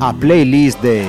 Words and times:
a 0.00 0.12
playlist 0.12 0.80
de 0.82 1.06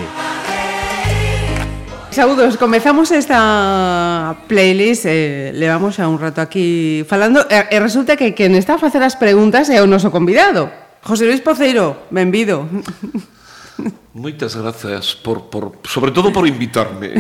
Saúdos, 2.12 2.58
comezamos 2.58 3.12
esta 3.12 4.36
playlist 4.48 5.06
eh, 5.06 5.52
Levamos 5.54 6.00
a 6.00 6.08
un 6.08 6.20
rato 6.20 6.42
aquí 6.42 7.06
falando 7.08 7.46
E, 7.50 7.68
e 7.70 7.78
resulta 7.80 8.16
que 8.16 8.34
quen 8.34 8.56
está 8.56 8.76
a 8.76 8.82
facer 8.82 9.04
as 9.04 9.20
preguntas 9.20 9.70
É 9.70 9.84
o 9.84 9.88
noso 9.88 10.10
convidado 10.10 10.72
José 11.04 11.24
Luis 11.24 11.40
Poceiro, 11.40 12.10
benvido. 12.12 12.68
Moitas 14.18 14.58
grazas 14.58 15.16
por, 15.16 15.48
por, 15.48 15.78
sobre 15.86 16.12
todo 16.12 16.34
por 16.34 16.50
invitarme. 16.50 17.14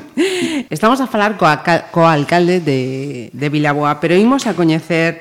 Estamos 0.70 1.02
a 1.02 1.10
falar 1.10 1.36
coa, 1.36 1.60
coa 1.90 2.14
alcalde 2.14 2.62
de, 2.62 3.28
de 3.34 3.46
Vilaboa 3.50 4.00
Pero 4.00 4.16
imos 4.16 4.46
a 4.46 4.54
coñecer 4.54 5.20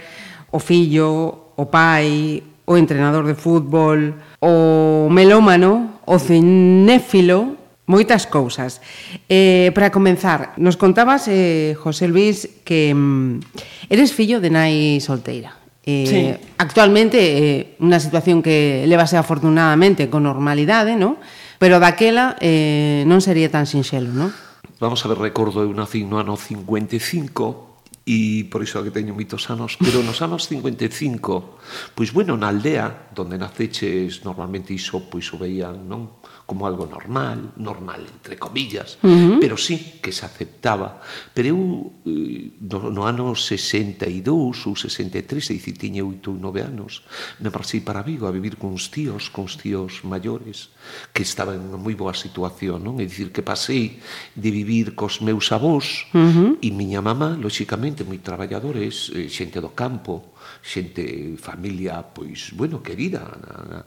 o 0.54 0.62
fillo, 0.62 1.52
o 1.58 1.68
pai, 1.68 2.46
o 2.64 2.78
entrenador 2.78 3.26
de 3.26 3.36
fútbol 3.36 4.16
o 4.40 5.08
melómano, 5.10 6.02
o 6.06 6.20
cinéfilo, 6.20 7.58
moitas 7.88 8.28
cousas. 8.28 8.84
Eh, 9.32 9.72
para 9.74 9.90
comenzar, 9.90 10.54
nos 10.60 10.76
contabas, 10.76 11.28
eh, 11.28 11.74
José 11.80 12.08
Luis, 12.08 12.62
que 12.68 12.94
mm, 12.94 13.90
eres 13.90 14.14
fillo 14.14 14.40
de 14.40 14.50
nai 14.52 15.00
solteira. 15.02 15.56
Eh, 15.88 16.06
sí. 16.06 16.20
Actualmente, 16.60 17.18
eh, 17.18 17.80
unha 17.80 17.98
situación 17.98 18.44
que 18.44 18.84
levase 18.86 19.16
afortunadamente 19.16 20.12
con 20.12 20.28
normalidade, 20.28 21.00
no? 21.00 21.18
pero 21.58 21.80
daquela 21.80 22.38
eh, 22.40 23.04
non 23.10 23.22
sería 23.22 23.50
tan 23.50 23.66
sinxelo, 23.66 24.14
non? 24.14 24.30
Vamos 24.78 25.02
a 25.02 25.10
ver, 25.10 25.18
recordo, 25.18 25.66
eu 25.66 25.74
nací 25.74 26.06
no 26.06 26.22
ano 26.22 26.38
55, 26.38 27.67
e 28.08 28.48
por 28.48 28.64
iso 28.64 28.80
que 28.80 28.96
teño 28.96 29.12
moitos 29.12 29.52
anos, 29.52 29.76
pero 29.76 30.00
nos 30.00 30.24
anos 30.24 30.48
55, 30.48 31.92
pois 31.92 32.16
bueno, 32.16 32.40
na 32.40 32.48
aldea, 32.48 33.12
donde 33.12 33.36
naceches, 33.36 34.24
normalmente 34.24 34.72
iso, 34.72 35.12
pois 35.12 35.28
o 35.36 35.38
veían, 35.38 35.84
non? 35.92 36.24
como 36.48 36.66
algo 36.66 36.88
normal, 36.88 37.52
normal 37.60 38.08
entre 38.08 38.40
comillas, 38.40 38.98
uh 39.04 39.12
-huh. 39.12 39.38
pero 39.44 39.60
sí 39.60 40.00
que 40.00 40.16
se 40.16 40.24
aceptaba. 40.24 41.04
Pero 41.36 41.52
eu 41.52 41.60
eh, 42.08 42.56
no, 42.64 42.88
no 42.88 43.04
ano 43.04 43.36
62 43.36 44.64
ou 44.64 44.74
63, 44.74 45.44
dicir, 45.44 45.76
tiñe 45.76 46.00
8 46.00 46.32
ou 46.32 46.40
9 46.40 46.64
anos, 46.64 47.04
me 47.44 47.52
marchei 47.52 47.84
para 47.84 48.00
Vigo 48.00 48.26
a 48.26 48.32
vivir 48.32 48.56
cuns 48.56 48.88
tíos, 48.88 49.28
cuns 49.28 49.60
tíos 49.60 50.08
maiores, 50.08 50.72
que 51.12 51.28
estaban 51.28 51.60
en 51.60 51.84
moi 51.84 52.00
boa 52.00 52.16
situación, 52.16 52.80
non? 52.80 53.04
É 53.04 53.06
dicir, 53.06 53.36
que 53.36 53.44
pasei 53.44 54.00
de 54.32 54.48
vivir 54.48 54.96
cos 54.96 55.20
meus 55.20 55.52
avós 55.52 56.08
uh 56.16 56.32
-huh. 56.32 56.64
e 56.64 56.72
miña 56.72 57.04
mamá, 57.04 57.36
lóxicamente, 57.36 58.08
moi 58.08 58.24
traballadores, 58.24 59.12
eh, 59.12 59.28
xente 59.28 59.60
do 59.60 59.76
campo, 59.76 60.32
xente, 60.64 61.04
eh, 61.04 61.36
familia, 61.36 62.08
pois, 62.08 62.56
bueno, 62.56 62.80
querida 62.80 63.36
na, 63.36 63.56
na, 63.68 63.80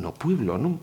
no 0.00 0.16
pueblo, 0.16 0.56
non? 0.56 0.80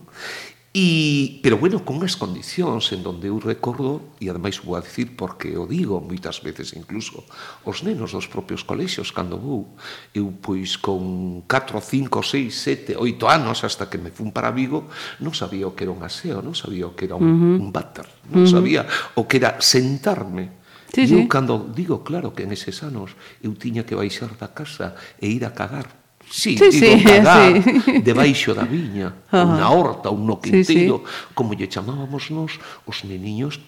E, 0.74 1.38
pero 1.46 1.62
bueno, 1.62 1.86
con 1.86 2.02
as 2.02 2.18
condicións 2.18 2.90
en 2.98 3.06
donde 3.06 3.30
eu 3.30 3.38
recordo, 3.38 4.18
e 4.18 4.26
ademais 4.26 4.58
vou 4.58 4.74
a 4.74 4.82
dicir 4.82 5.14
porque 5.14 5.54
o 5.54 5.70
digo 5.70 6.02
moitas 6.02 6.42
veces 6.42 6.74
incluso, 6.74 7.22
os 7.62 7.86
nenos 7.86 8.18
dos 8.18 8.26
propios 8.26 8.66
colexios, 8.66 9.14
cando 9.14 9.38
vou, 9.38 9.78
eu 10.18 10.34
pois 10.42 10.74
con 10.82 11.46
4, 11.46 11.78
5, 11.78 12.26
6, 12.26 12.98
7, 12.98 12.98
8 12.98 13.30
anos 13.30 13.62
hasta 13.62 13.86
que 13.86 14.02
me 14.02 14.10
fun 14.10 14.34
para 14.34 14.50
Vigo, 14.50 14.90
non 15.22 15.38
sabía 15.38 15.70
o 15.70 15.78
que 15.78 15.86
era 15.86 15.94
un 15.94 16.02
aseo, 16.02 16.42
non 16.42 16.58
sabía 16.58 16.90
o 16.90 16.98
que 16.98 17.06
era 17.06 17.22
un, 17.22 17.22
uh 17.22 17.38
-huh. 17.38 17.62
un 17.62 17.70
váter, 17.70 18.10
non 18.34 18.42
uh 18.42 18.50
-huh. 18.50 18.50
sabía 18.50 18.82
o 19.14 19.30
que 19.30 19.38
era 19.38 19.62
sentarme 19.62 20.66
Sí, 20.94 21.10
e 21.10 21.14
eu 21.18 21.26
sí. 21.26 21.30
cando 21.30 21.70
digo, 21.74 22.06
claro, 22.06 22.34
que 22.38 22.46
neses 22.46 22.82
anos 22.86 23.18
eu 23.42 23.54
tiña 23.58 23.82
que 23.86 23.98
baixar 23.98 24.38
da 24.38 24.54
casa 24.54 24.94
e 25.18 25.26
ir 25.26 25.42
a 25.46 25.54
cagar 25.54 26.03
Sí, 26.34 26.58
sí, 26.58 26.80
digo, 26.80 26.98
sí, 26.98 27.04
cagar, 27.04 27.62
sí. 27.62 28.02
debaixo 28.10 28.56
da 28.58 28.66
viña, 28.66 29.14
ah. 29.30 29.46
unha 29.46 29.70
horta, 29.70 30.10
un 30.10 30.26
noquinteiro, 30.26 30.98
sí, 30.98 31.06
sí. 31.06 31.34
como 31.38 31.54
lle 31.54 31.70
chamábamos 31.70 32.34
nós, 32.34 32.58
os 32.90 33.06
neniños, 33.06 33.62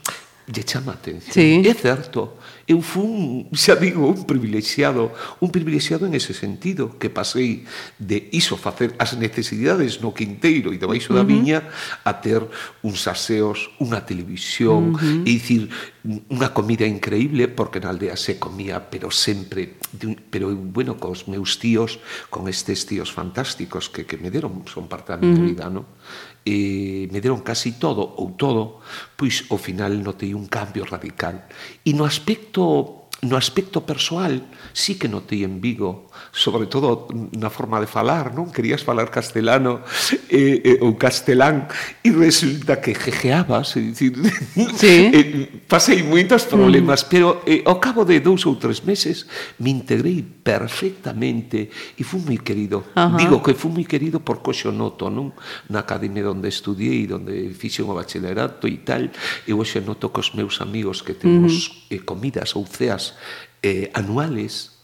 lle 0.49 0.65
chama 0.65 0.93
a 0.93 0.97
atención. 0.97 1.29
Sí. 1.29 1.61
É 1.61 1.73
certo, 1.77 2.33
Eu 2.65 2.81
fun, 2.81 3.45
xa 3.53 3.77
digo, 3.77 4.09
un 4.09 4.25
privilexiado, 4.25 5.13
un 5.37 5.53
privilexiado 5.53 6.09
en 6.09 6.17
ese 6.17 6.33
sentido, 6.33 6.97
que 6.97 7.13
pasei 7.13 7.61
de 8.01 8.25
iso 8.33 8.57
facer 8.57 8.97
as 8.97 9.13
necesidades 9.13 10.01
no 10.01 10.17
quinteiro 10.17 10.73
e 10.73 10.81
debaixo 10.81 11.13
da 11.13 11.21
viña 11.21 11.69
a 12.01 12.17
ter 12.25 12.41
uns 12.81 13.05
aseos, 13.05 13.69
unha 13.77 14.01
televisión, 14.01 14.93
uh 14.93 14.97
-huh. 14.97 15.29
e 15.29 15.37
dicir, 15.37 15.69
unha 16.33 16.49
comida 16.57 16.89
increíble 16.89 17.45
porque 17.45 17.77
na 17.77 17.93
aldea 17.93 18.17
se 18.17 18.41
comía, 18.41 18.81
pero 18.89 19.13
sempre 19.13 19.77
pero 20.33 20.49
bueno, 20.49 20.97
cos 20.97 21.29
meus 21.29 21.61
tíos, 21.61 22.01
con 22.33 22.49
estes 22.49 22.89
tíos 22.89 23.13
fantásticos 23.13 23.93
que 23.93 24.09
que 24.09 24.17
me 24.17 24.33
deron 24.33 24.65
son 24.65 24.89
parte 24.89 25.13
da 25.13 25.21
miña 25.21 25.37
uh 25.37 25.45
-huh. 25.45 25.51
vida, 25.53 25.65
no? 25.69 25.85
e 26.45 27.09
me 27.09 27.19
deron 27.19 27.41
casi 27.41 27.73
todo 27.81 28.05
ou 28.05 28.37
todo, 28.37 28.85
pois 29.17 29.49
ao 29.49 29.57
final 29.57 29.97
notei 29.97 30.37
un 30.37 30.45
cambio 30.45 30.85
radical. 30.85 31.49
E 31.81 31.91
no 31.97 32.05
aspecto 32.05 33.05
no 33.25 33.37
aspecto 33.37 33.81
persoal 33.81 34.45
sí 34.71 35.01
que 35.01 35.09
notei 35.09 35.41
en 35.41 35.57
Vigo 35.57 36.04
sobre 36.31 36.67
todo 36.67 37.07
na 37.35 37.49
forma 37.49 37.79
de 37.79 37.87
falar, 37.87 38.35
non? 38.35 38.51
Querías 38.51 38.83
falar 38.83 39.07
castelano 39.09 39.81
eh, 40.29 40.77
eh, 40.77 40.77
ou 40.83 40.99
castelán 40.99 41.67
e 42.03 42.11
resulta 42.11 42.83
que 42.83 42.95
jejeabas, 42.95 43.75
e 43.79 43.91
dicir, 43.91 44.13
sí. 44.81 45.11
eh, 45.11 45.23
pasei 45.65 46.03
moitos 46.03 46.45
problemas, 46.45 47.05
mm. 47.05 47.09
pero 47.09 47.27
eh, 47.47 47.63
ao 47.63 47.79
cabo 47.79 48.03
de 48.03 48.19
dous 48.19 48.43
ou 48.45 48.59
tres 48.59 48.83
meses 48.83 49.25
me 49.59 49.71
integrei 49.71 50.21
perfectamente 50.21 51.71
e 51.97 52.03
fui 52.03 52.21
moi 52.21 52.37
querido. 52.39 52.91
Ajá. 52.95 53.17
Digo 53.17 53.39
que 53.41 53.55
fui 53.55 53.71
moi 53.71 53.85
querido 53.87 54.19
por 54.21 54.43
coxo 54.43 54.71
noto, 54.75 55.07
non? 55.09 55.31
Na 55.71 55.87
academia 55.87 56.27
onde 56.29 56.51
estudiei, 56.51 57.07
onde 57.07 57.55
fixe 57.55 57.81
o 57.81 57.95
bachillerato 57.95 58.67
e 58.67 58.83
tal, 58.83 59.07
e 59.47 59.51
hoxe 59.55 59.79
noto 59.79 60.11
cos 60.11 60.35
meus 60.35 60.59
amigos 60.61 61.01
que 61.01 61.15
temos 61.15 61.87
mm. 61.89 61.95
eh, 61.95 62.01
comidas 62.03 62.55
ou 62.55 62.65
ceas 62.67 63.15
eh, 63.63 63.89
anuales 63.93 64.74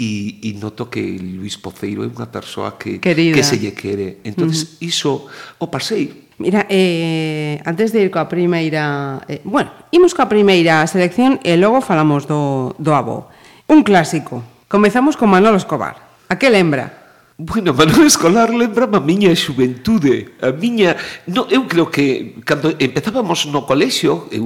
e, 0.00 0.40
e 0.48 0.56
noto 0.56 0.88
que 0.88 1.20
Luis 1.20 1.60
Poceiro 1.60 2.00
é 2.00 2.08
unha 2.08 2.32
persoa 2.32 2.80
que 2.80 2.96
Querida. 3.04 3.36
que 3.36 3.44
se 3.44 3.60
lle 3.60 3.76
quere. 3.76 4.24
Entonces 4.24 4.64
uh 4.64 4.68
-huh. 4.80 4.88
iso 4.88 5.12
o 5.60 5.68
pasei. 5.68 6.32
Mira, 6.40 6.64
eh, 6.72 7.60
antes 7.68 7.92
de 7.92 8.00
ir 8.00 8.08
coa 8.08 8.24
primeira... 8.24 9.20
Eh, 9.28 9.44
bueno, 9.44 9.68
imos 9.92 10.16
coa 10.16 10.24
primeira 10.24 10.80
selección 10.88 11.36
e 11.44 11.60
logo 11.60 11.84
falamos 11.84 12.24
do, 12.24 12.72
do 12.80 12.96
avó. 12.96 13.28
Un 13.68 13.84
clásico. 13.84 14.40
Comezamos 14.64 15.20
con 15.20 15.28
Manolo 15.28 15.60
Escobar. 15.60 16.00
A 16.32 16.40
que 16.40 16.48
lembra? 16.48 16.99
Bueno, 17.42 17.72
Manuel 17.72 18.06
Escolar 18.06 18.52
lembrame 18.52 18.98
a 18.98 19.00
miña 19.00 19.32
xuventude, 19.32 20.36
a 20.44 20.52
miña, 20.52 20.92
no, 21.24 21.48
eu 21.48 21.64
creo 21.64 21.88
que 21.88 22.36
cando 22.44 22.76
empezábamos 22.76 23.48
no 23.48 23.64
colexio, 23.64 24.28
eu, 24.28 24.44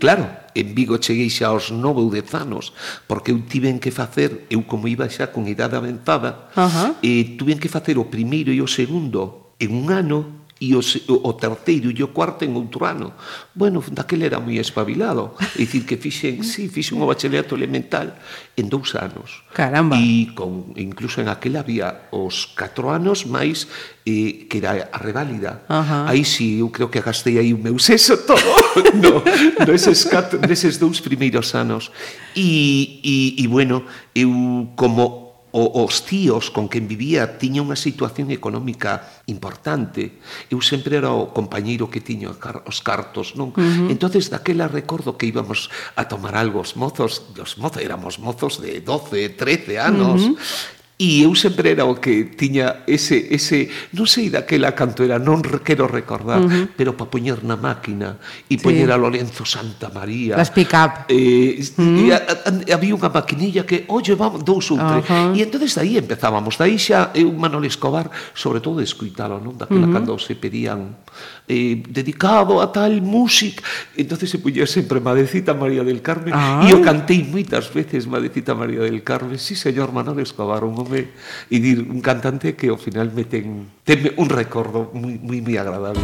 claro, 0.00 0.24
en 0.56 0.72
Vigo 0.72 0.96
cheguei 0.96 1.28
xa 1.28 1.52
aos 1.52 1.68
nove 1.68 2.00
ou 2.00 2.08
dez 2.08 2.32
anos, 2.32 2.72
porque 3.04 3.36
eu 3.36 3.38
tiven 3.44 3.76
que 3.76 3.92
facer, 3.92 4.48
eu 4.48 4.64
como 4.64 4.88
iba 4.88 5.12
xa 5.12 5.28
con 5.28 5.44
idade 5.44 5.76
avanzada, 5.76 6.48
uh 6.56 6.64
eh, 6.64 6.72
-huh. 6.72 6.90
e 7.04 7.36
tiven 7.36 7.60
que 7.60 7.68
facer 7.68 8.00
o 8.00 8.08
primeiro 8.08 8.48
e 8.48 8.64
o 8.64 8.68
segundo 8.68 9.52
en 9.60 9.76
un 9.76 9.92
ano 9.92 10.41
e 10.62 10.76
o, 10.78 10.80
o 11.26 11.32
terceiro 11.34 11.90
e 11.90 11.98
o 12.06 12.14
cuarto 12.14 12.46
en 12.46 12.54
outro 12.54 12.86
ano. 12.86 13.18
Bueno, 13.50 13.82
daquele 13.82 14.30
era 14.30 14.38
moi 14.38 14.62
espabilado. 14.62 15.34
É 15.58 15.66
dicir, 15.66 15.82
que 15.82 15.98
fixen, 15.98 16.42
sí, 16.46 16.70
fixen 16.70 17.02
o 17.02 17.10
bachillerato 17.10 17.58
elemental 17.58 18.14
en 18.54 18.70
dous 18.70 18.94
anos. 18.94 19.42
Caramba. 19.50 19.98
E 19.98 20.30
con, 20.38 20.70
incluso 20.78 21.18
en 21.18 21.26
aquel 21.26 21.58
había 21.58 22.06
os 22.14 22.46
4 22.54 22.94
anos 22.94 23.26
máis 23.26 23.66
eh, 24.06 24.46
que 24.46 24.62
era 24.62 24.86
a 24.94 24.98
reválida. 25.02 25.66
Uh 25.66 25.82
-huh. 25.82 26.04
Aí 26.06 26.22
sí, 26.22 26.62
eu 26.62 26.70
creo 26.70 26.86
que 26.86 27.02
gastei 27.02 27.42
aí 27.42 27.50
o 27.50 27.58
meu 27.58 27.74
seso 27.82 28.22
todo 28.22 28.38
no, 29.02 29.18
neses, 29.66 30.06
no 30.06 30.10
catro, 30.14 30.38
neses 30.46 30.78
dous 30.78 31.02
primeiros 31.02 31.58
anos. 31.58 31.90
E, 32.38 33.02
e, 33.02 33.42
e 33.42 33.44
bueno, 33.50 33.82
eu 34.14 34.30
como 34.78 35.21
o, 35.52 35.84
os 35.84 36.04
tíos 36.08 36.50
con 36.50 36.66
quen 36.66 36.88
vivía 36.88 37.36
tiña 37.36 37.60
unha 37.60 37.76
situación 37.76 38.32
económica 38.32 39.22
importante. 39.28 40.18
Eu 40.48 40.64
sempre 40.64 40.96
era 40.96 41.12
o 41.12 41.30
compañeiro 41.30 41.92
que 41.92 42.00
tiña 42.00 42.32
os 42.32 42.78
cartos, 42.80 43.36
non? 43.36 43.52
Uh 43.52 43.60
-huh. 43.60 43.92
Entonces 43.92 44.32
daquela 44.32 44.66
recordo 44.66 45.20
que 45.20 45.28
íbamos 45.28 45.68
a 45.94 46.08
tomar 46.08 46.34
algo 46.34 46.64
os 46.64 46.74
mozos, 46.74 47.22
os 47.36 47.54
mozos 47.60 47.84
éramos 47.84 48.16
mozos 48.16 48.58
de 48.58 48.80
12, 48.80 49.36
13 49.36 49.78
anos. 49.78 50.20
Uh 50.24 50.34
-huh. 50.34 50.80
E 51.02 51.26
eu 51.26 51.34
sempre 51.34 51.74
era 51.74 51.82
o 51.82 51.98
que 51.98 52.30
tiña 52.38 52.86
ese, 52.86 53.26
ese 53.34 53.66
non 53.90 54.06
sei 54.06 54.30
daquela 54.30 54.70
canto 54.70 55.02
era, 55.02 55.18
non 55.18 55.42
quero 55.66 55.90
recordar, 55.90 56.38
uh 56.38 56.46
-huh. 56.46 56.64
pero 56.78 56.94
para 56.94 57.10
poñer 57.10 57.42
na 57.42 57.58
máquina 57.58 58.22
e 58.46 58.54
sí. 58.54 58.62
poñer 58.62 58.86
a 58.94 58.94
Lorenzo 58.94 59.42
Santa 59.42 59.90
María. 59.90 60.38
Las 60.38 60.54
pick-up. 60.54 61.10
Eh, 61.10 61.58
uh 61.58 61.82
-huh. 61.82 62.06
e 62.06 62.14
a, 62.14 62.22
a, 62.22 62.50
había 62.78 62.94
unha 62.94 63.10
maquinilla 63.10 63.66
que, 63.66 63.82
oye, 63.90 64.14
vamos, 64.14 64.46
dous 64.46 64.70
ou 64.70 64.78
tres. 64.78 65.02
Uh 65.02 65.34
-huh. 65.34 65.34
E 65.34 65.42
entonces 65.42 65.74
aí 65.74 65.98
empezábamos. 65.98 66.54
Daí 66.54 66.78
xa 66.78 67.10
eu, 67.18 67.34
Manuel 67.34 67.66
Escobar, 67.66 68.06
sobre 68.30 68.62
todo 68.62 68.78
escuitalo, 68.78 69.42
non? 69.42 69.58
Daquela 69.58 69.82
uh 69.82 69.90
-huh. 69.90 70.06
cando 70.06 70.14
se 70.22 70.38
pedían 70.38 71.02
eh, 71.48 71.82
dedicado 71.88 72.62
a 72.62 72.70
tal 72.70 73.02
música. 73.02 73.62
entonces 73.96 74.30
se 74.30 74.38
puñía 74.38 74.66
sempre 74.66 75.00
Madecita 75.00 75.54
María 75.54 75.82
del 75.82 76.00
Carmen. 76.00 76.32
Ah. 76.34 76.62
E 76.62 76.70
eu 76.70 76.80
cantei 76.80 77.26
moitas 77.26 77.66
veces 77.68 78.06
Madecita 78.06 78.54
María 78.54 78.86
del 78.86 79.02
Carmen. 79.02 79.38
Sí, 79.38 79.58
señor 79.58 79.92
Manuel 79.92 80.22
Escobar, 80.22 80.64
un 80.64 80.78
enorme 80.92 81.08
e 81.50 81.60
dir 81.60 81.86
un 81.88 82.00
cantante 82.00 82.54
que 82.54 82.68
al 82.68 82.78
final 82.78 83.12
me 83.12 83.24
ten, 83.24 83.70
un 84.16 84.28
recuerdo 84.28 84.90
muy 84.94 85.18
moi, 85.18 85.40
moi 85.40 85.56
agradable. 85.56 86.00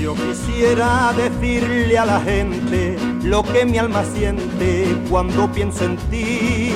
Yo 0.00 0.14
quisiera 0.14 1.12
decirle 1.12 1.98
a 1.98 2.04
la 2.06 2.20
gente 2.20 2.96
lo 3.22 3.42
que 3.42 3.64
mi 3.64 3.78
alma 3.78 4.02
siente 4.04 4.86
cuando 5.08 5.50
pienso 5.52 5.84
en 5.84 5.96
ti. 6.10 6.72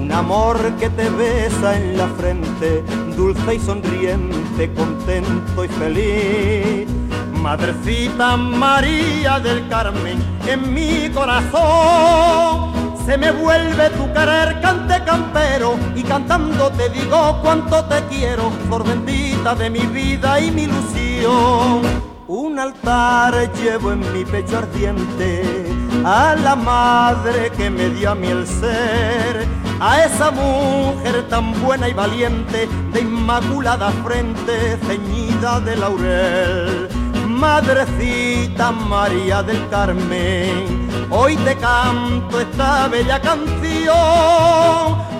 Un 0.00 0.12
amor 0.12 0.56
que 0.80 0.88
te 0.88 1.10
besa 1.10 1.76
en 1.76 1.98
la 1.98 2.08
frente, 2.16 2.82
dulce 3.14 3.56
y 3.56 3.58
sonriente, 3.60 4.72
contento 4.74 5.64
y 5.64 5.68
feliz 5.68 6.97
Madrecita 7.42 8.36
María 8.36 9.40
del 9.40 9.68
Carmen, 9.68 10.18
en 10.46 10.74
mi 10.74 11.08
corazón 11.10 12.78
se 13.06 13.16
me 13.16 13.30
vuelve 13.30 13.88
tu 13.90 14.12
querer 14.12 14.60
cante 14.60 15.02
campero 15.02 15.78
y 15.96 16.02
cantando 16.02 16.70
te 16.72 16.90
digo 16.90 17.40
cuánto 17.42 17.82
te 17.86 18.02
quiero, 18.10 18.50
por 18.68 18.86
bendita 18.86 19.54
de 19.54 19.70
mi 19.70 19.86
vida 19.86 20.38
y 20.40 20.50
mi 20.50 20.64
ilusión. 20.64 21.80
Un 22.26 22.58
altar 22.58 23.50
llevo 23.54 23.92
en 23.92 24.12
mi 24.12 24.26
pecho 24.26 24.58
ardiente 24.58 25.72
a 26.04 26.34
la 26.34 26.54
madre 26.54 27.50
que 27.56 27.70
me 27.70 27.88
dio 27.88 28.10
a 28.10 28.14
mí 28.14 28.28
el 28.28 28.46
ser, 28.46 29.46
a 29.80 30.04
esa 30.04 30.30
mujer 30.30 31.26
tan 31.30 31.58
buena 31.62 31.88
y 31.88 31.94
valiente, 31.94 32.68
de 32.92 33.00
inmaculada 33.00 33.90
frente, 34.04 34.76
ceñida 34.86 35.60
de 35.60 35.76
laurel. 35.76 36.97
Madrecita 37.38 38.72
María 38.72 39.44
del 39.44 39.68
Carmen, 39.68 40.88
hoy 41.08 41.36
te 41.36 41.56
canto 41.56 42.40
esta 42.40 42.88
bella 42.88 43.20
canción, 43.20 43.94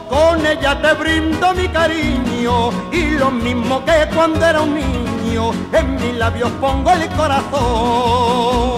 con 0.09 0.45
ella 0.45 0.83
te 0.83 0.95
brindo 0.95 1.55
mi 1.55 1.69
cariño 1.69 2.71
y 2.91 3.11
lo 3.11 3.31
mismo 3.31 3.85
que 3.85 4.09
cuando 4.13 4.45
era 4.45 4.61
un 4.63 4.75
niño 4.75 5.53
en 5.73 5.95
mis 5.95 6.15
labios 6.17 6.51
pongo 6.61 6.91
el 6.91 7.09
corazón. 7.11 8.78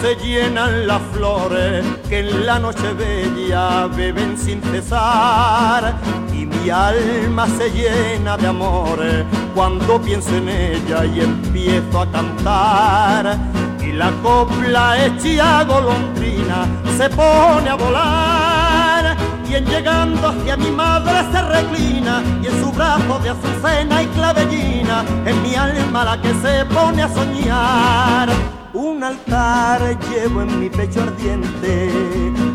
Se 0.00 0.16
llenan 0.16 0.86
las 0.86 1.00
flores 1.12 1.84
que 2.08 2.20
en 2.20 2.46
la 2.46 2.58
noche 2.58 2.92
bella 2.92 3.86
beben 3.86 4.36
sin 4.36 4.60
cesar. 4.62 5.94
Y 6.32 6.46
mi 6.46 6.70
alma 6.70 7.46
se 7.58 7.70
llena 7.70 8.36
de 8.36 8.46
amores 8.48 9.24
cuando 9.54 10.00
pienso 10.00 10.36
en 10.36 10.48
ella 10.48 11.04
y 11.04 11.20
empiezo 11.20 12.00
a 12.00 12.10
cantar. 12.10 13.36
Y 13.80 13.92
la 13.92 14.10
copla 14.22 15.04
hecha 15.04 15.64
golondrina 15.64 16.66
se 16.96 17.08
pone 17.10 17.70
a 17.70 17.74
volar. 17.74 19.16
Y 19.48 19.54
en 19.54 19.66
llegando 19.66 20.28
hacia 20.28 20.56
mi 20.56 20.70
madre 20.70 21.24
se 21.32 21.42
reclina 21.42 22.22
y 22.42 22.46
en 22.46 22.60
su 22.60 22.72
brazo 22.72 23.18
de 23.20 23.30
azucena 23.30 24.02
y 24.02 24.06
clavellina 24.06 25.04
en 25.24 25.42
mi 25.42 25.54
alma 25.54 26.04
la 26.04 26.20
que 26.20 26.34
se 26.34 26.64
pone 26.66 27.02
a 27.02 27.08
soñar 27.08 28.55
un 28.76 29.02
altar 29.02 29.98
llevo 30.10 30.42
en 30.42 30.60
mi 30.60 30.68
pecho 30.68 31.02
ardiente 31.02 31.90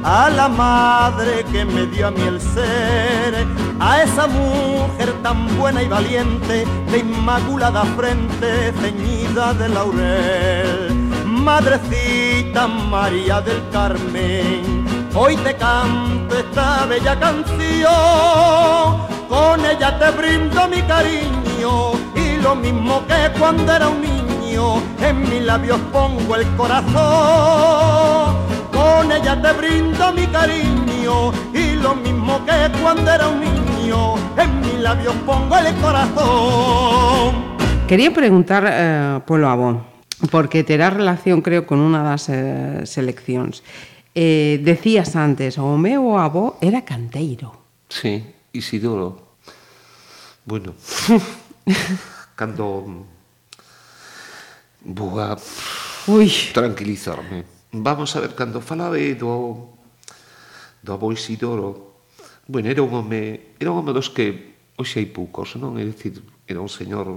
a 0.03 0.29
la 0.29 0.47
madre 0.47 1.44
que 1.51 1.65
me 1.65 1.88
dio 1.88 2.07
a 2.07 2.12
mí 2.12 2.21
el 2.21 2.39
ser, 2.39 3.47
a 3.79 4.03
esa 4.03 4.27
mujer 4.27 5.12
tan 5.23 5.57
buena 5.57 5.81
y 5.81 5.88
valiente, 5.88 6.65
de 6.91 6.97
inmaculada 7.00 7.83
frente, 7.97 8.71
ceñida 8.81 9.53
de 9.56 9.69
laurel. 9.69 10.94
Madrecita 11.25 12.67
María 12.67 13.41
del 13.41 13.62
Carmen, 13.71 14.85
hoy 15.15 15.35
te 15.38 15.56
canto 15.56 16.38
esta 16.38 16.85
bella 16.85 17.19
canción, 17.19 17.91
con 19.27 19.65
ella 19.65 19.97
te 19.97 20.12
brindo 20.12 20.67
mi 20.67 20.81
cariño 20.83 21.94
y 22.15 22.39
lo 22.41 22.56
mismo 22.56 23.01
que 23.07 23.39
cuando 23.39 23.71
era 23.71 23.89
un 23.89 24.01
niño, 24.01 24.31
en 24.53 25.21
mis 25.21 25.42
labios 25.44 25.80
pongo 25.94 26.36
el 26.36 26.45
corazón, 26.57 28.36
con 28.71 29.12
ella 29.12 29.42
te 29.42 29.53
brindo 29.53 30.12
mi 30.12 30.27
cariño 30.27 31.31
y 31.53 31.75
lo 31.75 31.95
mismo 31.95 32.44
que 32.45 32.69
cuando 32.81 33.09
era 33.12 33.30
un 33.30 33.39
niño, 33.39 34.15
en 34.38 34.59
mis 34.59 34.80
labios 34.80 35.15
pongo 35.25 35.57
el 35.57 35.74
corazón. 35.75 37.56
Quería 37.88 38.12
preguntar 38.12 38.65
eh, 38.68 39.19
polo 39.25 39.48
avó, 39.48 39.86
porque 40.30 40.65
terá 40.65 40.89
relación, 40.89 41.42
creo, 41.42 41.65
con 41.65 41.80
unha 41.80 42.03
das 42.03 42.27
eh, 42.27 42.83
seleccións. 42.83 43.63
Eh, 44.12 44.59
decías 44.59 45.15
antes, 45.15 45.56
o 45.56 45.80
meu 45.80 46.19
avó 46.19 46.59
era 46.59 46.83
canteiro. 46.83 47.56
Sí, 47.88 48.19
Isidoro. 48.51 49.39
Bueno, 50.44 50.75
cando 52.36 53.07
Boa. 54.81 55.38
Ui. 56.07 56.30
tranquilizarme. 56.54 57.45
Vamos 57.72 58.16
a 58.16 58.19
ver, 58.19 58.33
cando 58.36 58.60
falaba 58.60 58.98
do, 58.98 59.69
do 60.81 60.92
avó 60.92 61.13
Isidoro, 61.13 62.04
bueno, 62.48 62.69
era 62.69 62.81
un 62.81 62.94
home, 62.94 63.56
era 63.60 63.72
un 63.72 63.80
home 63.80 63.94
dos 63.94 64.10
que 64.10 64.57
hoxe 64.75 65.00
hai 65.00 65.07
poucos, 65.07 65.56
non? 65.56 65.78
É 65.78 65.86
dicir, 65.86 66.19
era 66.50 66.60
un 66.60 66.68
señor 66.68 67.07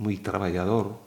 moi 0.00 0.16
traballador, 0.18 0.98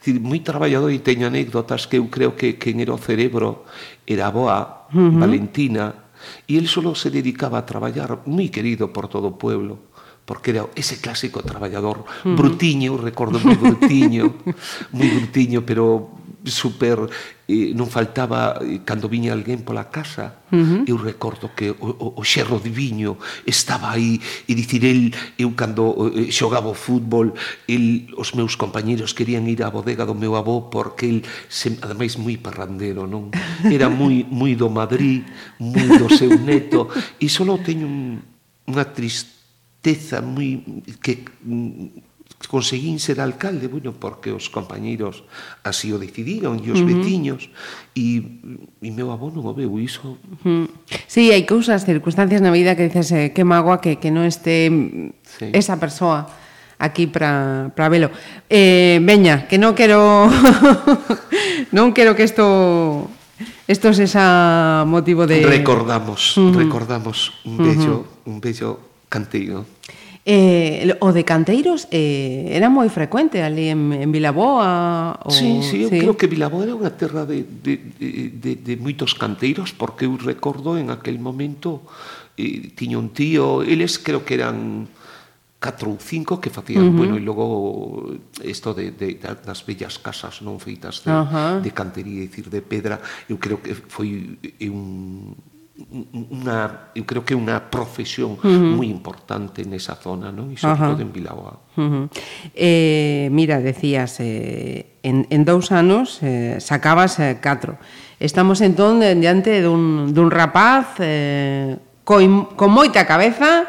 dicir, 0.00 0.18
moi 0.18 0.40
traballador 0.40 0.90
e 0.90 1.04
teño 1.04 1.28
anécdotas 1.28 1.84
que 1.86 2.00
eu 2.00 2.08
creo 2.08 2.34
que 2.34 2.56
quen 2.56 2.80
era 2.80 2.96
o 2.96 2.98
cerebro 2.98 3.68
era 4.08 4.26
a 4.26 4.34
boa, 4.34 4.88
uh 4.90 4.96
-huh. 4.96 5.20
Valentina, 5.20 6.10
e 6.48 6.56
el 6.56 6.66
solo 6.66 6.96
se 6.96 7.12
dedicaba 7.12 7.60
a 7.60 7.68
traballar, 7.68 8.24
moi 8.24 8.48
querido 8.48 8.90
por 8.90 9.06
todo 9.06 9.36
o 9.36 9.38
pueblo 9.38 9.89
porque 10.30 10.54
era 10.54 10.70
ese 10.78 11.02
clásico 11.02 11.42
traballador 11.42 12.06
mm. 12.22 12.38
brutiño, 12.38 12.94
recordo 12.94 13.42
moi 13.42 13.58
brutiño, 13.66 14.38
moi 14.94 15.10
brutiño, 15.10 15.66
pero 15.66 16.14
super 16.46 17.10
eh, 17.50 17.74
non 17.74 17.90
faltaba 17.90 18.56
eh, 18.62 18.80
cando 18.86 19.10
viña 19.10 19.34
alguén 19.34 19.66
pola 19.66 19.90
casa 19.90 20.40
mm-hmm. 20.54 20.56
uh 20.56 20.86
-huh. 20.86 20.90
eu 20.90 20.96
recordo 20.96 21.50
que 21.52 21.74
o, 21.74 21.90
o, 21.98 22.06
o 22.16 22.22
xerro 22.24 22.62
de 22.62 22.70
viño 22.70 23.18
estaba 23.44 23.92
aí 23.92 24.22
e 24.46 24.52
dicir 24.54 24.86
el, 24.86 25.12
eu 25.36 25.52
cando 25.58 26.14
eh, 26.14 26.30
xogaba 26.30 26.70
o 26.70 26.78
fútbol 26.78 27.34
el, 27.68 28.08
os 28.16 28.32
meus 28.32 28.56
compañeros 28.56 29.12
querían 29.12 29.50
ir 29.50 29.60
á 29.66 29.68
bodega 29.68 30.06
do 30.06 30.14
meu 30.14 30.38
avó 30.38 30.70
porque 30.70 31.10
el 31.10 31.18
se, 31.50 31.76
ademais 31.82 32.16
moi 32.16 32.38
parrandero 32.38 33.04
non 33.04 33.34
era 33.66 33.90
moi, 33.90 34.24
moi 34.30 34.54
do 34.54 34.70
Madrid 34.70 35.26
moi 35.58 35.90
do 35.98 36.06
seu 36.08 36.30
neto 36.38 36.88
e 37.18 37.26
só 37.28 37.42
teño 37.60 37.84
un, 37.84 38.22
unha 38.70 38.86
tristeza 38.86 39.39
teza 39.80 40.20
moi 40.20 40.60
que 41.00 41.24
conseguín 42.48 42.98
ser 42.98 43.20
alcalde, 43.20 43.68
bueno, 43.68 43.92
porque 43.92 44.32
os 44.32 44.48
compañeiros 44.48 45.24
así 45.62 45.92
o 45.92 46.00
decidiron 46.00 46.56
e 46.62 46.72
os 46.72 46.80
uh 46.80 46.86
-huh. 46.86 46.88
veciños 46.88 47.52
e, 47.92 48.40
e 48.80 48.88
meu 48.94 49.12
avó 49.12 49.28
non 49.28 49.44
o 49.44 49.52
veu 49.52 49.76
iso. 49.76 50.16
Uh 50.44 50.64
-huh. 50.64 50.66
Sí, 51.04 51.28
hai 51.34 51.44
cousas, 51.44 51.84
circunstancias 51.84 52.40
na 52.40 52.54
vida 52.54 52.78
que 52.78 52.88
dices 52.88 53.12
eh, 53.12 53.36
que 53.36 53.44
mágoa 53.44 53.82
que, 53.82 54.00
que 54.00 54.08
non 54.08 54.24
este 54.24 54.72
sí. 55.26 55.52
esa 55.52 55.76
persoa 55.76 56.30
aquí 56.80 57.06
para 57.06 57.88
velo. 57.92 58.08
Eh, 58.48 58.98
veña, 59.04 59.44
que 59.44 59.60
non 59.60 59.76
quero 59.76 60.26
non 61.76 61.92
quero 61.92 62.16
que 62.16 62.24
isto 62.24 63.10
isto 63.68 63.92
es 63.92 63.98
esa 64.00 64.82
motivo 64.88 65.28
de 65.28 65.44
recordamos, 65.44 66.40
uh 66.40 66.48
-huh. 66.48 66.56
recordamos 66.56 67.36
un 67.44 67.56
bello 67.60 67.94
uh 67.94 68.04
-huh. 68.08 68.30
un 68.32 68.36
bello 68.40 68.89
canteiro? 69.10 69.66
Eh, 70.24 70.96
o 71.00 71.10
de 71.16 71.24
canteiros 71.24 71.88
eh, 71.90 72.52
era 72.52 72.68
moi 72.68 72.86
frecuente 72.92 73.40
ali 73.40 73.72
en, 73.72 73.90
en 73.90 74.12
Vilaboa 74.12 75.16
O... 75.24 75.32
Sí, 75.32 75.64
sí, 75.64 75.82
eu 75.82 75.90
sí. 75.90 75.96
creo 75.96 76.14
que 76.14 76.28
Vilaboa 76.28 76.68
era 76.68 76.76
unha 76.76 76.92
terra 76.92 77.24
de, 77.24 77.40
de, 77.42 77.80
de, 78.30 78.52
de 78.54 78.74
moitos 78.76 79.16
canteiros 79.16 79.72
porque 79.72 80.04
eu 80.04 80.20
recordo 80.20 80.76
en 80.76 80.92
aquel 80.92 81.16
momento 81.18 81.82
eh, 82.36 82.68
tiña 82.76 83.00
un 83.00 83.16
tío 83.16 83.64
eles 83.64 83.96
creo 83.96 84.22
que 84.22 84.36
eran 84.36 84.86
catro 85.60 85.92
ou 85.92 86.00
cinco 86.00 86.40
que 86.40 86.48
facían, 86.48 86.88
uh 86.88 86.88
-huh. 86.88 86.96
bueno, 86.96 87.14
e 87.16 87.22
logo 87.24 88.16
isto 88.44 88.72
de, 88.72 88.96
de, 88.96 89.20
das 89.20 89.60
bellas 89.64 90.00
casas 90.00 90.40
non 90.40 90.56
feitas 90.56 91.04
de, 91.04 91.12
uh 91.12 91.28
-huh. 91.28 91.60
de 91.60 91.70
cantería, 91.76 92.24
dicir, 92.24 92.48
de 92.48 92.64
pedra, 92.64 92.96
eu 93.28 93.36
creo 93.36 93.60
que 93.60 93.76
foi 93.76 94.40
un, 94.68 95.36
unha, 95.88 96.92
eu 96.92 97.04
creo 97.08 97.24
que 97.24 97.32
é 97.32 97.38
unha 97.38 97.72
profesión 97.72 98.36
uh 98.36 98.44
-huh. 98.44 98.76
moi 98.76 98.88
importante 98.88 99.64
nesa 99.64 99.96
zona, 99.96 100.28
non? 100.28 100.52
E 100.52 100.60
sobre 100.60 100.76
uh 100.76 100.80
-huh. 100.80 100.90
todo 100.92 101.02
en 101.02 101.12
Bilbao. 101.12 101.64
Uh 101.74 101.80
-huh. 101.80 102.04
eh, 102.52 103.32
mira, 103.32 103.58
decías, 103.64 104.20
eh, 104.20 105.00
en, 105.02 105.24
en 105.32 105.42
dous 105.48 105.72
anos 105.72 106.20
eh, 106.20 106.60
sacabas 106.60 107.18
eh, 107.18 107.40
catro. 107.40 107.80
Estamos 108.20 108.60
entón 108.60 109.00
diante 109.00 109.64
dun, 109.64 110.12
dun 110.12 110.28
rapaz 110.28 111.00
eh, 111.00 111.80
con, 112.04 112.52
con 112.52 112.68
moita 112.68 113.08
cabeza 113.08 113.64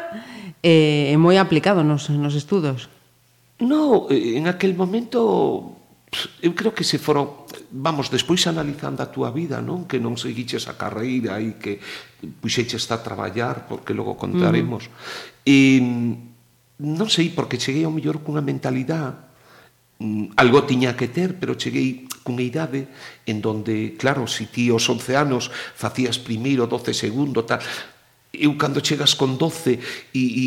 eh, 0.60 1.12
e 1.12 1.16
moi 1.16 1.40
aplicado 1.40 1.80
nos, 1.82 2.12
nos 2.12 2.36
estudos. 2.36 2.92
No, 3.62 4.10
eh, 4.12 4.36
en 4.36 4.46
aquel 4.46 4.76
momento 4.76 5.81
eu 6.44 6.52
creo 6.52 6.76
que 6.76 6.84
se 6.84 7.00
foron 7.00 7.48
vamos 7.72 8.12
despois 8.12 8.44
analizando 8.44 9.00
a 9.00 9.08
túa 9.08 9.32
vida, 9.32 9.64
non? 9.64 9.88
Que 9.88 9.96
non 9.96 10.20
seguiches 10.20 10.68
a 10.68 10.76
carreira 10.76 11.40
e 11.40 11.56
que 11.56 11.80
pois, 11.80 12.52
puxeches 12.60 12.84
a 12.92 13.00
traballar, 13.00 13.64
porque 13.64 13.96
logo 13.96 14.20
contaremos. 14.20 14.86
Uh 14.86 14.92
-huh. 14.92 15.48
E 15.48 15.58
non 16.82 17.08
sei 17.08 17.32
porque 17.32 17.56
cheguei 17.56 17.88
ao 17.88 17.94
mellor 17.94 18.20
cunha 18.20 18.44
mentalidade 18.44 19.16
mm, 20.02 20.36
algo 20.36 20.68
tiña 20.68 20.92
que 20.92 21.08
ter, 21.08 21.40
pero 21.40 21.56
cheguei 21.56 22.04
cunha 22.20 22.44
idade 22.44 22.92
en 23.24 23.40
donde, 23.40 23.96
claro, 23.96 24.28
se 24.28 24.44
si 24.44 24.52
ti 24.52 24.64
aos 24.68 24.84
11 24.84 25.16
anos 25.16 25.48
facías 25.48 26.20
primeiro, 26.20 26.68
12 26.68 26.92
segundo, 26.92 27.48
tal, 27.48 27.64
eu 28.36 28.52
cando 28.60 28.84
chegas 28.84 29.16
con 29.16 29.40
12 29.40 29.80
e, 30.12 30.22
e 30.22 30.46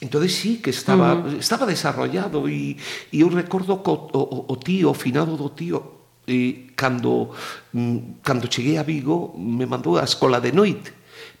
Entonces 0.00 0.34
sí 0.34 0.58
que 0.58 0.70
estaba, 0.70 1.14
uh 1.14 1.24
-huh. 1.24 1.38
estaba 1.38 1.64
desarrollado 1.64 2.48
e, 2.48 2.76
e 3.12 3.20
eu 3.24 3.28
recordo 3.28 3.80
co, 3.80 4.12
o, 4.12 4.44
o 4.52 4.56
tío, 4.60 4.90
o 4.90 4.94
finado 4.94 5.36
do 5.36 5.48
tío, 5.48 5.96
e, 6.28 6.68
cando, 6.76 7.30
mm, 7.72 8.20
cando 8.22 8.50
cheguei 8.50 8.76
a 8.76 8.82
Vigo 8.82 9.32
me 9.38 9.64
mandou 9.64 9.96
a 9.96 10.04
escola 10.04 10.40
de 10.40 10.52
noite, 10.52 10.92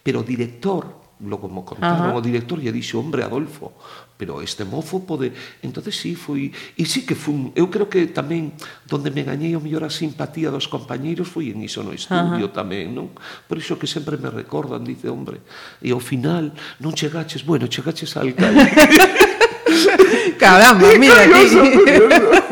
pero 0.02 0.20
o 0.20 0.24
director, 0.24 0.86
logo 1.20 1.48
como 1.48 1.64
contaron, 1.64 2.10
uh 2.10 2.12
-huh. 2.14 2.18
o 2.18 2.24
director 2.24 2.56
lle 2.56 2.72
dixo, 2.72 2.96
hombre, 2.96 3.22
Adolfo, 3.26 3.76
pero 4.16 4.40
este 4.40 4.64
mofo 4.64 5.04
pode... 5.04 5.32
entonces 5.62 5.96
sí, 5.96 6.16
foi... 6.16 6.52
E 6.76 6.84
sí 6.88 7.04
que 7.04 7.14
fun... 7.14 7.52
Eu 7.54 7.68
creo 7.68 7.88
que 7.88 8.08
tamén, 8.08 8.56
donde 8.88 9.12
me 9.12 9.22
gañei 9.22 9.52
o 9.54 9.60
mellor 9.60 9.84
a 9.84 9.92
simpatía 9.92 10.48
dos 10.48 10.66
compañeiros 10.66 11.28
foi 11.28 11.52
en 11.52 11.60
iso 11.60 11.84
no 11.84 11.92
estudio 11.92 12.48
uh 12.48 12.50
-huh. 12.50 12.56
tamén, 12.56 12.96
non? 12.96 13.12
Por 13.44 13.60
iso 13.60 13.76
que 13.76 13.86
sempre 13.86 14.16
me 14.16 14.32
recordan, 14.32 14.82
dice, 14.82 15.12
hombre, 15.12 15.44
e 15.84 15.92
ao 15.92 16.00
final 16.00 16.56
non 16.80 16.96
chegaches, 16.96 17.44
bueno, 17.44 17.68
chegaches 17.68 18.16
al 18.16 18.32
alcalde. 18.32 18.66
Caramba, 20.40 20.96
mira 20.98 21.22
aquí. 21.22 22.44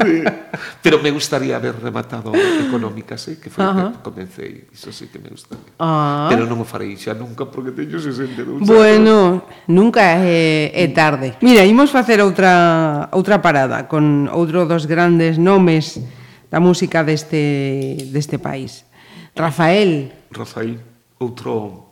Pero 0.84 1.02
me 1.02 1.10
gustaría 1.10 1.56
haber 1.56 1.80
rematado 1.80 2.32
económicas, 2.34 3.28
eh, 3.28 3.38
que 3.40 3.50
foi 3.50 3.64
Ajá. 3.64 3.92
que 3.92 4.00
comecei. 4.02 4.66
Iso 4.72 4.92
sí 4.92 5.08
que 5.08 5.18
me 5.18 5.30
gustaría. 5.30 5.72
Ah. 5.78 6.26
Pero 6.30 6.46
non 6.46 6.60
o 6.60 6.66
farei 6.66 6.94
xa 6.96 7.14
nunca 7.14 7.48
porque 7.48 7.72
teño 7.72 7.98
62 7.98 8.64
Bueno, 8.64 9.42
anos. 9.42 9.68
nunca 9.68 10.22
é, 10.22 10.72
é 10.72 10.84
eh, 10.84 10.90
tarde. 10.92 11.34
Mira, 11.40 11.64
imos 11.64 11.90
facer 11.90 12.20
outra 12.20 13.08
outra 13.12 13.40
parada 13.40 13.88
con 13.88 14.28
outro 14.32 14.64
dos 14.68 14.86
grandes 14.86 15.40
nomes 15.40 15.98
da 16.50 16.62
música 16.62 17.02
deste 17.02 18.06
deste 18.12 18.38
país. 18.38 18.86
Rafael. 19.36 20.12
Rafael, 20.32 20.80
outro 21.18 21.86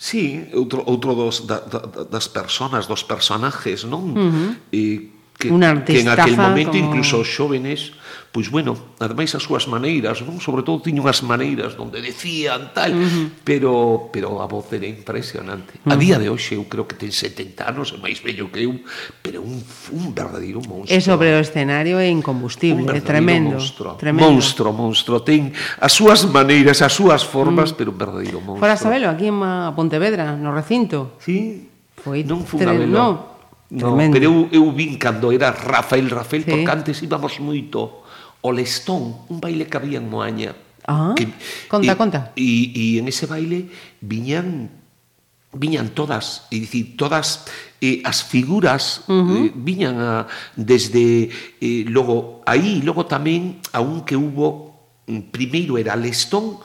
Sí, 0.00 0.48
outro, 0.56 0.80
outro 0.88 1.12
dos, 1.14 1.44
da, 1.44 1.60
da, 1.60 2.08
das 2.08 2.24
personas, 2.26 2.88
dos 2.88 3.04
personajes, 3.04 3.84
non? 3.84 4.16
Uh 4.16 4.32
-huh. 4.32 4.50
E 4.72 5.12
que, 5.40 5.48
que 5.48 6.00
en 6.04 6.08
aquel 6.12 6.36
momento 6.36 6.76
como... 6.76 6.84
incluso 6.84 7.24
os 7.24 7.28
xóvenes 7.32 7.96
pois 8.32 8.48
bueno, 8.48 8.76
ademais 9.00 9.34
as 9.34 9.42
súas 9.42 9.66
maneiras, 9.66 10.22
non? 10.22 10.38
sobre 10.38 10.62
todo 10.62 10.78
tiña 10.78 11.02
unhas 11.02 11.26
maneiras 11.26 11.74
onde 11.74 11.98
decían 11.98 12.70
tal, 12.70 12.94
uh 12.94 13.02
-huh. 13.02 13.26
pero 13.42 14.06
pero 14.14 14.38
a 14.38 14.46
voz 14.46 14.70
era 14.70 14.86
impresionante. 14.86 15.82
Uh 15.82 15.90
-huh. 15.90 15.94
A 15.94 15.96
día 15.98 16.16
de 16.22 16.30
hoxe 16.30 16.54
eu 16.54 16.62
creo 16.70 16.86
que 16.86 16.94
ten 16.94 17.10
70 17.10 17.66
anos, 17.66 17.90
é 17.90 17.98
máis 17.98 18.22
bello 18.22 18.46
que 18.54 18.62
eu, 18.62 18.78
pero 19.18 19.42
un 19.42 19.58
un 19.90 20.14
verdadeiro 20.14 20.62
monstro. 20.62 20.94
É 20.94 21.02
sobre 21.02 21.34
o 21.34 21.42
escenario 21.42 21.98
é 21.98 22.06
incombustible, 22.06 22.86
é 22.94 23.02
tremendo, 23.02 23.58
monstro, 23.58 23.98
tremendo. 23.98 24.30
Monstro, 24.30 24.70
monstro, 24.70 25.14
ten 25.26 25.50
as 25.82 25.90
súas 25.90 26.22
maneiras, 26.22 26.86
as 26.86 26.94
súas 26.94 27.26
formas, 27.26 27.70
uh 27.70 27.74
-huh. 27.74 27.78
pero 27.82 27.90
un 27.90 27.98
verdadeiro 27.98 28.38
monstro. 28.38 28.62
Para 28.62 28.78
sabelo, 28.78 29.10
aquí 29.10 29.26
en 29.26 29.42
Pontevedra, 29.74 30.38
no 30.38 30.54
recinto. 30.54 31.18
Sí. 31.18 31.66
Foi 31.98 32.22
non 32.22 32.46
fun 32.46 32.62
tre... 32.62 32.78
no, 32.86 33.39
Tremendo. 33.70 34.06
No, 34.06 34.12
pero 34.12 34.24
eu, 34.26 34.48
eu 34.50 34.72
vin 34.74 34.98
cando 34.98 35.30
era 35.30 35.54
Rafael 35.54 36.10
Rafael, 36.10 36.42
sí. 36.42 36.50
porque 36.50 36.66
antes 36.66 36.98
íbamos 37.06 37.38
moito 37.38 38.02
o 38.42 38.50
Lestón, 38.50 39.30
un 39.30 39.38
baile 39.38 39.70
que 39.70 39.76
había 39.78 40.02
en 40.02 40.10
Moaña. 40.10 40.58
Ah, 40.90 41.14
que, 41.14 41.30
conta, 41.70 41.92
e, 41.92 41.96
conta. 41.96 42.20
E, 42.34 42.50
e 42.74 42.84
en 42.98 43.06
ese 43.06 43.30
baile 43.30 43.70
viñan 44.02 44.74
viñan 45.54 45.94
todas, 45.94 46.46
e 46.50 46.62
dicir, 46.62 46.94
todas 46.94 47.46
eh, 47.82 48.02
as 48.06 48.22
figuras 48.22 49.02
uh 49.06 49.14
-huh. 49.14 49.38
eh, 49.46 49.50
viñan 49.54 49.98
a, 49.98 50.26
desde 50.54 51.30
eh, 51.58 51.82
logo 51.86 52.42
aí, 52.46 52.82
logo 52.82 53.06
tamén 53.06 53.62
a 53.70 53.82
un 53.82 54.02
que 54.02 54.18
hubo 54.18 54.78
mm, 55.06 55.30
primeiro 55.30 55.78
era 55.78 55.94
Lestón 55.94 56.58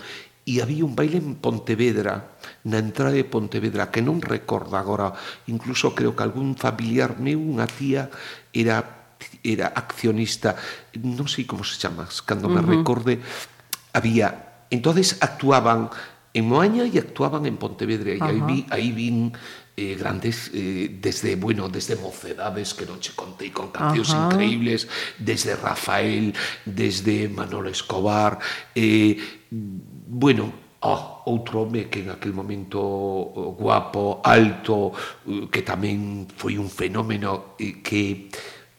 e 0.45 0.61
había 0.61 0.85
un 0.85 0.93
baile 0.93 1.17
en 1.17 1.41
Pontevedra, 1.41 2.37
na 2.69 2.77
entrada 2.77 3.17
de 3.17 3.25
Pontevedra, 3.25 3.89
que 3.89 4.05
non 4.05 4.21
recordo 4.21 4.77
agora, 4.77 5.17
incluso 5.49 5.97
creo 5.97 6.13
que 6.13 6.21
algún 6.21 6.53
familiar 6.53 7.17
meu, 7.17 7.41
unha 7.41 7.65
tía, 7.65 8.13
era 8.53 9.09
era 9.41 9.73
accionista, 9.73 10.53
non 11.01 11.25
sei 11.25 11.49
como 11.49 11.65
se 11.65 11.81
chama, 11.81 12.05
cando 12.29 12.45
me 12.45 12.61
uh 12.61 12.65
-huh. 12.65 12.73
recorde, 12.77 13.17
había, 13.95 14.61
entonces 14.69 15.17
actuaban 15.17 15.89
en 16.35 16.45
Moaña 16.45 16.85
e 16.85 16.93
actuaban 17.01 17.49
en 17.49 17.57
Pontevedra, 17.57 18.13
e 18.13 18.19
uh 18.19 18.21
-huh. 18.21 18.29
aí 18.29 18.39
vi, 18.45 18.57
aí 18.69 18.89
vin 18.93 19.33
eh, 19.75 19.95
grandes 19.97 20.51
eh, 20.53 20.87
desde 21.01 21.35
bueno 21.35 21.67
desde 21.67 21.95
mocedades 21.99 22.71
que 22.73 22.85
noche 22.85 23.11
contei 23.11 23.51
con 23.51 23.75
cancións 23.75 24.15
increíbles 24.15 24.87
desde 25.19 25.51
Rafael 25.59 26.31
desde 26.63 27.27
Manolo 27.27 27.67
Escobar 27.67 28.39
eh, 28.71 29.19
bueno, 30.07 30.53
oh, 30.85 31.25
outro 31.25 31.65
home 31.65 31.89
que 31.89 32.05
en 32.05 32.09
aquel 32.13 32.33
momento 32.33 32.79
guapo, 33.57 34.21
alto, 34.23 34.93
eh, 35.25 35.49
que 35.49 35.65
tamén 35.65 36.29
foi 36.29 36.61
un 36.61 36.69
fenómeno 36.69 37.57
eh, 37.57 37.81
que 37.81 38.29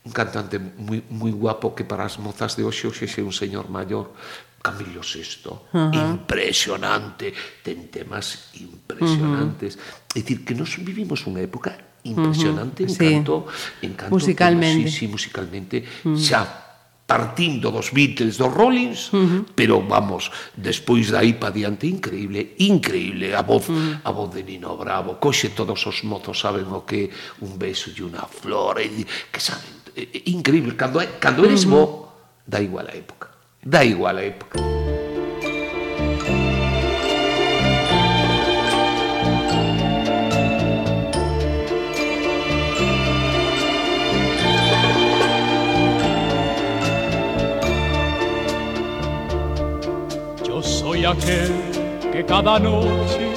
un 0.06 0.12
cantante 0.14 0.59
moi, 0.59 1.02
moi 1.11 1.35
guapo 1.35 1.75
que 1.75 1.83
para 1.83 2.06
as 2.06 2.23
mozas 2.23 2.54
de 2.54 2.62
hoxe 2.62 2.87
hoxe 2.87 3.11
é 3.11 3.25
un 3.26 3.35
señor 3.35 3.66
maior 3.66 4.14
Camilo 4.62 5.02
VI, 5.02 5.47
uh 5.47 5.59
-huh. 5.71 5.95
impresionante, 5.95 7.30
ten 7.62 7.87
temas 7.87 8.50
impresionantes. 8.59 9.78
Uh 9.78 9.78
-huh. 9.78 10.18
É 10.18 10.23
dicir, 10.23 10.42
que 10.42 10.59
nos 10.59 10.75
vivimos 10.83 11.23
unha 11.26 11.38
época 11.38 11.71
impresionante 12.02 12.83
uh 12.83 12.87
-huh. 12.87 12.90
en 12.90 12.99
sí. 12.99 13.02
canto, 13.14 13.35
en 13.83 13.92
canto, 13.95 14.14
Musicalmente. 14.14 14.90
Sí, 14.90 14.99
sí, 14.99 15.04
musicalmente, 15.06 15.76
uh 16.02 16.14
-huh. 16.14 16.18
xa 16.18 16.66
partindo 17.07 17.71
dos 17.71 17.95
Beatles, 17.95 18.37
dos 18.37 18.53
Rollins, 18.53 19.15
uh 19.15 19.17
-huh. 19.17 19.45
pero 19.55 19.81
vamos, 19.81 20.31
despois 20.59 21.15
dai 21.15 21.39
pa 21.39 21.55
diante 21.55 21.87
increíble, 21.87 22.59
increíble 22.59 23.31
a 23.31 23.47
voz, 23.47 23.71
uh 23.71 23.79
-huh. 23.79 24.01
a 24.03 24.11
voz 24.11 24.35
de 24.35 24.43
Nino 24.43 24.75
Bravo, 24.77 25.23
coxe 25.23 25.55
todos 25.55 25.87
os 25.87 26.03
mozos 26.03 26.43
saben 26.43 26.67
o 26.67 26.83
que 26.83 27.09
un 27.47 27.55
beso 27.55 27.95
e 27.95 28.03
unha 28.03 28.27
flor, 28.27 28.83
e, 28.83 29.07
que 29.31 29.39
saben, 29.39 29.87
eh, 29.95 30.11
eh, 30.19 30.35
increíble, 30.35 30.75
cando, 30.75 30.99
cando 31.23 31.47
eres 31.47 31.63
uh 31.63 31.71
-huh. 31.71 31.87
bo, 31.87 32.11
da 32.43 32.59
igual 32.59 32.91
a 32.91 32.95
época, 32.99 33.31
da 33.63 33.87
igual 33.87 34.19
a 34.19 34.27
época. 34.27 34.86
Soy 50.97 51.05
aquel 51.05 51.53
que 52.11 52.25
cada 52.25 52.59
noche 52.59 53.29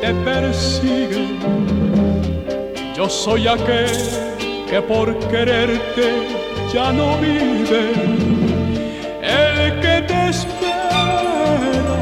te 0.00 0.14
persigue. 0.24 1.26
Yo 2.96 3.06
soy 3.06 3.46
aquel 3.46 3.90
que 4.70 4.80
por 4.80 5.14
quererte 5.28 6.08
ya 6.72 6.90
no 6.90 7.18
vive, 7.18 7.92
el 9.22 9.80
que 9.80 10.02
te 10.08 10.28
espera, 10.30 11.98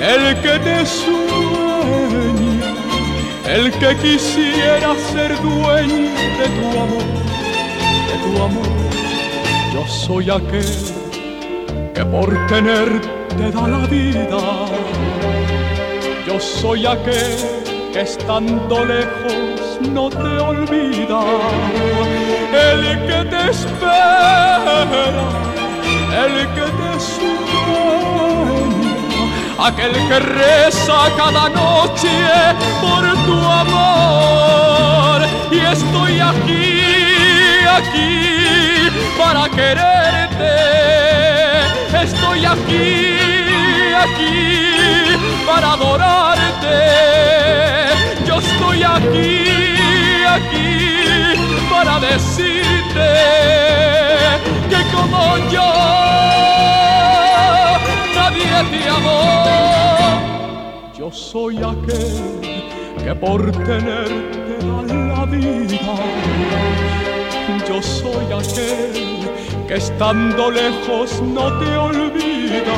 el 0.00 0.40
que 0.40 0.58
te 0.66 0.86
sueña, 0.86 2.72
el 3.46 3.70
que 3.72 3.96
quisiera 3.96 4.94
ser 5.12 5.38
dueño 5.42 6.10
de 6.40 6.46
tu 6.56 6.66
amor, 6.84 7.08
de 8.08 8.16
tu 8.24 8.42
amor. 8.42 8.74
Yo 9.74 9.86
soy 9.86 10.30
aquel 10.30 10.64
que 11.92 12.04
por 12.06 12.46
tenerte 12.46 13.23
da 13.36 13.66
la 13.66 13.86
vida, 13.86 14.40
yo 16.26 16.38
soy 16.40 16.86
aquel 16.86 17.36
que 17.92 18.00
estando 18.00 18.84
lejos 18.84 19.80
no 19.80 20.08
te 20.08 20.38
olvida, 20.50 21.20
el 22.52 22.82
que 23.06 23.24
te 23.30 23.50
espera, 23.50 25.26
el 26.24 26.34
que 26.54 26.66
te 26.78 26.90
sueña, 27.00 28.94
aquel 29.66 29.92
que 30.08 30.18
reza 30.20 30.98
cada 31.16 31.48
noche 31.48 32.14
por 32.80 33.02
tu 33.26 33.36
amor. 33.62 35.22
Y 35.50 35.58
estoy 35.58 36.20
aquí, 36.20 36.82
aquí 37.78 38.90
para 39.18 39.48
quererte, 39.48 40.54
estoy 42.04 42.44
aquí, 42.44 43.16
aquí 44.04 45.16
para 45.46 45.72
adorarte 45.72 47.04
yo 48.26 48.38
estoy 48.38 48.82
aquí, 48.82 49.44
aquí 50.28 50.84
para 51.70 52.00
decirte 52.00 53.10
que 54.70 54.80
como 54.94 55.38
yo 55.50 55.72
nadie 58.14 58.56
te 58.70 58.88
amó. 58.88 59.22
Yo 60.96 61.10
soy 61.10 61.58
aquel 61.58 62.40
que 63.02 63.14
por 63.14 63.50
tenerte 63.52 64.58
da 64.66 64.94
la 64.94 65.24
vida. 65.26 66.83
Yo 67.68 67.82
soy 67.82 68.26
aquel 68.32 69.28
que 69.68 69.74
estando 69.74 70.50
lejos 70.50 71.20
no 71.20 71.52
te 71.58 71.76
olvida. 71.76 72.76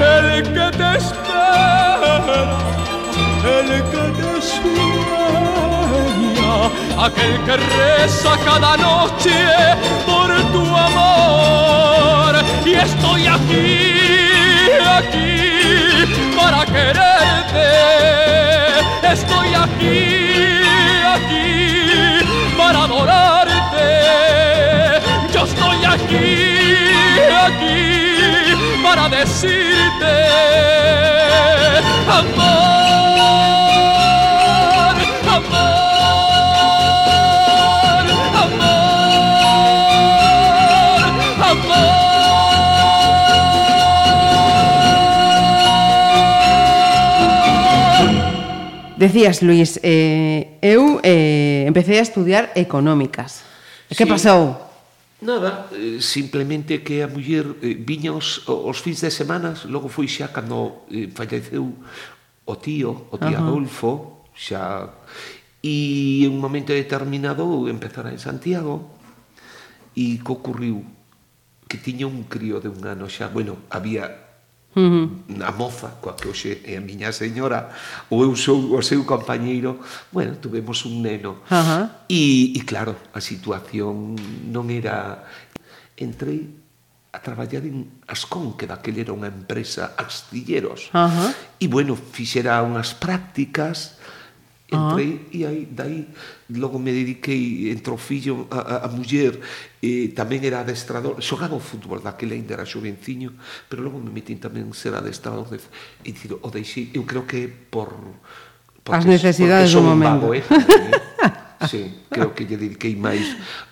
El 0.00 0.42
que 0.42 0.70
te 0.78 0.96
espera, 0.96 2.58
el 3.44 3.68
que 3.90 4.04
te 4.18 4.30
sueña, 4.40 5.34
aquel 7.04 7.34
que 7.44 7.56
reza 7.56 8.32
cada 8.44 8.76
noche 8.78 9.38
por 10.06 10.28
tu 10.52 10.64
amor. 10.88 12.32
Y 12.64 12.72
estoy 12.72 13.26
aquí, 13.26 13.90
aquí 14.98 15.32
para 16.36 16.64
quererte. 16.64 17.68
Estoy 19.12 19.48
aquí, 19.54 19.98
aquí 21.14 21.61
para 22.62 22.84
adorarte. 22.84 23.88
Yo 25.32 25.40
estoy 25.44 25.84
aquí, 25.84 26.36
aquí 27.46 28.80
para 28.82 29.08
decirte 29.08 30.14
amor, 32.20 33.02
amor, 35.38 35.91
Decías, 49.02 49.42
Luís, 49.42 49.82
eh, 49.82 50.62
eu 50.62 51.02
eh, 51.02 51.66
empecé 51.66 51.98
a 51.98 52.06
estudiar 52.06 52.54
económicas. 52.54 53.42
E 53.90 53.98
que 53.98 54.06
sí. 54.06 54.12
pasou? 54.14 54.54
Nada, 55.18 55.66
eh, 55.74 55.98
simplemente 55.98 56.86
que 56.86 57.02
a 57.02 57.10
muller 57.10 57.58
eh, 57.66 57.74
viña 57.74 58.14
os, 58.14 58.46
os 58.46 58.78
fins 58.78 59.02
de 59.02 59.10
semanas, 59.10 59.66
logo 59.66 59.90
foi 59.90 60.06
xa 60.06 60.30
cando 60.30 60.86
eh, 60.86 61.10
falleceu 61.10 61.74
o 62.46 62.54
tío, 62.62 63.10
o 63.10 63.18
tío 63.18 63.34
uh 63.34 63.42
-huh. 63.42 63.50
Adolfo, 63.50 63.90
xa 64.38 64.94
e 65.58 66.22
en 66.22 66.38
un 66.38 66.38
momento 66.38 66.70
determinado 66.70 67.66
empezara 67.66 68.14
en 68.14 68.22
Santiago 68.22 68.86
e 69.98 70.22
co 70.22 70.38
ocurriu 70.38 70.86
que 71.66 71.74
tiña 71.74 72.06
un 72.06 72.30
crío 72.30 72.62
de 72.62 72.70
un 72.70 72.86
ano 72.86 73.10
xa, 73.10 73.26
bueno, 73.26 73.66
había 73.66 74.31
mm. 74.74 75.42
a 75.42 75.52
moza 75.52 75.98
coa 76.00 76.16
que 76.16 76.28
hoxe 76.28 76.60
é 76.64 76.76
a 76.76 76.82
miña 76.82 77.12
señora 77.12 77.72
ou 78.10 78.24
eu 78.24 78.36
sou 78.36 78.76
o 78.76 78.82
seu 78.82 79.04
compañeiro 79.04 79.80
bueno, 80.12 80.36
tuvemos 80.36 80.84
un 80.84 81.02
neno 81.02 81.44
uh 81.46 81.54
-huh. 81.54 81.84
e, 82.08 82.52
e 82.56 82.60
claro, 82.64 82.96
a 83.12 83.20
situación 83.20 84.16
non 84.48 84.70
era 84.72 85.24
entrei 85.96 86.62
a 87.12 87.20
traballar 87.20 87.68
en 87.68 88.02
Ascón 88.08 88.56
que 88.56 88.64
daquel 88.64 88.96
era 88.96 89.12
unha 89.12 89.28
empresa 89.28 89.92
astilleros 90.00 90.88
uh 90.96 91.08
-huh. 91.08 91.30
e 91.60 91.66
bueno, 91.68 91.92
fixera 91.92 92.64
unhas 92.64 92.96
prácticas 92.96 94.00
Entrei 94.72 95.28
e 95.32 95.44
aí, 95.44 95.68
daí 95.68 96.08
logo 96.48 96.80
me 96.80 96.92
dediquei 96.92 97.70
entre 97.70 97.92
o 97.92 98.00
fillo, 98.00 98.48
a, 98.50 98.86
a 98.86 98.88
muller, 98.88 99.36
e 99.84 100.08
tamén 100.16 100.40
era 100.42 100.64
adestrador, 100.64 101.20
xogaba 101.20 101.52
o 101.52 101.62
fútbol, 101.62 102.00
daquele 102.00 102.40
ainda 102.40 102.56
era 102.56 102.64
xovenciño, 102.64 103.36
pero 103.68 103.84
logo 103.84 104.00
me 104.00 104.08
metín 104.08 104.40
tamén 104.40 104.72
ser 104.72 104.96
adestrador, 104.96 105.46
de, 105.52 105.60
e 106.02 106.10
dicido, 106.10 106.40
o 106.40 106.48
deixei, 106.48 106.88
eu 106.96 107.04
creo 107.04 107.28
que 107.28 107.46
por... 107.46 107.92
por 108.80 108.96
As 108.96 109.04
necesidades 109.04 109.70
do 109.76 109.84
momento. 109.84 110.32
Vago, 110.32 110.34
eh? 110.34 110.40
eh. 110.40 111.32
Sí, 111.68 112.06
creo 112.10 112.34
que 112.34 112.44
lle 112.44 112.56
dediquei 112.56 112.96
máis 112.96 113.24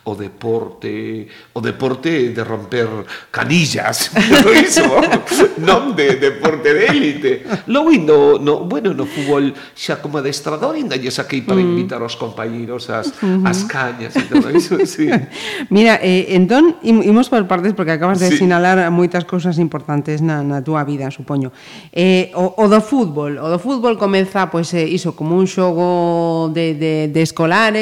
o 0.05 0.15
deporte, 0.17 1.29
o 1.53 1.61
deporte 1.61 2.33
de 2.33 2.43
romper 2.43 2.89
canillas, 3.31 4.11
pero 4.31 4.51
iso, 4.55 4.89
non 5.61 5.93
de 5.93 6.17
deporte 6.17 6.73
de 6.73 6.83
élite. 6.89 7.33
Logo 7.69 7.93
no, 8.01 8.41
no, 8.41 8.65
bueno, 8.65 8.97
no 8.97 9.05
fútbol 9.05 9.53
xa 9.77 10.01
como 10.01 10.19
adestrador 10.19 10.75
ainda 10.75 10.97
lle 10.97 11.13
saquei 11.13 11.45
para 11.45 11.61
mm. 11.61 11.69
invitar 11.69 12.01
os 12.01 12.17
compañeiros 12.17 12.89
as, 12.89 13.13
as 13.45 13.59
cañas 13.69 14.17
e 14.17 14.25
todo 14.25 14.49
iso, 14.51 14.81
sí. 14.89 15.07
Mira, 15.75 16.01
eh, 16.01 16.33
entón, 16.35 16.81
im, 16.83 17.05
imos 17.05 17.29
por 17.29 17.45
partes 17.45 17.77
porque 17.77 17.93
acabas 17.93 18.19
de 18.19 18.33
sí. 18.33 18.43
sinalar 18.43 18.81
moitas 18.89 19.29
cousas 19.29 19.61
importantes 19.61 20.25
na, 20.25 20.41
na 20.41 20.65
túa 20.65 20.83
vida, 20.83 21.13
supoño. 21.13 21.53
Eh, 21.93 22.33
o, 22.35 22.57
o 22.57 22.65
do 22.67 22.81
fútbol, 22.81 23.37
o 23.37 23.47
do 23.53 23.61
fútbol 23.61 24.01
comeza, 24.01 24.49
pois, 24.49 24.73
pues, 24.73 24.81
eh, 24.81 24.89
iso, 24.89 25.13
como 25.13 25.37
un 25.37 25.47
xogo 25.47 26.51
de, 26.53 26.75
de, 26.75 26.95
de 27.09 27.21
escolares, 27.23 27.80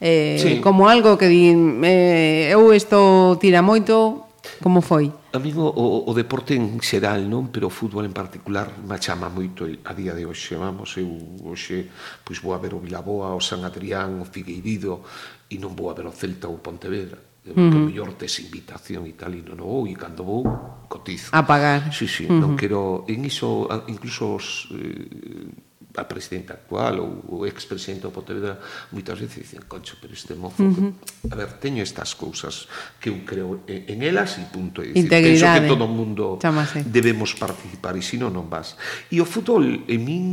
eh, 0.00 0.36
sí. 0.38 0.60
como 0.60 0.88
algo 0.88 1.16
que 1.16 1.28
din, 1.28 1.80
eh, 1.84 2.52
eu 2.52 2.72
isto 2.72 3.38
tira 3.40 3.64
moito, 3.64 4.28
como 4.60 4.82
foi? 4.82 5.10
Amigo, 5.32 5.64
o, 5.64 6.04
o 6.04 6.12
deporte 6.12 6.52
en 6.52 6.76
xeral, 6.84 7.24
non? 7.24 7.48
Pero 7.48 7.68
o 7.68 7.72
fútbol 7.72 8.04
en 8.04 8.12
particular 8.12 8.68
me 8.84 9.00
chama 9.00 9.32
moito 9.32 9.64
a 9.64 9.92
día 9.96 10.12
de 10.12 10.28
hoxe, 10.28 10.54
vamos, 10.54 10.92
eu 11.00 11.08
hoxe 11.48 11.88
pois 12.22 12.38
vou 12.38 12.52
a 12.52 12.60
ver 12.60 12.76
o 12.76 12.82
Vilaboa, 12.82 13.32
o 13.32 13.40
San 13.40 13.64
Adrián, 13.64 14.20
o 14.20 14.26
Figueirido, 14.28 15.00
e 15.48 15.56
non 15.56 15.72
vou 15.72 15.88
a 15.88 15.96
ver 15.96 16.04
o 16.04 16.12
Celta 16.12 16.46
ou 16.46 16.60
o 16.60 16.64
Pontevedra 16.64 17.32
Eu, 17.44 17.54
uh 17.54 17.56
-huh. 17.56 17.90
mellor 17.90 18.12
tes 18.14 18.38
invitación 18.38 19.02
e 19.04 19.14
tal, 19.18 19.34
e 19.34 19.42
non 19.42 19.58
vou, 19.58 19.82
e 19.90 19.98
cando 19.98 20.22
vou, 20.22 20.46
cotizo. 20.86 21.34
A 21.34 21.42
pagar. 21.42 21.90
Sí, 21.90 22.06
sí, 22.06 22.30
uh 22.30 22.30
-huh. 22.30 22.38
non 22.38 22.54
quero, 22.54 23.02
en 23.10 23.26
iso, 23.26 23.66
incluso 23.90 24.38
os, 24.38 24.70
eh, 24.70 25.50
a 25.96 26.04
presidenta 26.04 26.54
actual 26.54 27.00
ou 27.00 27.44
o 27.44 27.46
expresidente 27.46 28.08
do 28.08 28.10
Pontevedra 28.10 28.56
moitas 28.92 29.20
veces 29.20 29.44
dicen, 29.44 29.68
concho, 29.68 30.00
pero 30.00 30.16
este 30.16 30.32
mozo 30.32 30.64
uh 30.64 30.72
-huh. 30.72 30.92
que, 30.96 31.28
a 31.28 31.36
ver, 31.36 31.60
teño 31.60 31.84
estas 31.84 32.16
cousas 32.16 32.68
que 32.96 33.12
eu 33.12 33.20
creo 33.28 33.60
en, 33.68 33.84
en 33.92 33.98
elas 34.00 34.40
e 34.40 34.44
punto. 34.48 34.80
E 34.80 34.96
dicir, 34.96 35.08
penso 35.08 35.44
que 35.44 35.68
todo 35.68 35.84
o 35.84 35.92
mundo 35.92 36.40
Chámase. 36.40 36.80
debemos 36.88 37.36
participar 37.36 37.92
e 37.96 38.02
se 38.02 38.16
non 38.16 38.48
vas. 38.48 38.80
E 39.12 39.20
o 39.20 39.26
fútbol 39.28 39.84
en 39.84 40.00
min 40.00 40.24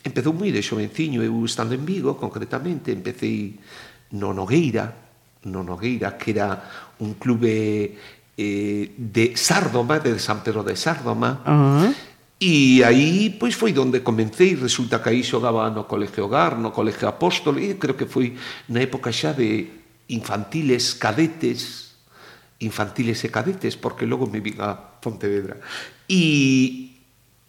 empezou 0.00 0.32
moi 0.32 0.48
de 0.48 0.64
xovenciño 0.64 1.20
eu 1.20 1.36
estando 1.44 1.76
en 1.76 1.84
Vigo 1.84 2.16
concretamente 2.16 2.88
empecé 2.90 3.60
no 4.16 4.32
Nogueira 4.32 4.96
no 5.44 5.60
Nogueira 5.60 6.16
que 6.16 6.32
era 6.32 6.48
un 7.04 7.20
clube 7.20 7.94
eh, 8.32 8.84
de 8.96 9.36
Sárdoma 9.36 10.00
de 10.00 10.16
San 10.18 10.40
Pedro 10.40 10.64
de 10.64 10.74
Sárdoma 10.74 11.44
uh 11.44 11.52
-huh 11.52 12.11
E 12.42 12.82
aí, 12.82 13.30
pois, 13.38 13.54
foi 13.54 13.70
onde 13.78 14.02
comecei. 14.02 14.58
Resulta 14.58 14.98
que 14.98 15.14
aí 15.14 15.22
xogaba 15.22 15.70
no 15.70 15.86
Colegio 15.86 16.26
Hogar, 16.26 16.58
no 16.58 16.74
Colegio 16.74 17.06
Apóstol, 17.06 17.62
e 17.62 17.78
creo 17.78 17.94
que 17.94 18.10
foi 18.10 18.34
na 18.66 18.82
época 18.82 19.14
xa 19.14 19.30
de 19.30 19.70
infantiles, 20.10 20.98
cadetes, 20.98 21.94
infantiles 22.58 23.22
e 23.22 23.30
cadetes, 23.30 23.78
porque 23.78 24.10
logo 24.10 24.26
me 24.26 24.42
vin 24.42 24.58
a 24.58 24.74
Pontevedra. 24.74 25.62
E, 26.10 26.98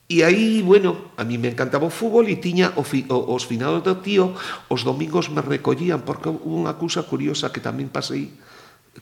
e 0.05 0.21
aí, 0.21 0.61
bueno, 0.61 1.09
a 1.17 1.25
mí 1.25 1.41
me 1.41 1.49
encantaba 1.49 1.89
o 1.89 1.93
fútbol 1.93 2.29
e 2.29 2.37
tiña 2.37 2.77
o 2.77 2.85
fi, 2.85 3.01
o, 3.09 3.33
os 3.33 3.49
finados 3.49 3.81
do 3.81 3.97
tío, 3.97 4.37
os 4.69 4.85
domingos 4.85 5.33
me 5.33 5.41
recollían, 5.41 6.05
porque 6.05 6.29
hubo 6.29 6.61
unha 6.61 6.77
cousa 6.77 7.01
curiosa 7.01 7.49
que 7.49 7.65
tamén 7.65 7.89
pasei, 7.89 8.29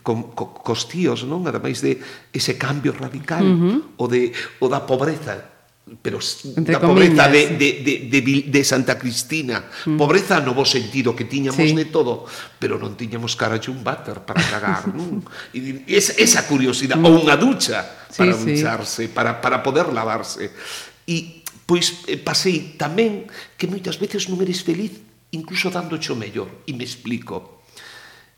con, 0.00 0.32
co, 0.32 0.56
cos 0.56 0.88
tíos, 0.88 1.28
non? 1.28 1.44
Ademais 1.44 1.84
de 1.84 2.00
ese 2.32 2.56
cambio 2.56 2.96
radical, 2.96 3.44
uh 3.44 3.52
-huh. 3.60 4.00
o, 4.00 4.08
de, 4.08 4.32
o 4.56 4.72
da 4.72 4.88
pobreza 4.88 5.51
pero 6.00 6.18
Entre 6.56 6.74
da 6.74 6.80
pobreza 6.80 7.26
comillas, 7.26 7.58
de, 7.58 7.58
de, 7.58 7.70
de, 8.06 8.20
de, 8.22 8.42
de 8.46 8.62
Santa 8.62 8.94
Cristina 8.96 9.66
mm. 9.66 9.98
pobreza 9.98 10.38
no 10.38 10.54
bo 10.54 10.62
sentido 10.62 11.10
que 11.10 11.26
tiñamos 11.26 11.58
sí. 11.58 11.74
de 11.74 11.90
todo 11.90 12.24
pero 12.56 12.78
non 12.78 12.94
tiñamos 12.94 13.34
cara 13.34 13.58
un 13.66 13.82
váter 13.82 14.22
para 14.22 14.38
cagar 14.38 14.86
non? 14.94 15.26
e 15.50 15.82
es, 15.90 16.14
esa 16.22 16.46
curiosidade 16.46 17.02
mm. 17.02 17.06
ou 17.10 17.26
unha 17.26 17.34
ducha 17.34 17.82
para 18.14 18.30
sí, 18.30 18.54
ducharse 18.54 19.02
sí. 19.04 19.10
para, 19.10 19.42
para 19.42 19.58
poder 19.58 19.90
lavarse 19.90 20.54
e 21.02 21.42
pois 21.66 22.06
eh, 22.06 22.14
pasei 22.14 22.78
tamén 22.78 23.26
que 23.58 23.66
moitas 23.66 23.98
veces 23.98 24.30
non 24.30 24.38
eres 24.38 24.62
feliz 24.62 25.02
incluso 25.34 25.66
dándoche 25.66 26.14
o 26.14 26.16
mellor 26.16 26.62
e 26.62 26.78
me 26.78 26.86
explico 26.86 27.66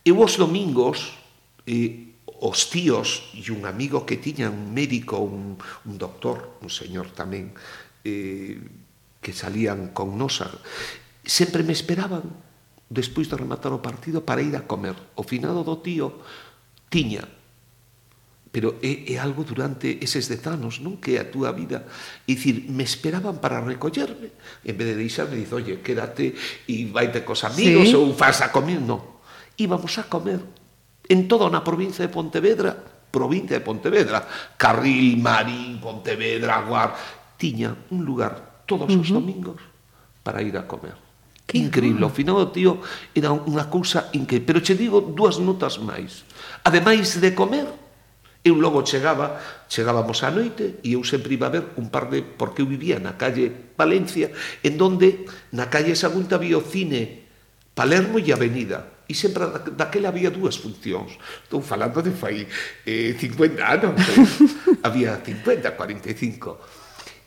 eu 0.00 0.16
os 0.16 0.40
domingos 0.40 1.12
eh, 1.68 2.13
os 2.44 2.68
tíos 2.68 3.32
e 3.32 3.48
un 3.48 3.64
amigo 3.64 4.04
que 4.04 4.20
tiña 4.20 4.52
un 4.52 4.76
médico, 4.76 5.16
un, 5.16 5.56
un 5.56 5.94
doctor, 5.96 6.60
un 6.60 6.68
señor 6.68 7.08
tamén, 7.16 7.56
eh, 8.04 8.60
que 9.24 9.32
salían 9.32 9.96
con 9.96 10.20
nosa, 10.20 10.52
sempre 11.24 11.64
me 11.64 11.72
esperaban 11.72 12.28
despois 12.92 13.32
de 13.32 13.40
rematar 13.40 13.72
o 13.72 13.80
partido 13.80 14.28
para 14.28 14.44
ir 14.44 14.52
a 14.60 14.68
comer. 14.68 14.92
O 15.16 15.24
finado 15.24 15.64
do 15.64 15.80
tío 15.80 16.20
tiña 16.92 17.24
pero 18.54 18.78
é, 18.86 19.10
é 19.10 19.18
algo 19.18 19.42
durante 19.42 19.98
eses 19.98 20.30
dez 20.30 20.46
anos, 20.46 20.78
non? 20.78 21.02
Que 21.02 21.18
é 21.18 21.26
a 21.26 21.26
túa 21.26 21.50
vida. 21.50 21.90
E 22.22 22.38
dicir, 22.38 22.70
me 22.70 22.86
esperaban 22.86 23.42
para 23.42 23.58
recollerme, 23.58 24.30
en 24.62 24.74
vez 24.78 24.94
de 24.94 24.94
deixarme, 24.94 25.42
diz, 25.42 25.50
oye, 25.50 25.82
quédate 25.82 26.38
e 26.70 26.86
vaite 26.86 27.26
cos 27.26 27.42
amigos 27.42 27.90
sí. 27.90 27.98
ou 27.98 28.14
faz 28.14 28.46
a 28.46 28.54
comer, 28.54 28.78
non. 28.78 29.02
Íbamos 29.58 29.98
a 29.98 30.06
comer 30.06 30.38
en 31.08 31.28
toda 31.28 31.50
na 31.52 31.60
provincia 31.64 32.04
de 32.04 32.12
Pontevedra, 32.12 32.72
provincia 33.12 33.58
de 33.58 33.64
Pontevedra, 33.64 34.24
Carril, 34.56 35.20
Marín, 35.20 35.78
Pontevedra, 35.78 36.64
Guar, 36.64 36.96
tiña 37.36 37.76
un 37.90 38.04
lugar 38.04 38.64
todos 38.66 38.88
os 38.88 38.96
uh 38.96 39.02
-huh. 39.04 39.18
domingos 39.20 39.60
para 40.24 40.40
ir 40.40 40.56
a 40.56 40.66
comer. 40.66 40.96
Que 41.44 41.60
increíble, 41.60 42.08
ao 42.08 42.10
final 42.10 42.40
do 42.40 42.48
tío 42.48 42.80
era 43.12 43.28
unha 43.28 43.68
cousa 43.68 44.08
increíble, 44.16 44.48
pero 44.48 44.64
che 44.64 44.72
digo 44.72 45.04
dúas 45.04 45.36
notas 45.36 45.76
máis. 45.76 46.24
Ademais 46.64 47.20
de 47.20 47.36
comer, 47.36 47.68
eu 48.40 48.56
logo 48.56 48.80
chegaba, 48.80 49.36
chegábamos 49.68 50.24
á 50.24 50.32
noite 50.32 50.80
e 50.80 50.96
eu 50.96 51.04
sempre 51.04 51.36
iba 51.36 51.52
a 51.52 51.54
ver 51.60 51.76
un 51.76 51.92
par 51.92 52.08
de 52.08 52.24
porque 52.24 52.64
eu 52.64 52.68
vivía 52.68 52.96
na 52.96 53.20
calle 53.20 53.76
Valencia, 53.76 54.32
en 54.64 54.80
donde 54.80 55.28
na 55.52 55.68
calle 55.68 55.92
Sagunta 55.92 56.40
había 56.40 56.56
o 56.56 56.64
cine 56.64 57.28
Palermo 57.76 58.16
e 58.16 58.32
Avenida 58.32 58.93
E 59.04 59.12
sempre 59.12 59.44
daquela 59.76 60.08
había 60.08 60.32
dúas 60.32 60.56
funcións. 60.56 61.16
Estou 61.44 61.60
falando 61.60 62.00
de 62.00 62.12
fai 62.12 62.48
eh, 62.88 63.12
50 63.16 63.60
anos. 63.60 63.94
Eh. 64.00 64.80
había 64.86 65.20
50, 65.20 65.76
45 65.76 66.84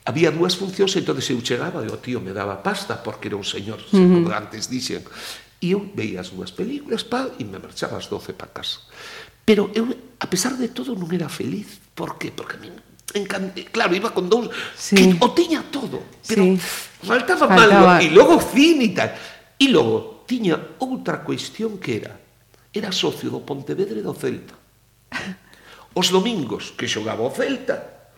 había 0.08 0.32
dúas 0.32 0.56
funcións, 0.56 0.96
entón 0.96 1.20
eu 1.20 1.40
chegaba 1.44 1.84
e 1.84 1.92
o 1.92 2.00
tío 2.00 2.16
me 2.16 2.32
daba 2.32 2.64
pasta, 2.64 2.96
porque 3.04 3.28
era 3.28 3.36
un 3.36 3.44
señor, 3.44 3.76
uh 3.76 3.92
-huh. 3.92 4.24
como 4.24 4.32
antes 4.32 4.72
dixen. 4.72 5.04
E 5.60 5.76
eu 5.76 5.84
veía 5.92 6.24
as 6.24 6.32
dúas 6.32 6.48
películas, 6.48 7.04
pa, 7.04 7.28
e 7.36 7.44
me 7.44 7.60
marchaba 7.60 8.00
as 8.00 8.08
doce 8.08 8.32
para 8.32 8.48
casa. 8.56 8.80
Pero 9.44 9.68
eu, 9.76 9.84
a 10.16 10.26
pesar 10.32 10.56
de 10.56 10.72
todo, 10.72 10.96
non 10.96 11.12
era 11.12 11.28
feliz. 11.28 11.76
Por 11.92 12.16
qué? 12.16 12.32
Porque 12.32 12.56
a 12.56 12.60
mí. 12.64 12.72
Claro, 13.72 13.92
iba 13.96 14.12
con 14.16 14.28
dous... 14.32 14.48
Sí. 14.76 14.96
Que 14.96 15.16
o 15.20 15.28
tiña 15.36 15.60
todo, 15.68 16.00
pero 16.24 16.44
sí. 16.44 16.56
faltaba, 17.04 17.44
faltaba. 17.44 18.00
malo. 18.00 18.04
E 18.04 18.08
logo 18.08 18.40
cine 18.40 18.88
e 18.88 18.92
tal. 18.96 19.12
E 19.60 19.68
logo, 19.68 20.17
tiña 20.28 20.76
outra 20.84 21.24
cuestión 21.24 21.80
que 21.80 22.04
era 22.04 22.28
era 22.68 22.92
socio 22.92 23.32
do 23.32 23.40
Pontevedra 23.40 23.96
e 23.96 24.04
do 24.04 24.12
Celta. 24.12 24.52
Os 25.96 26.12
domingos 26.12 26.76
que 26.76 26.84
xogaba 26.84 27.24
o 27.24 27.32
Celta, 27.32 28.12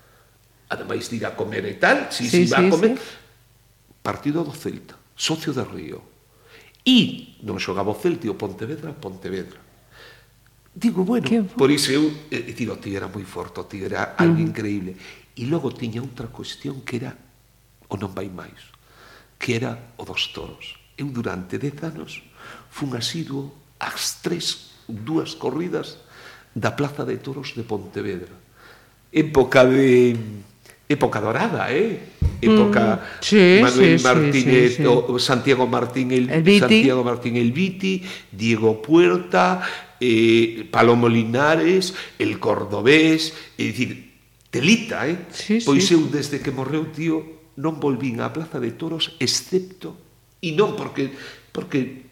ademais 0.68 1.06
de 1.06 1.22
ir 1.22 1.24
a 1.24 1.32
comer 1.38 1.64
e 1.70 1.78
tal, 1.78 2.10
si 2.10 2.26
sí, 2.26 2.30
se 2.30 2.38
iba 2.50 2.58
sí, 2.58 2.66
a 2.66 2.70
comer, 2.70 2.98
sí. 2.98 4.02
partido 4.02 4.42
do 4.42 4.50
Celta, 4.50 4.98
socio 5.14 5.54
de 5.54 5.62
Río. 5.62 6.02
E 6.82 7.38
non 7.46 7.62
xogaba 7.62 7.94
o 7.94 7.98
Celta 7.98 8.26
e 8.26 8.30
o 8.30 8.36
Pontevedra, 8.36 8.90
Pontevedra. 8.90 9.62
Digo, 10.70 11.02
bueno, 11.06 11.46
por 11.58 11.70
iso 11.70 11.90
eu, 11.90 12.10
eh, 12.30 12.54
digo, 12.54 12.78
ti 12.78 12.94
era 12.94 13.10
moi 13.10 13.26
forte, 13.26 13.62
ti 13.70 13.82
era 13.82 14.18
algo 14.18 14.38
uh 14.38 14.42
-huh. 14.42 14.48
increíble. 14.50 14.92
E 15.38 15.46
logo 15.46 15.70
tiña 15.70 16.02
outra 16.02 16.26
cuestión 16.26 16.82
que 16.82 16.98
era 16.98 17.14
o 17.86 17.94
non 17.94 18.10
vai 18.10 18.30
máis, 18.30 18.70
que 19.38 19.54
era 19.54 19.94
o 19.98 20.02
dos 20.02 20.34
toros. 20.34 20.79
Eu 21.00 21.08
durante 21.08 21.56
dez 21.56 21.80
anos 21.80 22.20
fun 22.68 22.92
asiduo 22.92 23.56
ás 23.80 24.20
tres, 24.20 24.76
dúas 24.84 25.32
corridas 25.32 25.96
da 26.52 26.76
Plaza 26.76 27.08
de 27.08 27.16
Toros 27.16 27.56
de 27.56 27.64
Pontevedra. 27.64 28.36
Época 29.08 29.64
de 29.64 30.12
época 30.84 31.24
dorada, 31.24 31.72
eh? 31.72 32.20
Época 32.42 33.00
mm, 33.00 33.24
sí, 33.24 33.60
Manuel 33.64 33.96
sí, 33.96 34.04
Martínez, 34.04 34.70
sí, 34.76 34.76
sí, 34.76 34.82
sí. 34.82 34.86
O 34.86 35.16
Santiago 35.16 35.64
Martín 35.64 36.12
el, 36.12 36.28
el 36.28 36.42
Viti. 36.44 36.60
Santiago 36.60 37.00
Martín 37.00 37.36
el 37.40 37.52
Viti, 37.52 38.04
Diego 38.28 38.82
Puerta, 38.82 39.64
eh, 39.96 40.68
Palomo 40.70 41.08
Linares, 41.08 41.96
el 42.18 42.36
Cordobés, 42.36 43.32
é 43.56 43.72
dicir, 43.72 44.20
telita, 44.52 45.08
eh? 45.08 45.16
Sí, 45.32 45.64
pois 45.64 45.88
sí. 45.88 45.96
eu 45.96 46.04
desde 46.12 46.44
que 46.44 46.52
morreu 46.52 46.92
tío 46.92 47.40
non 47.56 47.80
volvín 47.80 48.20
á 48.20 48.28
Plaza 48.34 48.60
de 48.60 48.76
Toros 48.76 49.16
excepto 49.16 50.09
E 50.40 50.56
non 50.56 50.74
porque 50.76 51.12
porque 51.52 52.10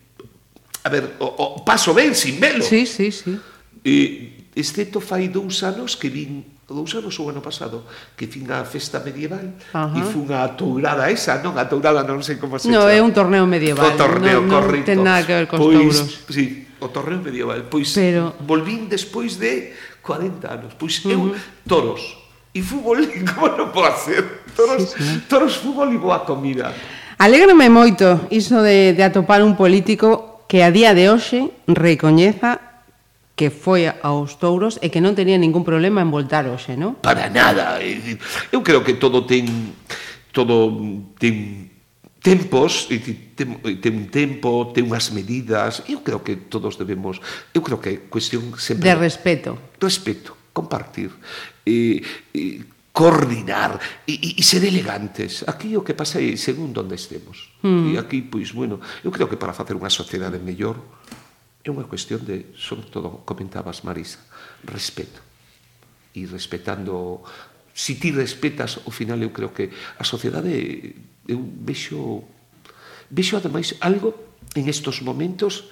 a 0.84 0.88
ver, 0.88 1.16
o, 1.18 1.26
o 1.26 1.64
paso 1.64 1.92
ben 1.92 2.14
sin 2.14 2.40
velo. 2.40 2.64
Sí, 2.64 2.86
sí, 2.86 3.12
sí. 3.12 3.36
E 3.84 4.50
excepto 4.56 5.00
fai 5.00 5.28
dous 5.28 5.62
anos 5.62 5.96
que 5.96 6.08
vin 6.08 6.58
dous 6.68 6.92
anos 6.94 7.16
o 7.16 7.24
ano 7.32 7.40
pasado 7.40 7.88
que 8.12 8.28
fin 8.28 8.44
a 8.52 8.60
festa 8.60 9.00
medieval 9.00 9.56
Ajá. 9.72 9.96
e 9.96 10.04
fun 10.04 10.28
a 10.28 10.52
tourada 10.52 11.08
esa, 11.08 11.40
non? 11.40 11.56
A 11.56 11.64
tourada 11.64 12.04
non 12.04 12.20
sei 12.20 12.36
como 12.36 12.60
se 12.60 12.68
no, 12.68 12.84
chama. 12.84 12.92
é 12.92 13.00
un 13.00 13.12
torneo 13.16 13.48
medieval. 13.48 13.88
O 13.88 13.96
torneo, 13.96 14.44
no, 14.44 14.52
correcto. 14.52 14.92
Non 14.92 15.00
ten 15.00 15.00
nada 15.00 15.24
que 15.24 15.32
ver 15.32 15.46
con 15.48 15.56
pois, 15.56 15.72
touros. 15.72 16.28
Sí, 16.28 16.68
o 16.76 16.92
torneo 16.92 17.24
medieval. 17.24 17.64
Pois 17.72 17.88
Pero... 17.96 18.36
volvín 18.44 18.92
despois 18.92 19.40
de 19.40 19.72
40 20.04 20.44
anos. 20.44 20.70
Pois 20.76 21.00
uh 21.00 21.08
-huh. 21.08 21.12
eu, 21.16 21.22
toros. 21.64 22.04
E 22.52 22.60
fútbol, 22.60 23.00
como 23.32 23.48
non 23.56 23.72
pode 23.72 23.96
ser? 24.04 24.24
Toros, 24.52 24.92
sí, 24.92 25.00
sí. 25.00 25.14
toros 25.24 25.56
fútbol 25.56 25.88
e 25.88 25.96
boa 25.96 26.26
comida. 26.28 26.76
Alégrame 27.18 27.66
moito 27.66 28.30
iso 28.30 28.62
de, 28.62 28.94
de 28.94 29.02
atopar 29.02 29.42
un 29.42 29.58
político 29.58 30.46
que 30.46 30.62
a 30.62 30.70
día 30.70 30.94
de 30.94 31.10
hoxe 31.10 31.50
recoñeza 31.66 32.62
que 33.34 33.50
foi 33.50 33.90
aos 33.90 34.38
touros 34.38 34.78
e 34.78 34.90
que 34.94 35.02
non 35.02 35.18
tenía 35.18 35.34
ningún 35.34 35.66
problema 35.66 35.98
en 35.98 36.14
voltar 36.14 36.46
hoxe, 36.46 36.78
non? 36.78 36.94
Para 37.02 37.26
nada. 37.26 37.82
Eu 38.54 38.62
creo 38.62 38.86
que 38.86 38.94
todo 38.94 39.26
ten 39.26 39.74
todo 40.30 40.70
ten 41.18 41.74
tempos 42.22 42.86
e 42.86 43.02
ten, 43.34 43.58
ten 43.82 43.94
un 43.98 44.06
tempo, 44.14 44.70
ten 44.70 44.86
unhas 44.86 45.10
medidas. 45.10 45.82
Eu 45.90 46.06
creo 46.06 46.22
que 46.22 46.38
todos 46.46 46.78
debemos, 46.78 47.18
eu 47.50 47.66
creo 47.66 47.82
que 47.82 47.90
é 47.94 47.96
cuestión 48.06 48.54
sempre 48.62 48.90
de 48.90 48.94
respeto. 48.94 49.58
Respeto, 49.82 50.38
compartir. 50.54 51.10
E, 51.66 51.98
e 52.30 52.62
coordinar 52.98 53.78
e, 54.10 54.18
e, 54.18 54.28
e 54.34 54.42
ser 54.42 54.66
elegantes. 54.66 55.46
Aquí 55.46 55.78
o 55.78 55.86
que 55.86 55.94
pasa 55.94 56.18
é 56.18 56.34
según 56.34 56.74
onde 56.74 56.98
estemos. 56.98 57.54
Mm. 57.62 57.94
E 57.94 58.02
aquí, 58.02 58.26
pois, 58.26 58.50
bueno, 58.50 58.82
eu 59.06 59.14
creo 59.14 59.30
que 59.30 59.38
para 59.38 59.54
facer 59.54 59.78
unha 59.78 59.86
sociedade 59.86 60.42
mellor 60.42 60.82
é 61.62 61.70
unha 61.70 61.86
cuestión 61.86 62.26
de, 62.26 62.50
sobre 62.58 62.90
todo, 62.90 63.22
comentabas, 63.22 63.86
Marisa, 63.86 64.18
respeto. 64.66 65.22
E 66.10 66.26
respetando... 66.26 67.22
Si 67.70 67.94
ti 68.02 68.10
respetas, 68.10 68.82
ao 68.82 68.90
final 68.90 69.22
eu 69.22 69.30
creo 69.30 69.54
que 69.54 69.70
a 69.70 70.02
sociedade 70.02 70.50
eu 71.30 71.38
vexo 71.38 72.26
vexo 73.14 73.38
ademais 73.38 73.78
algo 73.78 74.42
en 74.58 74.66
estos 74.66 75.06
momentos 75.06 75.70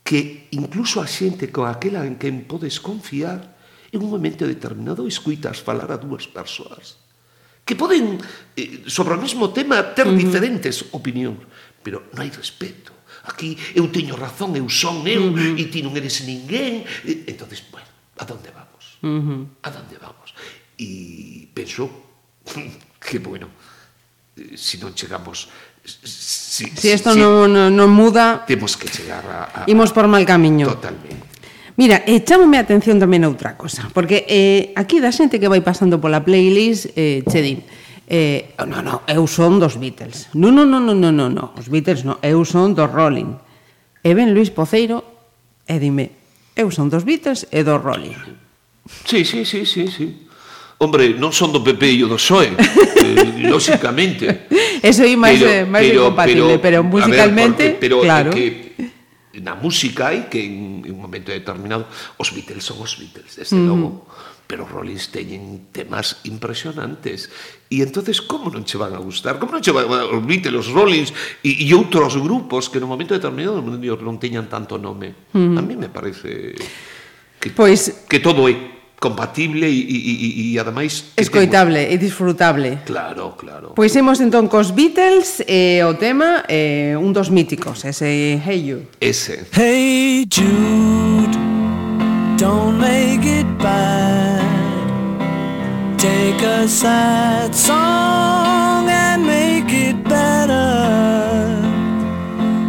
que 0.00 0.48
incluso 0.56 1.04
a 1.04 1.06
xente 1.06 1.52
con 1.52 1.68
aquela 1.68 2.08
en 2.08 2.16
quen 2.16 2.48
podes 2.48 2.80
confiar 2.80 3.59
en 3.92 3.98
un 4.02 4.10
momento 4.10 4.46
determinado 4.46 5.06
escuitas 5.06 5.58
falar 5.58 5.90
a 5.90 5.98
dúas 5.98 6.26
persoas 6.30 7.00
que 7.64 7.76
poden 7.76 8.18
eh, 8.56 8.82
sobre 8.90 9.14
o 9.14 9.20
mesmo 9.22 9.54
tema 9.54 9.78
ter 9.94 10.06
uh 10.06 10.10
-huh. 10.10 10.18
diferentes 10.18 10.90
opinións, 10.90 11.38
pero 11.86 12.10
non 12.10 12.26
hai 12.26 12.30
respeto. 12.34 12.90
Aquí 13.30 13.54
eu 13.76 13.86
teño 13.94 14.18
razón, 14.18 14.56
eu 14.58 14.66
son 14.66 15.06
eu 15.06 15.30
uh 15.30 15.36
-huh. 15.36 15.54
e 15.54 15.70
ti 15.70 15.78
non 15.78 15.94
eres 15.94 16.24
ninguén. 16.26 16.82
E, 17.06 17.30
entonces, 17.30 17.62
bueno, 17.70 17.86
a 18.18 18.24
donde 18.26 18.50
vamos? 18.50 18.84
Uh 19.06 19.22
-huh. 19.22 19.42
A 19.62 19.70
donde 19.70 19.96
vamos? 20.02 20.34
E 20.74 21.46
penso 21.54 21.86
que 23.06 23.22
bueno, 23.22 23.46
se 24.34 24.56
si 24.56 24.74
non 24.82 24.90
chegamos 24.96 25.46
si, 25.86 25.94
si, 26.02 26.64
si, 26.74 26.90
si, 26.90 26.98
si 26.98 27.18
non, 27.22 27.54
non 27.54 27.90
muda, 27.94 28.42
temos 28.50 28.74
que 28.74 28.90
chegar 28.90 29.24
a, 29.30 29.40
a 29.62 29.70
Imos 29.70 29.94
por 29.94 30.10
mal 30.10 30.26
camiño. 30.26 30.66
Totalmente. 30.68 31.29
Mira, 31.80 32.04
eh, 32.04 32.20
e 32.20 32.24
chamame 32.28 32.60
a 32.60 32.68
atención 32.68 33.00
tamén 33.00 33.24
outra 33.24 33.56
cosa, 33.56 33.88
porque 33.96 34.28
eh, 34.28 34.76
aquí 34.76 35.00
da 35.00 35.08
xente 35.08 35.40
que 35.40 35.48
vai 35.48 35.64
pasando 35.64 35.96
pola 35.96 36.20
playlist, 36.20 36.92
eh, 36.92 37.24
che 37.24 37.40
din, 37.40 37.64
eh, 38.04 38.52
no, 38.68 38.84
no, 38.84 39.00
eu 39.08 39.24
son 39.24 39.56
dos 39.56 39.80
Beatles. 39.80 40.28
No, 40.36 40.52
no, 40.52 40.68
no, 40.68 40.76
no, 40.76 40.92
no, 40.92 41.08
no, 41.08 41.32
no, 41.32 41.56
os 41.56 41.72
Beatles 41.72 42.04
no, 42.04 42.20
eu 42.20 42.44
son 42.44 42.76
dos 42.76 42.84
Rolling. 42.84 43.32
E 44.04 44.12
ven 44.12 44.36
Luis 44.36 44.52
Poceiro 44.52 45.00
e 45.64 45.80
dime, 45.80 46.12
eu 46.52 46.68
son 46.68 46.92
dos 46.92 47.00
Beatles 47.08 47.48
e 47.48 47.64
dos 47.64 47.80
Rolling. 47.80 48.12
Sí, 49.08 49.24
sí, 49.24 49.48
sí, 49.48 49.64
sí, 49.64 49.88
sí. 49.88 50.28
Hombre, 50.84 51.16
non 51.16 51.32
son 51.32 51.48
do 51.48 51.64
PP 51.64 51.96
e 51.96 52.04
do 52.04 52.20
PSOE, 52.20 52.60
eh, 52.60 53.48
lóxicamente. 53.52 54.52
Eso 54.84 55.08
aí 55.08 55.16
máis, 55.16 55.40
pero, 55.40 55.48
eh, 55.48 55.64
máis 55.64 55.88
pero, 55.88 56.12
incompatible, 56.12 56.60
pero, 56.60 56.84
pero 56.84 56.92
musicalmente, 56.92 57.64
ver, 57.64 57.72
porque, 57.72 57.84
pero, 57.88 57.96
claro. 58.04 58.32
Eh, 58.32 58.36
que, 58.36 58.69
na 59.38 59.54
música 59.54 60.10
hai 60.10 60.26
que 60.26 60.42
en, 60.42 60.82
en 60.82 60.90
un 60.90 61.00
momento 61.06 61.30
determinado 61.30 61.86
os 62.18 62.34
Beatles 62.34 62.66
son 62.66 62.82
os 62.82 62.98
Beatles, 62.98 63.38
desde 63.38 63.54
mm. 63.54 63.66
logo 63.66 64.10
pero 64.50 64.66
os 64.66 64.70
Rollins 64.74 65.14
teñen 65.14 65.70
temas 65.70 66.26
impresionantes 66.26 67.30
e 67.70 67.78
entonces 67.86 68.18
como 68.18 68.50
non 68.50 68.66
che 68.66 68.74
van 68.74 68.90
a 68.90 68.98
gustar 68.98 69.38
como 69.38 69.54
non 69.54 69.62
che 69.62 69.70
van 69.70 69.86
a 69.86 70.02
os 70.10 70.22
Beatles, 70.26 70.66
os 70.66 70.74
Rollins 70.74 71.14
e, 71.46 71.62
e 71.62 71.70
outros 71.70 72.18
grupos 72.18 72.66
que 72.66 72.82
no 72.82 72.90
momento 72.90 73.14
determinado 73.14 73.62
non 73.62 74.16
teñan 74.18 74.50
tanto 74.50 74.74
nome 74.74 75.30
mm. 75.30 75.54
a 75.54 75.62
mí 75.62 75.78
me 75.78 75.86
parece 75.86 76.58
que, 77.38 77.54
pois, 77.54 78.04
que 78.10 78.18
todo 78.18 78.50
é 78.50 78.79
compatible 79.00 79.66
e, 79.66 79.80
e, 79.80 79.96
e, 79.96 80.52
e 80.52 80.58
ademais... 80.58 81.06
Escoitable 81.16 81.90
e 81.90 81.96
disfrutable. 81.96 82.80
Claro, 82.84 83.34
claro. 83.36 83.72
Pois 83.74 83.96
imos 83.96 84.20
entón 84.20 84.46
cos 84.46 84.70
Beatles 84.76 85.40
e 85.48 85.80
o 85.82 85.96
tema 85.96 86.44
eh, 86.46 86.94
un 87.00 87.10
dos 87.16 87.32
míticos, 87.32 87.82
ese 87.88 88.36
Hey 88.44 88.60
You. 88.60 88.84
Ese. 89.00 89.48
Hey 89.56 90.28
Jude, 90.28 91.32
don't 92.36 92.76
make 92.76 93.24
it 93.24 93.48
bad. 93.56 94.44
Take 95.96 96.44
a 96.44 96.68
sad 96.68 97.56
song 97.56 98.88
and 98.88 99.24
make 99.24 99.72
it 99.72 99.96
better. 100.04 101.56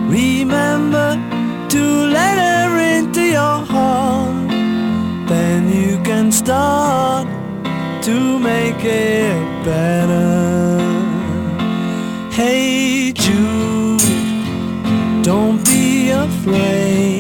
Remember 0.08 1.20
to 1.68 2.11
done 6.44 7.28
to 8.02 8.40
make 8.40 8.84
it 8.84 9.64
better. 9.64 10.80
Hey 12.32 13.12
Jude, 13.14 14.02
don't 15.24 15.64
be 15.66 16.10
afraid. 16.10 17.11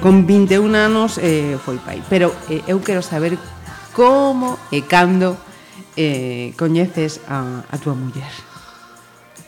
con 0.00 0.26
21 0.26 0.72
anos 0.74 1.20
eh, 1.20 1.60
foi 1.60 1.76
pai. 1.76 2.02
Pero 2.08 2.32
eh, 2.48 2.64
eu 2.66 2.80
quero 2.80 3.04
saber 3.04 3.36
como 3.92 4.56
e 4.72 4.82
cando 4.88 5.36
eh, 5.94 6.56
coñeces 6.56 7.20
a, 7.28 7.62
a 7.68 7.76
túa 7.76 7.92
muller. 7.94 8.32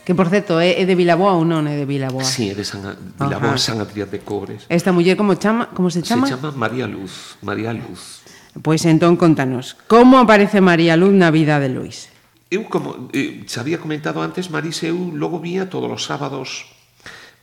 Que, 0.03 0.13
por 0.13 0.27
certo, 0.27 0.59
é, 0.59 0.81
é 0.81 0.85
de 0.85 0.95
Vilaboa 0.99 1.33
ou 1.33 1.47
non 1.47 1.63
é 1.65 1.79
de 1.79 1.87
Vilaboa? 1.87 2.27
Sí, 2.27 2.51
é 2.51 2.55
de 2.55 2.67
San, 2.67 2.83
Vilaboa, 3.15 3.55
Ajá. 3.55 3.61
San 3.61 3.79
Adrián 3.79 4.11
de 4.11 4.19
Cobres. 4.19 4.67
Esta 4.67 4.91
muller, 4.91 5.15
como, 5.15 5.39
chama, 5.39 5.71
como 5.71 5.87
se 5.87 6.03
chama? 6.03 6.27
Se 6.27 6.35
chama 6.35 6.51
María 6.51 6.85
Luz. 6.85 7.39
María 7.39 7.71
Luz. 7.71 8.21
Pois 8.61 8.85
entón, 8.85 9.17
contanos, 9.17 9.79
como 9.89 10.19
aparece 10.21 10.61
María 10.61 10.93
Luz 10.93 11.15
na 11.15 11.31
vida 11.33 11.57
de 11.57 11.73
Luis? 11.73 12.13
Eu, 12.53 12.69
como 12.69 13.09
eh, 13.15 13.47
xa 13.49 13.65
había 13.65 13.81
comentado 13.81 14.21
antes, 14.21 14.53
Marís, 14.53 14.85
eu 14.85 14.93
logo 14.93 15.41
vía 15.41 15.71
todos 15.73 15.89
os 15.89 16.05
sábados 16.05 16.69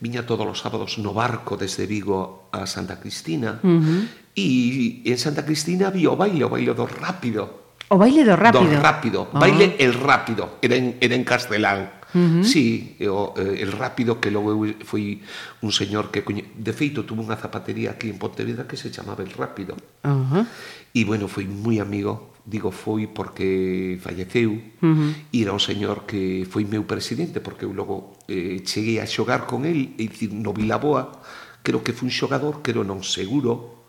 viña 0.01 0.25
todos 0.25 0.49
os 0.49 0.59
sábados 0.59 0.97
no 0.99 1.13
barco 1.13 1.61
desde 1.61 1.85
Vigo 1.85 2.49
a 2.51 2.65
Santa 2.65 2.97
Cristina 2.99 3.61
uh 3.61 3.69
-huh. 3.69 4.03
e 4.35 5.05
en 5.05 5.19
Santa 5.21 5.45
Cristina 5.45 5.93
había 5.93 6.09
o 6.09 6.17
baile, 6.17 6.43
o 6.45 6.51
baile 6.51 6.73
do 6.73 6.89
rápido. 6.89 7.77
O 7.93 8.01
baile 8.01 8.25
do 8.25 8.35
rápido. 8.35 8.65
Do 8.65 8.81
rápido, 8.81 9.21
oh. 9.29 9.39
baile 9.39 9.77
ah. 9.77 9.85
el 9.85 9.93
rápido, 9.93 10.57
era 10.65 10.75
en, 10.75 10.97
era 11.05 11.15
en 11.15 11.25
castelán. 11.25 12.01
Uh 12.11 12.19
-huh. 12.19 12.43
Sí, 12.43 12.97
o, 13.07 13.35
eh, 13.39 13.63
el 13.63 13.71
rápido 13.71 14.19
que 14.19 14.33
logo 14.33 14.57
foi 14.83 15.23
un 15.63 15.71
señor 15.71 16.11
que 16.11 16.25
coñe... 16.27 16.43
de 16.57 16.73
feito 16.73 17.07
tuvo 17.07 17.23
unha 17.23 17.39
zapatería 17.39 17.95
aquí 17.95 18.11
en 18.11 18.19
Pontevedra 18.19 18.67
que 18.67 18.81
se 18.81 18.91
chamaba 18.91 19.23
El 19.23 19.31
Rápido. 19.31 19.79
Uh 20.03 20.11
-huh. 20.11 20.43
E 20.91 21.07
bueno, 21.07 21.29
foi 21.29 21.47
moi 21.47 21.79
amigo 21.79 22.30
digo 22.51 22.75
foi 22.75 23.07
porque 23.07 23.97
falleceu, 24.03 24.51
uh 24.51 24.83
-huh. 24.83 25.13
era 25.31 25.55
un 25.55 25.63
señor 25.63 26.03
que 26.03 26.43
foi 26.51 26.67
meu 26.67 26.83
presidente, 26.83 27.39
porque 27.39 27.65
eu 27.65 27.73
logo 27.73 28.19
eh, 28.27 28.61
cheguei 28.67 28.99
a 28.99 29.07
xogar 29.07 29.47
con 29.47 29.63
el, 29.63 29.95
e 29.95 30.11
dicir, 30.11 30.35
no 30.35 30.51
Vilaboa, 30.51 31.23
creo 31.63 31.81
que 31.87 31.95
fun 31.95 32.11
xogador, 32.11 32.59
creo 32.59 32.83
non 32.83 33.07
seguro, 33.07 33.87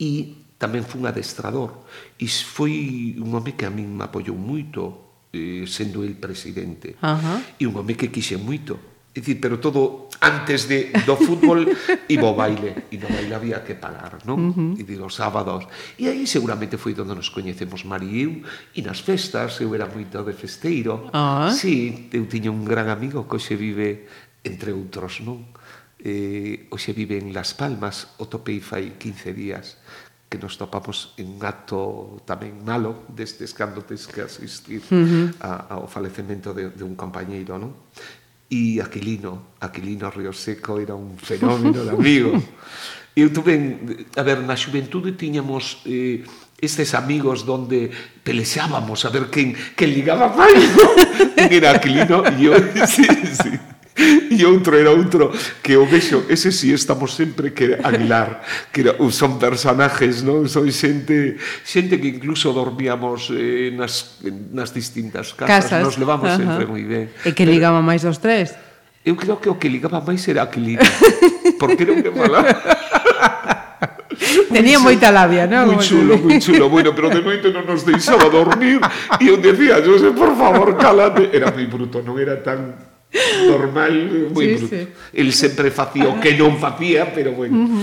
e 0.00 0.48
tamén 0.56 0.88
fun 0.88 1.04
adestrador. 1.04 1.84
E 2.16 2.26
foi 2.26 3.14
un 3.20 3.28
home 3.36 3.52
que 3.52 3.68
a 3.68 3.70
min 3.70 3.92
me 3.92 4.08
apoiou 4.08 4.34
moito, 4.34 5.28
eh, 5.30 5.68
sendo 5.68 6.00
el 6.00 6.16
presidente. 6.16 6.96
Uh 7.04 7.20
-huh. 7.20 7.38
E 7.60 7.62
un 7.68 7.76
home 7.76 7.92
que 7.92 8.08
quixe 8.08 8.40
moito 8.40 8.97
É 9.18 9.20
dicir, 9.20 9.42
pero 9.42 9.58
todo 9.58 10.06
antes 10.22 10.70
de, 10.70 10.94
do 11.02 11.18
fútbol 11.18 11.66
iba 12.06 12.30
ao 12.30 12.38
baile, 12.38 12.86
e 12.94 13.02
no 13.02 13.10
baile 13.10 13.34
había 13.34 13.66
que 13.66 13.74
pagar, 13.74 14.22
non? 14.22 14.38
Uh 14.38 14.54
-huh. 14.54 14.72
E 14.78 14.86
digo, 14.86 15.10
sábados. 15.10 15.66
E 15.98 16.06
aí 16.06 16.22
seguramente 16.22 16.78
foi 16.78 16.94
onde 16.94 17.18
nos 17.18 17.26
coñecemos 17.26 17.82
Mari 17.82 18.06
e 18.06 18.22
eu, 18.22 18.32
e 18.78 18.80
nas 18.86 19.02
festas, 19.02 19.58
eu 19.58 19.74
era 19.74 19.90
moito 19.90 20.22
de 20.22 20.34
festeiro. 20.38 21.10
Uh 21.10 21.50
-huh. 21.50 21.50
Sí, 21.50 22.06
eu 22.14 22.30
tiña 22.30 22.54
un 22.54 22.62
gran 22.62 22.86
amigo 22.94 23.26
que 23.26 23.42
hoxe 23.42 23.58
vive, 23.58 24.06
entre 24.46 24.70
outros, 24.70 25.18
non? 25.18 25.50
Eh, 25.98 26.70
hoxe 26.70 26.94
vive 26.94 27.18
en 27.18 27.34
Las 27.34 27.58
Palmas, 27.58 28.14
o 28.22 28.30
topei 28.30 28.62
fai 28.62 28.94
15 29.02 29.34
días, 29.34 29.82
que 30.28 30.38
nos 30.38 30.58
topamos 30.58 31.14
en 31.16 31.26
un 31.26 31.40
acto 31.40 32.20
tamén 32.28 32.60
malo 32.60 33.08
destes 33.08 33.56
cando 33.56 33.80
tens 33.82 34.04
que 34.04 34.20
asistir 34.20 34.84
uh 34.92 34.94
-huh. 34.94 35.26
a, 35.40 35.80
ao 35.80 35.88
falecemento 35.88 36.52
de, 36.52 36.68
de 36.68 36.84
un 36.84 36.94
compañeiro, 36.94 37.56
non? 37.56 37.72
e 38.50 38.80
Aquilino, 38.80 39.56
Aquilino 39.60 40.10
Río 40.10 40.32
Seco 40.32 40.80
era 40.80 40.96
un 40.96 41.16
fenómeno 41.20 41.84
de 41.84 41.90
amigo. 41.90 42.42
Eu 43.14 43.28
tuve, 43.32 44.06
a 44.16 44.22
ver, 44.22 44.40
na 44.40 44.56
xuventude 44.56 45.12
tiñamos 45.12 45.82
eh, 45.84 46.24
estes 46.56 46.94
amigos 46.94 47.44
donde 47.44 47.90
pelexábamos 48.24 49.04
a 49.04 49.10
ver 49.10 49.28
quen, 49.28 49.52
quen 49.76 49.90
ligaba 49.92 50.32
máis, 50.32 50.58
¿no? 50.72 50.86
era 51.50 51.76
Aquilino 51.76 52.24
e 52.24 52.46
eu, 52.46 52.54
sí, 52.86 53.04
sí. 53.36 53.52
e 54.30 54.44
outro 54.46 54.78
era 54.78 54.94
outro 54.94 55.34
que 55.62 55.74
o 55.74 55.84
vexo, 55.84 56.24
ese 56.30 56.54
si 56.54 56.70
sí, 56.70 56.74
estamos 56.74 57.14
sempre 57.14 57.50
que 57.50 57.78
Aguilar, 57.82 58.42
que 58.70 58.86
era, 58.86 58.92
son 59.10 59.38
personajes, 59.38 60.22
non? 60.22 60.46
Son 60.46 60.66
xente, 60.70 61.34
xente 61.66 61.98
que 61.98 62.08
incluso 62.14 62.54
dormíamos 62.54 63.34
eh, 63.34 63.74
nas, 63.74 64.22
nas 64.54 64.70
distintas 64.70 65.34
casas, 65.34 65.66
casas. 65.66 65.82
nos 65.82 65.98
levamos 65.98 66.30
uh 66.30 66.34
-huh. 66.34 66.38
sempre 66.38 66.64
moi 66.70 66.84
ben. 66.86 67.10
E 67.26 67.34
que 67.34 67.42
ligaba 67.42 67.82
máis 67.82 68.06
dos 68.06 68.22
tres? 68.22 68.54
Eu 69.02 69.18
creo 69.18 69.42
que 69.42 69.50
o 69.50 69.58
que 69.58 69.66
ligaba 69.66 69.98
máis 69.98 70.22
era 70.30 70.46
Aquilino, 70.46 70.82
porque 71.60 71.82
era 71.82 71.92
un 71.98 72.02
que 72.02 72.12
falaba. 72.14 72.54
Tenía 74.52 74.78
moita 74.82 75.10
labia, 75.10 75.46
non? 75.46 75.70
Moi 75.70 75.78
chulo, 75.78 76.18
moi 76.18 76.38
chulo. 76.42 76.66
Bueno, 76.66 76.90
pero 76.94 77.10
de 77.10 77.22
noite 77.22 77.54
non 77.54 77.62
nos 77.66 77.86
deixaba 77.86 78.26
dormir 78.26 78.82
e 79.22 79.30
eu 79.30 79.38
decía, 79.38 79.78
José, 79.78 80.10
por 80.10 80.34
favor, 80.34 80.74
calate. 80.74 81.30
Era 81.30 81.54
moi 81.54 81.66
bruto, 81.70 82.02
non 82.02 82.18
era 82.18 82.34
tan 82.42 82.87
normal 83.48 84.28
moi 84.36 84.44
sí, 84.44 84.54
bruto. 84.60 84.76
Sí. 84.76 84.88
El 85.16 85.32
sempre 85.32 85.72
facía 85.72 86.08
o 86.12 86.20
que 86.20 86.36
non 86.36 86.60
facía, 86.60 87.08
pero 87.08 87.32
bueno. 87.32 87.64
Uh 87.64 87.80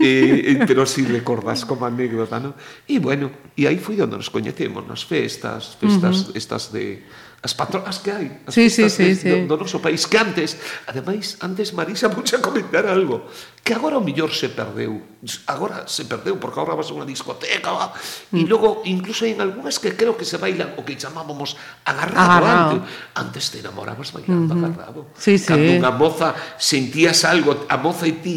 eh, 0.00 0.56
-huh. 0.56 0.60
eh, 0.60 0.64
pero 0.68 0.84
si 0.84 1.00
sí 1.00 1.08
recordas 1.08 1.64
como 1.64 1.88
anécdota, 1.88 2.36
non? 2.36 2.52
E 2.84 3.00
bueno, 3.00 3.32
e 3.56 3.64
aí 3.64 3.80
foi 3.80 3.96
onde 4.04 4.20
nos 4.20 4.28
coñecemos, 4.28 4.84
nas 4.84 5.00
festas, 5.08 5.80
festas 5.80 6.28
uh 6.28 6.36
-huh. 6.36 6.40
estas 6.40 6.68
de 6.76 7.00
as 7.42 7.52
patroas 7.54 8.00
que 8.00 8.10
hai, 8.10 8.26
as 8.46 8.54
sí, 8.54 8.70
sí, 8.70 8.88
sí, 8.90 9.04
de, 9.04 9.14
sí. 9.14 9.28
Do, 9.46 9.56
do 9.56 9.64
noso 9.64 9.78
país, 9.78 10.08
que 10.08 10.18
antes, 10.18 10.56
ademais, 10.88 11.36
antes 11.40 11.72
Marisa 11.76 12.08
vouche 12.14 12.40
comentar 12.40 12.88
algo, 12.88 13.28
que 13.62 13.74
agora 13.74 13.98
o 13.98 14.02
millor 14.02 14.32
se 14.32 14.48
perdeu, 14.48 15.02
agora 15.46 15.86
se 15.86 16.06
perdeu, 16.06 16.40
porque 16.40 16.58
agora 16.58 16.74
vas 16.78 16.90
a 16.90 16.94
unha 16.96 17.06
discoteca, 17.06 17.70
va, 17.70 17.92
mm. 17.92 18.38
e 18.38 18.42
logo, 18.48 18.82
incluso 18.88 19.28
hai 19.28 19.36
en 19.36 19.40
algunhas 19.44 19.78
que 19.78 19.94
creo 19.94 20.16
que 20.16 20.24
se 20.24 20.40
bailan 20.40 20.74
o 20.78 20.82
que 20.82 20.96
chamábamos 20.96 21.54
agarrado, 21.84 22.24
agarrado. 22.24 22.76
antes, 22.80 23.44
antes 23.44 23.44
te 23.52 23.58
enamorabas 23.60 24.10
bailando 24.10 24.54
mm 24.54 24.58
-hmm. 24.58 24.68
agarrado. 24.72 25.00
Sí, 25.14 25.38
sí. 25.38 25.46
Cando 25.46 25.70
unha 25.70 25.92
moza 25.92 26.34
sentías 26.58 27.22
algo, 27.22 27.68
a 27.68 27.76
moza 27.78 28.08
e 28.10 28.16
ti, 28.18 28.36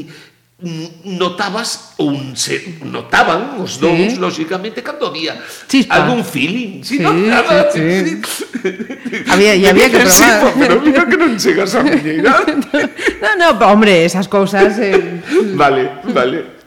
notabas 1.05 1.95
ou 1.95 2.35
se 2.35 2.79
notaban 2.83 3.63
os 3.63 3.79
dous, 3.79 4.13
sí. 4.13 4.19
lógicamente 4.19 4.83
cando 4.83 5.07
había 5.07 5.39
Chispa. 5.67 5.95
algún 5.95 6.19
feeling, 6.27 6.83
si 6.83 6.99
sí, 6.99 7.03
non 7.03 7.15
nada. 7.31 7.71
Sí, 7.71 7.79
sí. 7.79 8.19
había, 9.31 9.55
e 9.55 9.63
había 9.71 9.87
que 9.87 10.03
probar. 10.03 10.11
Sí, 10.11 10.27
pero 10.59 10.83
mira 10.83 11.07
que 11.07 11.15
non 11.15 11.39
chegas 11.39 11.79
a 11.79 11.81
miñeira. 11.83 12.43
non, 13.23 13.33
non, 13.39 13.55
hombre, 13.63 14.03
esas 14.03 14.27
cousas... 14.27 14.75
Eh... 14.83 15.23
vale, 15.55 16.03
vale. 16.11 16.59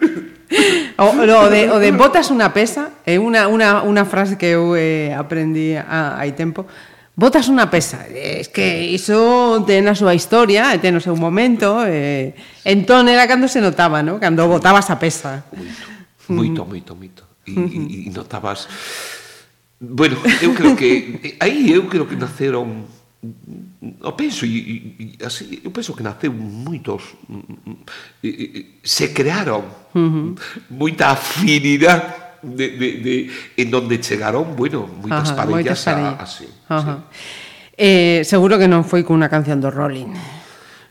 O, 0.97 1.12
no, 1.12 1.45
o, 1.45 1.49
de, 1.53 1.68
o 1.68 1.76
de 1.76 1.93
botas 1.93 2.32
unha 2.32 2.53
pesa 2.53 2.97
é 3.05 3.16
eh, 3.16 3.18
unha, 3.20 3.49
unha, 3.49 3.84
unha 3.84 4.05
frase 4.09 4.40
que 4.40 4.57
eu 4.57 4.72
eh, 4.72 5.12
aprendi 5.12 5.76
a, 5.76 6.16
hai 6.16 6.32
tempo 6.32 6.64
botas 7.15 7.49
unha 7.53 7.69
pesa. 7.69 8.09
Es 8.09 8.49
que 8.49 8.89
iso 8.89 9.61
ten 9.69 9.85
a 9.89 9.95
súa 9.95 10.17
historia, 10.17 10.73
ten 10.81 10.97
o 10.97 11.03
seu 11.05 11.17
momento. 11.17 11.85
Eh, 11.85 12.33
entón 12.65 13.09
era 13.09 13.29
cando 13.29 13.47
se 13.49 13.61
notaba, 13.61 14.01
¿no? 14.01 14.17
cando 14.17 14.49
botabas 14.49 14.89
a 14.89 14.97
pesa. 14.97 15.45
Moito, 16.29 16.65
moito, 16.65 16.97
moito. 16.97 17.23
E, 17.45 17.53
e, 17.53 17.79
e 18.07 18.11
notabas... 18.17 18.69
Bueno, 19.83 20.15
eu 20.39 20.55
creo 20.55 20.79
que... 20.79 21.37
Aí 21.43 21.75
eu 21.75 21.91
creo 21.91 22.07
que 22.07 22.15
naceron 22.15 22.87
o 24.03 24.13
penso 24.13 24.45
e, 24.45 25.17
e 25.19 25.25
así, 25.25 25.61
eu 25.63 25.71
penso 25.71 25.95
que 25.95 26.03
naceu 26.03 26.33
moitos 26.33 27.15
e, 28.23 28.29
e, 28.29 28.81
se 28.83 29.15
crearon 29.15 29.63
uh 29.63 29.99
-huh. 29.99 30.35
moita 30.71 31.15
afinidade 31.15 32.22
de, 32.43 32.66
de, 32.76 32.88
de 33.01 33.14
en 33.57 33.70
donde 33.70 33.99
chegaron, 34.03 34.55
bueno, 34.59 34.84
moitas 34.86 35.30
Ajá, 35.30 35.47
parellas, 35.47 35.78
moitas 35.78 35.80
parellas. 35.86 36.18
A, 36.18 36.22
así. 36.22 36.47
Ajá. 36.68 36.95
Sí. 37.11 37.43
Eh, 37.78 38.20
seguro 38.28 38.61
que 38.61 38.68
non 38.68 38.84
foi 38.84 39.01
cunha 39.01 39.32
canción 39.32 39.59
do 39.59 39.72
Rolling. 39.72 40.12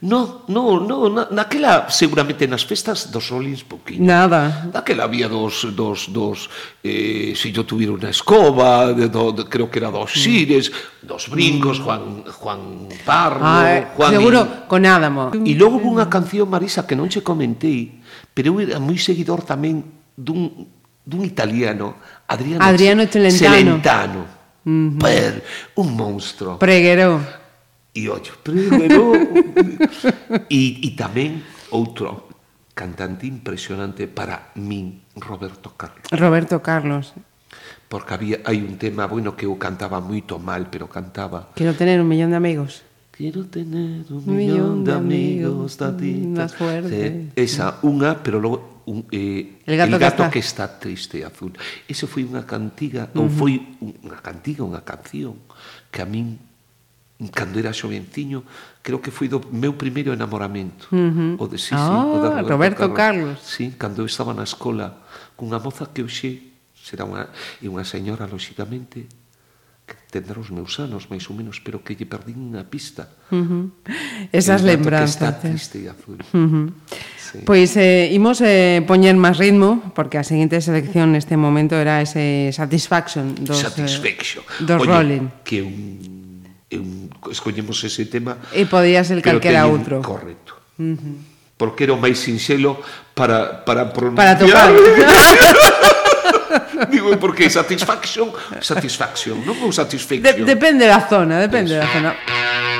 No, 0.02 0.42
no, 0.50 0.82
no, 0.82 1.14
na, 1.14 1.30
naquela 1.30 1.86
seguramente 1.94 2.50
nas 2.50 2.66
festas 2.66 3.14
dos 3.14 3.30
Rollins 3.30 3.62
poquinho. 3.62 4.02
Nada. 4.02 4.66
Naquela 4.74 5.06
había 5.06 5.30
dos 5.30 5.70
dos 5.78 6.10
dos 6.10 6.50
eh 6.82 7.38
se 7.38 7.54
yo 7.54 7.70
tuviera 7.70 7.94
unha 7.94 8.10
escoba, 8.10 8.98
de, 8.98 9.14
do, 9.14 9.30
de, 9.30 9.46
creo 9.46 9.70
que 9.70 9.78
era 9.78 9.94
dos 9.94 10.10
Xires, 10.10 10.74
mm. 10.74 11.06
dos 11.06 11.30
brincos, 11.30 11.78
mm. 11.78 11.84
Juan 11.86 12.04
Juan 12.34 12.62
Pardo, 13.06 13.46
ah, 13.46 13.78
eh, 13.78 13.82
Juan 13.94 14.10
Seguro 14.10 14.40
y, 14.42 14.50
con 14.66 14.82
Adamo. 14.90 15.38
E 15.38 15.54
logo 15.54 15.78
unha 15.78 16.10
canción 16.10 16.50
Marisa 16.50 16.90
que 16.90 16.98
non 16.98 17.06
che 17.06 17.22
comentei, 17.22 18.02
pero 18.34 18.58
eu 18.58 18.66
era 18.66 18.82
moi 18.82 18.98
seguidor 18.98 19.46
tamén 19.46 19.86
dun 20.18 20.81
dun 21.04 21.26
italiano, 21.26 21.96
Adriano, 22.28 22.64
Adriano 22.64 23.06
Celentano. 23.08 23.38
Celentano. 23.38 24.22
Uh. 24.64 24.98
Per, 24.98 25.44
un 25.76 25.96
monstro. 25.96 26.58
Pregueró. 26.58 27.20
E 27.94 28.08
ollo, 28.08 28.34
Pregueró. 28.44 29.12
e, 30.48 30.80
e 30.86 30.90
tamén 30.96 31.42
outro 31.74 32.30
cantante 32.72 33.28
impresionante 33.28 34.08
para 34.08 34.54
min, 34.56 35.04
Roberto 35.18 35.76
Carlos. 35.76 36.08
Roberto 36.12 36.62
Carlos. 36.62 37.14
Porque 37.92 38.14
había, 38.14 38.38
hai 38.48 38.64
un 38.64 38.80
tema, 38.80 39.04
bueno, 39.12 39.36
que 39.36 39.44
eu 39.44 39.60
cantaba 39.60 40.00
moito 40.00 40.40
mal, 40.40 40.72
pero 40.72 40.88
cantaba... 40.88 41.52
Quero 41.60 41.76
tener 41.76 42.00
un 42.00 42.08
millón 42.08 42.32
de 42.32 42.40
amigos. 42.40 42.88
Quiero 43.22 43.46
tener 43.46 44.02
un, 44.10 44.24
un 44.26 44.36
millón, 44.36 44.82
millón 44.82 44.84
de 44.84 44.94
amigos, 44.94 45.78
tatitas. 45.78 46.54
Mm, 46.54 46.58
fuerte. 46.58 47.06
Eh, 47.06 47.30
esa, 47.38 47.78
unha, 47.86 48.18
pero 48.18 48.42
logo 48.42 48.82
un, 48.90 49.06
eh, 49.14 49.62
el 49.62 49.78
gato, 49.78 49.94
el 49.94 50.02
gato 50.02 50.26
que, 50.34 50.42
está. 50.42 50.66
que 50.66 50.74
está 50.74 50.80
triste 50.82 51.22
azul. 51.22 51.54
Eso 51.86 52.10
foi 52.10 52.26
unha 52.26 52.42
cantiga, 52.50 53.14
uh 53.14 53.14
-huh. 53.14 53.22
ou 53.22 53.28
foi 53.30 53.62
unha 53.78 54.18
cantiga, 54.26 54.66
unha 54.66 54.82
canción 54.82 55.38
que 55.94 56.02
a 56.02 56.10
min 56.10 56.42
cando 57.30 57.62
era 57.62 57.70
xovenciño, 57.70 58.42
creo 58.82 58.98
que 58.98 59.14
foi 59.14 59.30
do 59.30 59.38
meu 59.54 59.78
primeiro 59.78 60.10
enamoramento. 60.10 60.90
Uh 60.90 61.38
-huh. 61.38 61.38
O 61.38 61.46
de 61.46 61.62
sí, 61.62 61.78
sí, 61.78 61.94
o 61.94 62.18
de 62.26 62.26
ah, 62.26 62.42
Roberto, 62.42 62.50
Roberto 62.58 62.86
Carlos. 62.98 63.38
Carlos. 63.38 63.54
Sí, 63.54 63.78
cando 63.78 64.02
eu 64.02 64.10
estaba 64.10 64.34
na 64.34 64.50
escola 64.50 64.98
cunha 65.38 65.62
moza 65.62 65.86
que 65.86 66.02
hoxe 66.02 66.58
será 66.74 67.06
unha, 67.06 67.30
e 67.62 67.70
unha 67.70 67.86
señora, 67.86 68.26
lóxicamente, 68.26 69.06
tendrá 70.12 70.38
os 70.38 70.52
meus 70.52 70.76
anos, 70.78 71.08
máis 71.08 71.24
ou 71.32 71.34
menos, 71.34 71.64
pero 71.64 71.80
que 71.80 71.96
lle 71.96 72.04
perdín 72.04 72.52
a 72.60 72.68
pista. 72.68 73.08
Uh 73.32 73.40
-huh. 73.40 73.64
Esas 74.30 74.60
lembranzas. 74.60 75.16
Que 75.16 75.24
está 75.24 75.32
triste 75.40 75.80
e 75.80 75.88
azul. 75.88 76.20
Uh 76.36 76.38
-huh. 76.38 76.66
sí. 77.16 77.40
Pois 77.48 77.72
eh, 77.80 78.12
imos 78.12 78.44
eh, 78.44 78.84
poñer 78.84 79.16
máis 79.16 79.40
ritmo, 79.40 79.80
porque 79.96 80.20
a 80.20 80.26
seguinte 80.28 80.60
selección 80.60 81.16
neste 81.16 81.40
momento 81.40 81.80
era 81.80 82.04
ese 82.04 82.52
Satisfaction 82.52 83.40
dos, 83.40 83.64
eh, 83.64 83.72
Satisfaction. 83.72 84.44
Eh, 84.44 84.68
dos 84.68 84.84
Oye, 84.84 84.92
Rolling. 84.92 85.26
Que 85.48 85.64
un, 85.64 86.44
un, 86.76 87.08
escoñemos 87.32 87.80
ese 87.88 88.04
tema... 88.12 88.36
E 88.52 88.68
podía 88.68 89.08
ser 89.08 89.24
calquera 89.24 89.64
outro. 89.72 90.04
Correcto. 90.04 90.60
Uh 90.76 91.00
-huh. 91.00 91.16
Porque 91.56 91.88
era 91.88 91.96
o 91.96 92.00
máis 92.04 92.20
sinxelo 92.20 92.84
para, 93.16 93.64
para 93.64 93.88
pronunciar... 93.96 94.36
Para 94.36 94.36
tocar. 94.36 94.70
Digo, 96.90 97.18
por 97.18 97.36
que 97.36 97.50
satisfaction? 97.50 98.32
Satisfaction, 98.62 99.44
non 99.46 99.58
ou 99.62 99.72
satisfaction? 99.72 100.24
De, 100.24 100.46
depende 100.46 100.88
da 100.88 101.06
zona, 101.06 101.38
depende 101.38 101.78
pues. 101.78 101.86
da 101.86 101.94
zona. 101.94 102.71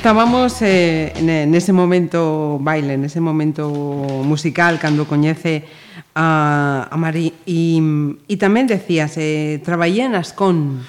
Estábamos 0.00 0.62
eh, 0.62 1.12
nese 1.44 1.76
momento 1.76 2.56
baile, 2.56 2.96
nese 2.96 3.20
momento 3.20 3.68
musical, 4.24 4.80
cando 4.80 5.04
coñece 5.04 5.68
a, 6.16 6.88
a 6.88 6.96
Mari. 6.96 7.36
E, 7.44 7.76
e 8.24 8.34
tamén 8.40 8.64
decías, 8.64 9.20
eh, 9.20 9.60
traballé 9.60 10.08
en 10.08 10.16
Ascón. 10.16 10.80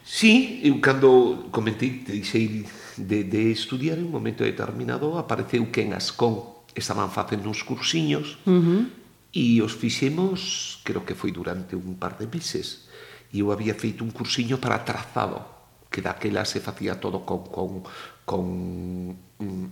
Sí, 0.00 0.64
eu 0.64 0.80
cando 0.80 1.52
comentei, 1.52 2.08
te 2.08 2.16
dixei 2.16 2.64
de, 2.96 3.28
de 3.28 3.52
estudiar 3.52 4.00
en 4.00 4.08
un 4.08 4.16
momento 4.16 4.48
determinado 4.48 5.20
apareceu 5.20 5.68
que 5.68 5.84
en 5.84 5.92
Ascón 5.92 6.64
estaban 6.72 7.12
facendo 7.12 7.52
uns 7.52 7.60
cursiños 7.68 8.40
uh 8.48 8.64
-huh. 8.64 8.82
e 9.28 9.60
os 9.60 9.76
fixemos, 9.76 10.80
creo 10.88 11.04
que 11.04 11.12
foi 11.12 11.36
durante 11.36 11.76
un 11.76 12.00
par 12.00 12.16
de 12.16 12.24
meses 12.32 12.88
e 13.28 13.44
eu 13.44 13.52
había 13.52 13.76
feito 13.76 14.00
un 14.00 14.08
cursiño 14.08 14.56
para 14.56 14.80
trazado 14.88 15.52
que 15.94 16.02
daquela 16.02 16.44
se 16.44 16.58
facía 16.58 16.98
todo 16.98 17.22
con, 17.22 17.46
con, 17.46 17.86
con 18.24 19.16
mm, 19.38 19.66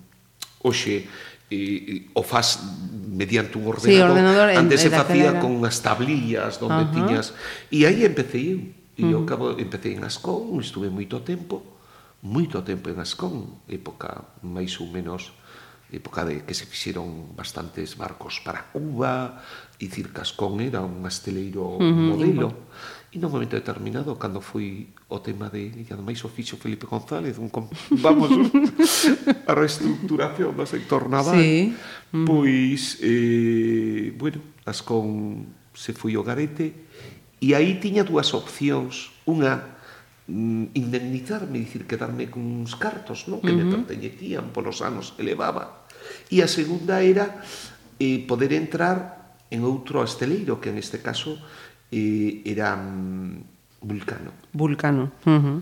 hoxe 0.62 1.08
e, 1.52 2.08
o 2.14 2.22
faz 2.22 2.60
mediante 3.12 3.58
un 3.58 3.68
ordenador, 3.68 3.92
sí, 3.92 4.00
ordenador 4.00 4.48
antes 4.56 4.80
en, 4.80 4.90
se 4.90 4.96
facía 4.96 5.40
con 5.40 5.60
as 5.68 5.80
tablillas 5.84 6.56
donde 6.56 6.84
uh 6.84 6.88
-huh. 6.88 6.94
tiñas 6.94 7.36
e 7.68 7.84
aí 7.84 8.04
empecé 8.04 8.40
eu. 8.40 8.60
E 8.96 9.04
eu 9.08 9.24
cabo, 9.24 9.56
empecé 9.56 9.92
en 9.92 10.04
Ascón 10.04 10.60
estuve 10.60 10.88
moito 10.88 11.20
tempo 11.20 11.64
moito 12.22 12.62
tempo 12.62 12.88
en 12.88 13.00
Ascón 13.00 13.60
época 13.68 14.24
máis 14.40 14.78
ou 14.80 14.88
menos 14.88 15.32
época 15.92 16.24
de 16.24 16.40
que 16.44 16.56
se 16.56 16.64
fixeron 16.64 17.36
bastantes 17.36 18.00
barcos 18.00 18.40
para 18.40 18.72
Cuba 18.72 19.44
e 19.76 19.92
Circascón 19.92 20.64
era 20.64 20.80
un 20.80 21.04
asteleiro 21.04 21.76
uh 21.76 21.80
-huh, 21.80 22.16
modelo. 22.16 22.48
E 23.12 23.20
no 23.20 23.28
momento 23.28 23.52
determinado, 23.52 24.16
cando 24.16 24.40
foi 24.40 24.88
o 25.12 25.20
tema 25.20 25.52
de, 25.52 25.68
e 25.68 25.84
ademais 25.92 26.16
o 26.24 26.32
fixo 26.32 26.56
Felipe 26.56 26.88
González, 26.88 27.36
un, 27.36 27.52
vamos, 28.00 28.32
a 29.44 29.52
reestructuración 29.52 30.56
do 30.56 30.64
sector 30.64 31.12
naval, 31.12 31.36
sí. 31.36 31.76
Mm. 32.08 32.24
pois, 32.24 32.96
eh, 33.04 34.16
bueno, 34.16 34.40
as 34.64 34.80
con 34.80 35.44
se 35.76 35.92
foi 35.92 36.16
o 36.16 36.24
garete, 36.24 36.72
e 37.36 37.52
aí 37.52 37.76
tiña 37.84 38.00
dúas 38.00 38.32
opcións, 38.32 39.12
unha 39.28 39.60
mm, 40.24 40.72
indemnizarme, 40.72 41.60
dicir, 41.60 41.84
quedarme 41.84 42.32
con 42.32 42.40
uns 42.40 42.80
cartos, 42.80 43.28
non? 43.28 43.44
que 43.44 43.52
uh 43.52 43.60
-huh. 43.60 43.68
me 43.68 43.76
pertenecían 43.76 44.56
polos 44.56 44.80
anos 44.80 45.12
que 45.12 45.20
levaba, 45.20 45.84
e 46.32 46.40
a 46.40 46.48
segunda 46.48 47.04
era 47.04 47.44
eh, 48.00 48.24
poder 48.24 48.56
entrar 48.56 49.36
en 49.52 49.68
outro 49.68 50.00
asteleiro, 50.00 50.64
que 50.64 50.72
en 50.72 50.80
este 50.80 51.04
caso 51.04 51.36
eh, 51.92 52.40
era 52.48 52.74
mm, 52.74 53.84
Vulcano. 53.84 54.32
Vulcano. 54.52 55.12
Uh 55.26 55.30
-huh. 55.30 55.58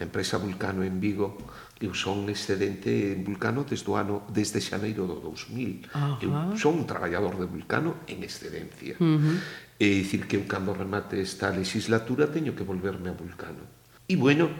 A 0.00 0.02
empresa 0.02 0.36
Vulcano 0.36 0.82
en 0.82 0.98
Vigo 0.98 1.38
eu 1.82 1.94
son 1.94 2.30
excedente 2.30 3.14
en 3.14 3.22
Vulcano 3.26 3.66
desde 3.66 3.90
o 3.90 3.98
ano 3.98 4.22
desde 4.30 4.58
xaneiro 4.62 5.06
do 5.06 5.18
2000. 5.18 5.86
Ajá. 5.94 6.18
Eu 6.22 6.30
son 6.58 6.82
un 6.82 6.86
traballador 6.86 7.38
de 7.38 7.46
Vulcano 7.46 8.02
en 8.10 8.22
excedencia. 8.22 8.98
Uh 8.98 9.18
-huh. 9.18 9.36
É 9.78 9.86
dicir 9.86 10.26
que 10.26 10.38
eu 10.38 10.46
cando 10.46 10.74
remate 10.74 11.18
esta 11.18 11.50
legislatura 11.50 12.30
teño 12.30 12.54
que 12.54 12.62
volverme 12.62 13.10
a 13.10 13.14
Vulcano. 13.14 13.62
E 14.06 14.14
bueno, 14.14 14.50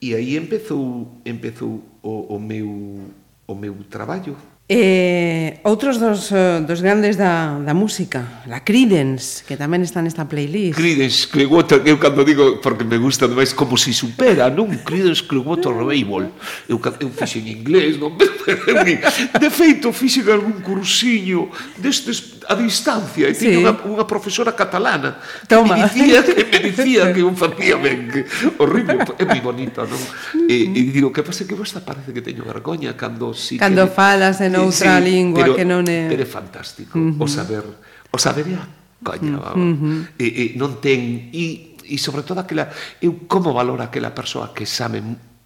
e 0.00 0.12
aí 0.12 0.36
empezou 0.36 1.20
empezou 1.24 1.80
o, 2.04 2.36
o 2.36 2.38
meu 2.40 3.08
o 3.46 3.54
meu 3.54 3.74
traballo 3.88 4.36
Eh, 4.68 5.62
outros 5.62 6.02
dos, 6.02 6.34
eh, 6.34 6.58
dos 6.66 6.82
grandes 6.82 7.14
da, 7.14 7.54
da 7.62 7.70
música, 7.70 8.42
la 8.50 8.66
Creedence, 8.66 9.46
que 9.46 9.54
tamén 9.54 9.86
está 9.86 10.02
nesta 10.02 10.26
playlist. 10.26 10.74
Creedence 10.74 11.30
Clearwater, 11.30 11.86
eu 11.86 12.02
cando 12.02 12.26
digo, 12.26 12.58
porque 12.58 12.82
me 12.82 12.98
gusta 12.98 13.30
máis 13.30 13.54
como 13.54 13.78
se 13.78 13.94
si 13.94 14.10
supera, 14.10 14.50
non? 14.50 14.74
Creedence 14.82 15.22
Clearwater 15.22 15.70
mm. 15.70 15.78
Revival. 15.86 16.24
Eu, 16.66 16.82
eu 16.82 17.08
fixen 17.14 17.46
inglés, 17.46 17.94
non? 17.94 18.18
De 19.38 19.48
feito, 19.54 19.94
fixen 19.94 20.26
algún 20.34 20.58
cursiño 20.58 21.46
destes 21.78 22.36
a 22.48 22.54
distancia, 22.54 23.28
e 23.28 23.34
sí. 23.34 23.50
tiña 23.50 23.70
unha, 23.70 23.74
unha 23.86 24.06
profesora 24.06 24.54
catalana 24.54 25.18
Toma. 25.50 25.74
que 25.74 25.82
me 25.82 25.86
dicía 25.90 26.18
que, 26.22 26.42
me 26.46 26.58
dicía 26.62 27.02
que 27.10 27.20
eu 27.26 27.30
facía 27.34 27.74
ben, 27.78 28.06
que 28.06 28.22
horrible, 28.58 29.02
é 29.18 29.24
moi 29.26 29.42
bonita, 29.42 29.82
non? 29.82 29.98
Mm. 30.34 30.46
E, 30.46 30.56
e 30.74 30.80
digo, 30.94 31.10
que 31.10 31.26
pasa 31.26 31.42
que 31.42 31.58
vos 31.58 31.74
parece 31.82 32.14
que 32.14 32.22
teño 32.22 32.46
vergoña 32.46 32.94
cando 32.94 33.34
si... 33.34 33.58
Cando 33.58 33.90
que... 33.90 33.94
falas, 33.94 34.38
noutra 34.56 34.98
sí, 34.98 35.04
lingua 35.04 35.44
pero, 35.44 35.52
que 35.54 35.64
non 35.68 35.84
é... 35.84 36.08
Pero 36.08 36.22
é 36.24 36.28
fantástico 36.28 36.96
uh 36.96 37.12
-huh. 37.12 37.22
o 37.22 37.26
saber, 37.28 37.64
o 38.10 38.18
saber 38.18 38.46
é 38.48 38.56
a 38.56 38.66
coña. 39.04 39.36
Uh 39.36 39.76
-huh. 39.76 39.98
e, 40.16 40.26
e 40.26 40.44
non 40.56 40.80
ten... 40.80 41.28
E, 41.32 41.76
e 41.86 41.96
sobre 42.00 42.26
todo 42.26 42.42
aquela... 42.42 42.72
Eu 42.98 43.28
como 43.28 43.52
valora 43.52 43.92
aquela 43.92 44.10
persoa 44.10 44.50
que 44.56 44.66
sabe, 44.66 45.02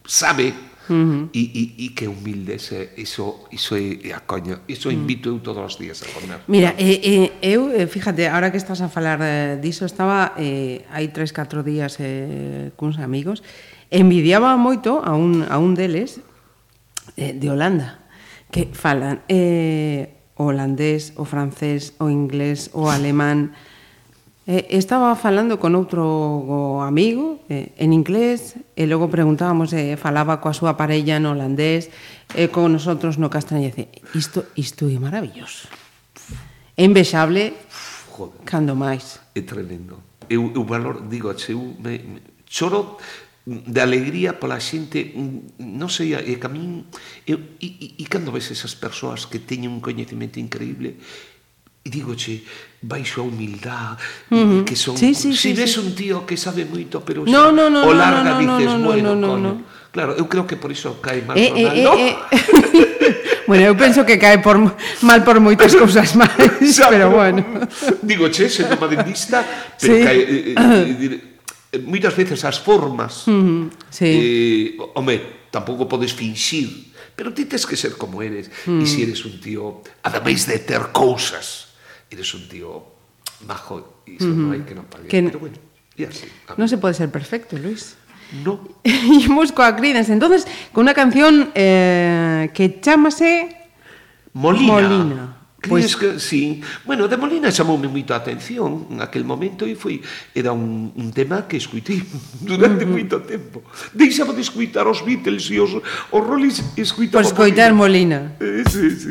sabe 0.06 0.70
Uh 0.90 1.30
-huh. 1.30 1.30
e, 1.30 1.42
e, 1.54 1.84
e 1.86 1.86
que 1.94 2.11
humilde 2.11 2.58
ese, 2.58 2.90
iso, 2.98 3.46
iso 3.54 3.78
é, 3.78 4.11
é 4.11 4.11
a 4.11 4.26
coña 4.26 4.58
iso 4.66 4.90
mm. 4.90 4.98
invito 4.98 5.30
eu 5.30 5.38
todos 5.38 5.62
os 5.62 5.78
días 5.78 6.02
a 6.02 6.11
comer 6.11 6.42
Mira, 6.50 6.74
e, 6.74 6.98
e, 6.98 7.14
eu, 7.46 7.70
eh, 7.70 7.86
fíjate, 7.86 8.26
ahora 8.26 8.50
que 8.50 8.58
estás 8.58 8.82
a 8.82 8.90
falar 8.90 9.22
eh, 9.22 9.54
diso, 9.62 9.86
estaba 9.86 10.34
eh, 10.34 10.82
hai 10.90 11.14
tres, 11.14 11.30
catro 11.30 11.62
días 11.62 11.94
eh, 12.02 12.74
cuns 12.74 12.98
amigos 12.98 13.46
envidiaba 13.86 14.58
moito 14.58 14.98
a 14.98 15.14
un, 15.14 15.46
a 15.46 15.62
un 15.62 15.78
deles 15.78 16.26
eh, 17.14 17.38
de 17.38 17.46
Holanda 17.46 17.99
que 18.51 18.70
falan 18.74 19.22
eh, 19.30 20.20
o 20.34 20.51
holandés, 20.51 21.12
o 21.16 21.24
francés, 21.24 21.94
o 21.98 22.11
inglés, 22.11 22.70
o 22.72 22.90
alemán. 22.90 23.53
Eh, 24.46 24.66
estaba 24.74 25.14
falando 25.14 25.61
con 25.61 25.76
outro 25.76 26.82
amigo 26.82 27.44
eh, 27.46 27.76
en 27.78 27.92
inglés 27.92 28.59
e 28.74 28.88
logo 28.88 29.12
preguntábamos, 29.12 29.70
eh, 29.76 29.94
falaba 30.01 30.42
coa 30.42 30.57
súa 30.57 30.74
parella 30.74 31.22
no 31.22 31.36
holandés, 31.36 31.92
eh, 32.34 32.48
con 32.48 32.72
nosotros 32.72 33.20
no 33.20 33.30
castaño 33.30 33.68
e 33.68 33.70
dice, 33.70 33.84
isto, 34.16 34.48
isto 34.57 34.90
é 34.90 34.98
maravilloso. 34.98 35.70
É 36.74 36.82
envexable 36.88 37.55
Joder. 38.11 38.42
cando 38.48 38.74
máis. 38.74 39.20
É 39.36 39.44
tremendo. 39.44 40.01
Eu, 40.26 40.51
eu 40.57 40.64
valor, 40.64 41.05
digo, 41.07 41.30
eu 41.30 41.76
me, 41.78 42.01
me 42.01 42.20
choro 42.48 42.96
de 43.51 43.80
alegría 43.82 44.38
pola 44.38 44.62
xente, 44.62 45.11
non 45.59 45.90
sei, 45.90 46.14
e 46.14 46.38
que 46.38 46.46
a 46.46 46.51
min, 46.53 46.86
eu, 47.26 47.59
e, 47.59 47.66
e, 47.66 47.86
e 47.98 48.05
cando 48.07 48.30
ves 48.30 48.55
esas 48.55 48.78
persoas 48.78 49.26
que 49.26 49.42
teñen 49.42 49.74
un 49.74 49.82
coñecemento 49.82 50.38
increíble, 50.38 51.03
e 51.82 51.88
digoche, 51.90 52.46
baixo 52.78 53.20
a 53.20 53.26
humildad, 53.26 53.98
uh 54.30 54.38
-huh. 54.38 54.62
que 54.62 54.78
son, 54.78 54.94
sí, 54.94 55.18
sí, 55.18 55.34
si 55.34 55.51
sí, 55.51 55.59
ves 55.59 55.74
sí. 55.74 55.82
un 55.82 55.98
tío 55.98 56.22
que 56.22 56.38
sabe 56.38 56.62
moito, 56.62 57.03
pero 57.03 57.26
no, 57.26 57.51
xa, 57.51 57.51
no, 57.51 57.66
no, 57.66 57.90
o 57.90 57.92
larga 57.96 58.38
no, 58.38 58.38
no, 58.38 58.55
dices, 58.55 58.70
no, 58.70 58.78
no, 58.78 58.86
bueno, 58.86 59.11
no, 59.18 59.18
no, 59.18 59.28
coño. 59.34 59.53
No. 59.59 59.80
Claro, 59.90 60.14
eu 60.14 60.30
creo 60.30 60.46
que 60.46 60.55
por 60.55 60.70
iso 60.70 61.03
cae 61.03 61.18
mal 61.26 61.34
eh, 61.34 61.51
Ronaldo. 61.51 61.98
Eh, 61.98 62.14
eh, 62.30 62.38
eh, 62.38 62.88
eh. 63.03 63.42
bueno, 63.51 63.66
eu 63.66 63.74
penso 63.74 64.07
que 64.07 64.22
cae 64.22 64.38
por 64.38 64.55
mal 65.03 65.20
por 65.26 65.42
moitas 65.42 65.74
cousas 65.74 66.14
máis, 66.14 66.78
pero 66.92 67.11
bueno. 67.11 67.42
Digo, 68.07 68.30
che, 68.30 68.46
sendo 68.46 68.78
madridista, 68.78 69.42
pero 69.74 69.94
sí. 69.98 70.05
cae... 70.07 70.18
Eh, 70.22 70.55
eh, 70.55 71.20
moitas 71.87 72.14
veces 72.18 72.43
as 72.43 72.59
formas 72.59 73.31
sí. 73.91 74.07
eh, 74.07 74.66
home, 74.95 75.47
tampouco 75.55 75.87
podes 75.87 76.11
finxir 76.11 76.91
pero 77.14 77.31
ti 77.31 77.47
tes 77.47 77.62
que 77.62 77.79
ser 77.79 77.95
como 77.95 78.23
eres 78.23 78.51
mm. 78.66 78.83
e 78.83 78.87
se 78.87 78.99
si 78.99 79.07
eres 79.07 79.23
un 79.23 79.39
tío 79.39 79.85
ademais 80.03 80.47
de 80.51 80.59
ter 80.59 80.91
cousas 80.91 81.77
eres 82.11 82.35
un 82.35 82.51
tío 82.51 82.83
majo 83.47 84.03
e 84.07 84.18
iso 84.18 84.27
mm 84.27 84.35
-hmm. 84.35 84.43
non 84.43 84.51
hai 84.51 84.62
que 84.66 84.75
non 84.75 84.87
pague 84.91 85.07
que... 85.07 85.21
pero 85.23 85.39
bueno, 85.39 85.59
e 85.95 86.03
así 86.11 86.27
non 86.59 86.66
se 86.66 86.79
pode 86.79 86.99
ser 86.99 87.09
perfecto, 87.09 87.55
Luis 87.55 88.01
No. 88.31 88.62
Imos 89.27 89.51
coa 89.51 89.75
Creedence. 89.75 90.14
Entonces, 90.14 90.47
con 90.71 90.87
unha 90.87 90.95
canción 90.95 91.51
eh, 91.59 92.47
que 92.55 92.79
chamase 92.79 93.51
Molina. 94.39 94.71
Molina. 94.71 95.39
Pois... 95.68 95.94
Crees 95.94 95.96
que, 95.96 96.20
sí. 96.20 96.62
Bueno, 96.84 97.06
de 97.06 97.16
Molina 97.16 97.52
chamoume 97.52 97.88
moito 97.88 98.16
a 98.16 98.20
atención 98.24 98.88
en 98.88 99.04
aquel 99.04 99.28
momento 99.28 99.68
e 99.68 99.76
foi 99.76 100.00
era 100.32 100.56
un, 100.56 100.88
un 100.96 101.08
tema 101.12 101.44
que 101.44 101.61
escuitei 101.61 102.00
durante 102.40 102.84
uh 102.84 102.88
-huh. 102.88 102.96
moito 102.96 103.20
tempo. 103.20 103.61
Deixaba 103.92 104.32
de 104.32 104.40
escuitar 104.40 104.88
os 104.88 105.04
Beatles 105.04 105.52
e 105.52 105.61
os, 105.61 105.76
os 105.76 106.22
Rollies 106.24 106.64
escuitaba 106.80 107.20
Por 107.20 107.28
escoitar 107.28 107.74
Molina. 107.76 108.32
Molina. 108.40 108.62
Eh, 108.62 108.64
sí, 108.64 108.88
sí. 108.90 109.08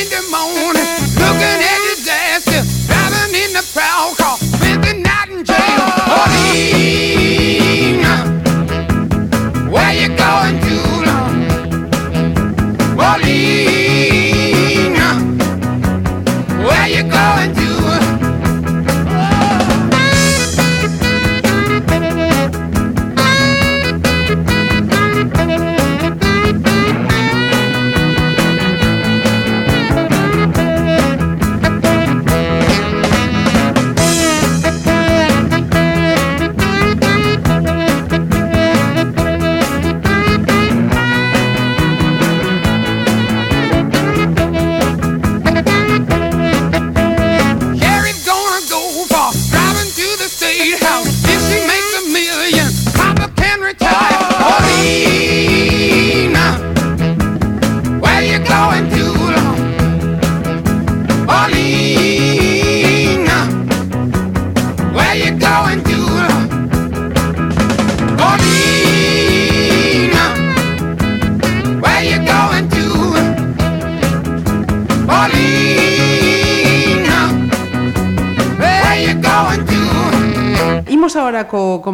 In 0.00 0.08
the 0.08 0.22
morning, 0.30 0.59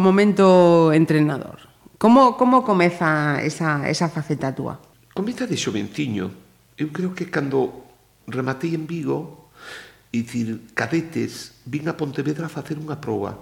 momento 0.07 0.95
entrenador. 0.95 1.67
Como, 1.99 2.39
como 2.39 2.63
comeza 2.63 3.43
esa, 3.43 3.83
esa 3.91 4.07
faceta 4.07 4.55
túa? 4.55 4.79
Comeza 5.11 5.43
de 5.43 5.59
xoventiño. 5.59 6.31
Eu 6.79 6.93
creo 6.95 7.11
que 7.11 7.27
cando 7.27 7.83
rematei 8.29 8.77
en 8.77 8.87
Vigo, 8.87 9.49
dicir, 10.13 10.71
cadetes, 10.71 11.59
vin 11.67 11.89
a 11.91 11.97
Pontevedra 11.97 12.47
a 12.47 12.53
facer 12.53 12.79
unha 12.79 13.01
proba. 13.01 13.35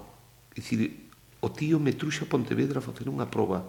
Dicir, 0.55 1.11
o 1.43 1.51
tío 1.51 1.77
me 1.77 1.93
truxa 1.93 2.25
a 2.25 2.31
Pontevedra 2.31 2.81
a 2.81 2.85
facer 2.85 3.05
unha 3.11 3.27
proba. 3.27 3.61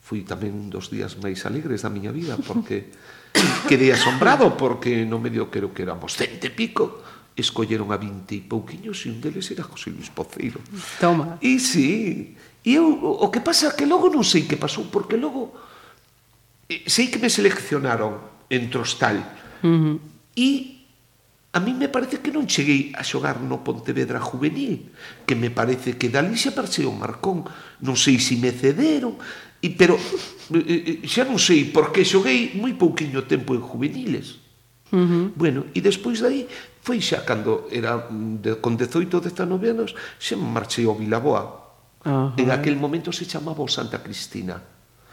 Foi 0.00 0.22
tamén 0.22 0.54
un 0.54 0.70
dos 0.70 0.88
días 0.88 1.18
máis 1.18 1.42
alegres 1.42 1.82
da 1.82 1.90
miña 1.90 2.14
vida, 2.14 2.38
porque 2.38 2.94
quedei 3.68 3.90
asombrado, 3.90 4.54
porque 4.54 5.02
no 5.02 5.18
medio 5.18 5.50
creo 5.50 5.74
que 5.74 5.82
éramos 5.82 6.14
cente 6.14 6.48
pico, 6.54 7.02
escolleron 7.36 7.92
a 7.92 8.00
20 8.00 8.32
e 8.32 8.40
pouquiños 8.40 9.04
e 9.04 9.12
un 9.12 9.20
deles 9.20 9.46
era 9.52 9.62
José 9.62 9.92
Luis 9.92 10.08
Poceiro. 10.08 10.58
Toma. 10.98 11.36
E 11.44 11.60
sí, 11.60 12.34
e 12.64 12.70
eu, 12.74 12.88
o 12.96 13.28
que 13.28 13.44
pasa 13.44 13.76
que 13.76 13.84
logo 13.84 14.08
non 14.08 14.24
sei 14.24 14.48
que 14.48 14.56
pasou, 14.56 14.88
porque 14.88 15.20
logo 15.20 15.52
eh, 16.72 16.82
sei 16.88 17.12
que 17.12 17.20
me 17.20 17.28
seleccionaron 17.28 18.18
en 18.48 18.72
Trostal 18.72 19.20
uh 19.62 19.68
-huh. 19.68 19.96
e 20.34 20.76
a 21.56 21.60
mí 21.60 21.72
me 21.72 21.88
parece 21.88 22.20
que 22.20 22.28
non 22.28 22.44
cheguei 22.44 22.92
a 22.92 23.00
xogar 23.00 23.40
no 23.40 23.64
Pontevedra 23.64 24.20
Juvenil, 24.20 24.92
que 25.24 25.32
me 25.32 25.48
parece 25.48 25.96
que 25.96 26.12
dali 26.12 26.36
xa 26.36 26.52
parxeu 26.52 26.92
Marcón, 26.92 27.48
non 27.80 27.96
sei 27.96 28.20
se 28.20 28.36
me 28.36 28.52
cederon, 28.52 29.16
e, 29.64 29.72
pero 29.72 29.96
eh, 30.52 31.00
eh, 31.00 31.08
xa 31.08 31.24
non 31.24 31.40
sei, 31.40 31.72
porque 31.72 32.04
xoguei 32.04 32.52
moi 32.60 32.76
pouquiño 32.76 33.24
tempo 33.24 33.56
en 33.56 33.64
juveniles. 33.64 34.36
Uh 34.92 35.00
-huh. 35.00 35.24
Bueno, 35.32 35.64
e 35.72 35.80
despois 35.80 36.20
dai 36.20 36.44
Foi 36.86 37.02
xa 37.02 37.26
cando 37.26 37.66
era 37.74 38.06
de, 38.14 38.62
con 38.62 38.78
18 38.78 39.18
19 39.18 39.74
anos, 39.74 39.90
xa 40.22 40.38
marchei 40.38 40.86
ao 40.86 40.94
Vilaboa. 40.94 41.42
Uh 42.06 42.30
-huh. 42.30 42.38
En 42.38 42.54
aquel 42.54 42.78
momento 42.78 43.10
se 43.10 43.26
chamaba 43.26 43.58
o 43.58 43.66
Santa 43.66 43.98
Cristina. 43.98 44.62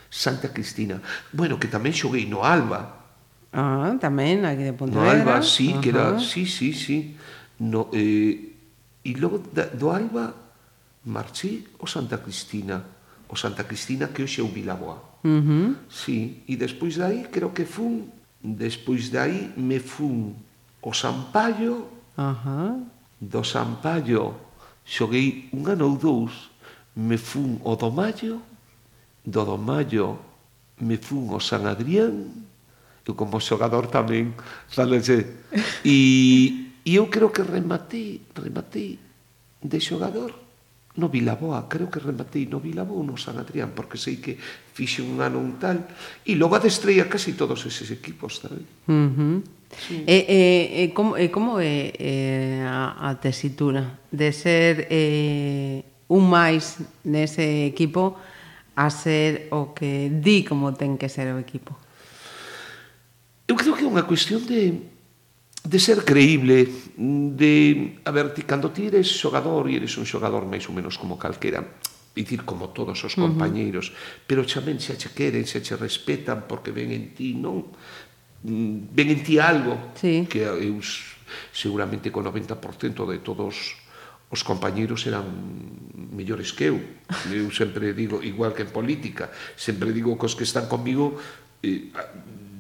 Santa 0.06 0.54
Cristina. 0.54 1.02
Bueno, 1.34 1.58
que 1.58 1.66
tamén 1.66 1.98
xoguei 1.98 2.30
no 2.30 2.46
Alba. 2.46 3.10
Ah, 3.50 3.90
tamén, 3.98 4.46
aquí 4.46 4.70
de 4.70 4.78
Pontevedra. 4.78 5.02
No 5.02 5.34
Alba, 5.34 5.42
sí, 5.42 5.74
que 5.82 5.90
era, 5.90 6.22
sí, 6.22 6.46
sí, 6.46 6.78
sí. 6.78 7.18
No, 7.58 7.90
eh, 7.90 8.54
e 9.02 9.12
logo 9.18 9.42
da, 9.42 9.66
do 9.74 9.90
Alba 9.90 10.30
marchei 11.10 11.66
o 11.82 11.90
Santa 11.90 12.22
Cristina. 12.22 12.86
O 13.26 13.34
Santa 13.34 13.66
Cristina 13.66 14.14
que 14.14 14.22
hoxe 14.22 14.38
é 14.38 14.46
o 14.46 14.54
Vilaboa. 14.54 15.26
Uh 15.26 15.42
-huh. 15.42 15.68
Sí, 15.90 16.46
e 16.46 16.54
despois 16.54 17.02
dai 17.02 17.26
creo 17.34 17.50
que 17.50 17.66
fun, 17.66 18.14
despois 18.46 19.10
dai 19.10 19.50
me 19.58 19.82
fun 19.82 20.38
o 20.84 20.92
Sampaio, 20.92 21.88
Ajá. 22.18 22.78
do 23.20 23.44
Sampaio 23.44 24.36
xoguei 24.86 25.48
un 25.56 25.64
ano 25.72 25.88
ou 25.88 25.98
dous, 25.98 26.52
me 26.96 27.18
fun 27.18 27.58
o 27.64 27.76
do 27.76 27.90
do 29.26 29.44
do 29.44 30.20
me 30.84 30.98
fun 30.98 31.32
o 31.32 31.40
San 31.40 31.64
Adrián, 31.66 32.28
eu 33.08 33.16
como 33.16 33.40
xogador 33.40 33.88
tamén, 33.88 34.36
salense, 34.68 35.48
e, 35.84 36.76
e 36.84 36.92
eu 37.00 37.08
creo 37.08 37.32
que 37.32 37.44
rematei, 37.44 38.20
rematei 38.36 39.00
de 39.64 39.80
xogador 39.80 40.36
no 40.96 41.10
Vilaboa, 41.10 41.66
creo 41.72 41.88
que 41.88 42.00
rematei 42.00 42.46
no 42.46 42.60
Vilaboa 42.60 43.00
ou 43.00 43.08
no 43.08 43.18
San 43.18 43.40
Adrián, 43.40 43.72
porque 43.72 43.98
sei 43.98 44.20
que 44.20 44.36
fixe 44.76 45.02
un 45.02 45.24
ano 45.24 45.40
un 45.40 45.56
tal, 45.58 45.88
e 46.28 46.36
logo 46.36 46.60
adestrei 46.60 47.00
a 47.00 47.08
casi 47.08 47.34
todos 47.40 47.64
eses 47.64 47.90
equipos, 47.90 48.44
sabe? 48.44 48.68
Uh 48.88 49.10
-huh. 49.10 49.63
Sí. 49.80 50.04
Eh, 50.08 50.14
eh, 50.14 50.26
eh, 50.28 50.28
e, 50.28 50.82
e, 50.82 50.84
e, 50.86 50.94
como, 50.94 51.18
e 51.18 51.30
como 51.30 51.60
é, 51.60 51.92
é 51.98 52.64
a, 52.68 53.10
a 53.10 53.16
tesitura 53.20 54.00
de 54.12 54.32
ser 54.32 54.88
eh, 54.90 55.84
un 56.08 56.30
máis 56.30 56.78
nese 57.04 57.66
equipo 57.66 58.16
a 58.76 58.90
ser 58.90 59.50
o 59.54 59.74
que 59.74 60.10
di 60.10 60.46
como 60.46 60.74
ten 60.74 60.98
que 60.98 61.10
ser 61.10 61.30
o 61.34 61.38
equipo? 61.42 61.74
Eu 63.46 63.56
creo 63.58 63.76
que 63.76 63.86
é 63.86 63.90
unha 63.90 64.08
cuestión 64.08 64.46
de, 64.48 64.94
de 65.64 65.80
ser 65.80 66.02
creíble, 66.06 66.70
de, 66.98 67.54
a 68.06 68.12
ver, 68.12 68.34
ti, 68.34 68.44
cando 68.44 68.72
ti 68.72 68.88
eres 68.90 69.10
xogador 69.10 69.70
e 69.70 69.78
eres 69.78 69.94
un 70.00 70.08
xogador 70.08 70.48
máis 70.48 70.66
ou 70.70 70.74
menos 70.74 70.98
como 70.98 71.20
calquera, 71.20 71.62
dicir 72.14 72.46
como 72.46 72.70
todos 72.70 72.98
os 73.04 73.14
compañeiros, 73.14 73.90
uh 73.90 73.94
-huh. 73.94 74.26
pero 74.30 74.46
chamén 74.46 74.78
se 74.78 74.98
che 74.98 75.10
queren, 75.14 75.46
se 75.46 75.62
che 75.62 75.76
respetan 75.76 76.46
porque 76.46 76.74
ven 76.74 76.94
en 76.94 77.06
ti, 77.14 77.34
non? 77.34 77.74
Mm, 78.44 78.92
ven 78.92 79.10
en 79.10 79.24
ti 79.24 79.40
algo 79.40 79.96
sí. 79.96 80.28
que 80.28 80.44
eu 80.44 80.80
seguramente 81.56 82.12
con 82.12 82.28
90% 82.28 83.08
de 83.08 83.18
todos 83.24 83.80
os 84.28 84.42
compañeiros 84.44 85.06
eran 85.08 85.24
mellores 86.12 86.52
que 86.52 86.74
eu. 86.74 86.78
Eu 87.32 87.48
sempre 87.54 87.94
digo, 87.94 88.20
igual 88.20 88.52
que 88.52 88.68
en 88.68 88.72
política, 88.74 89.32
sempre 89.56 89.94
digo 89.96 90.18
que 90.20 90.28
os 90.28 90.36
que 90.36 90.44
están 90.44 90.68
comigo 90.68 91.16
eh, 91.64 91.94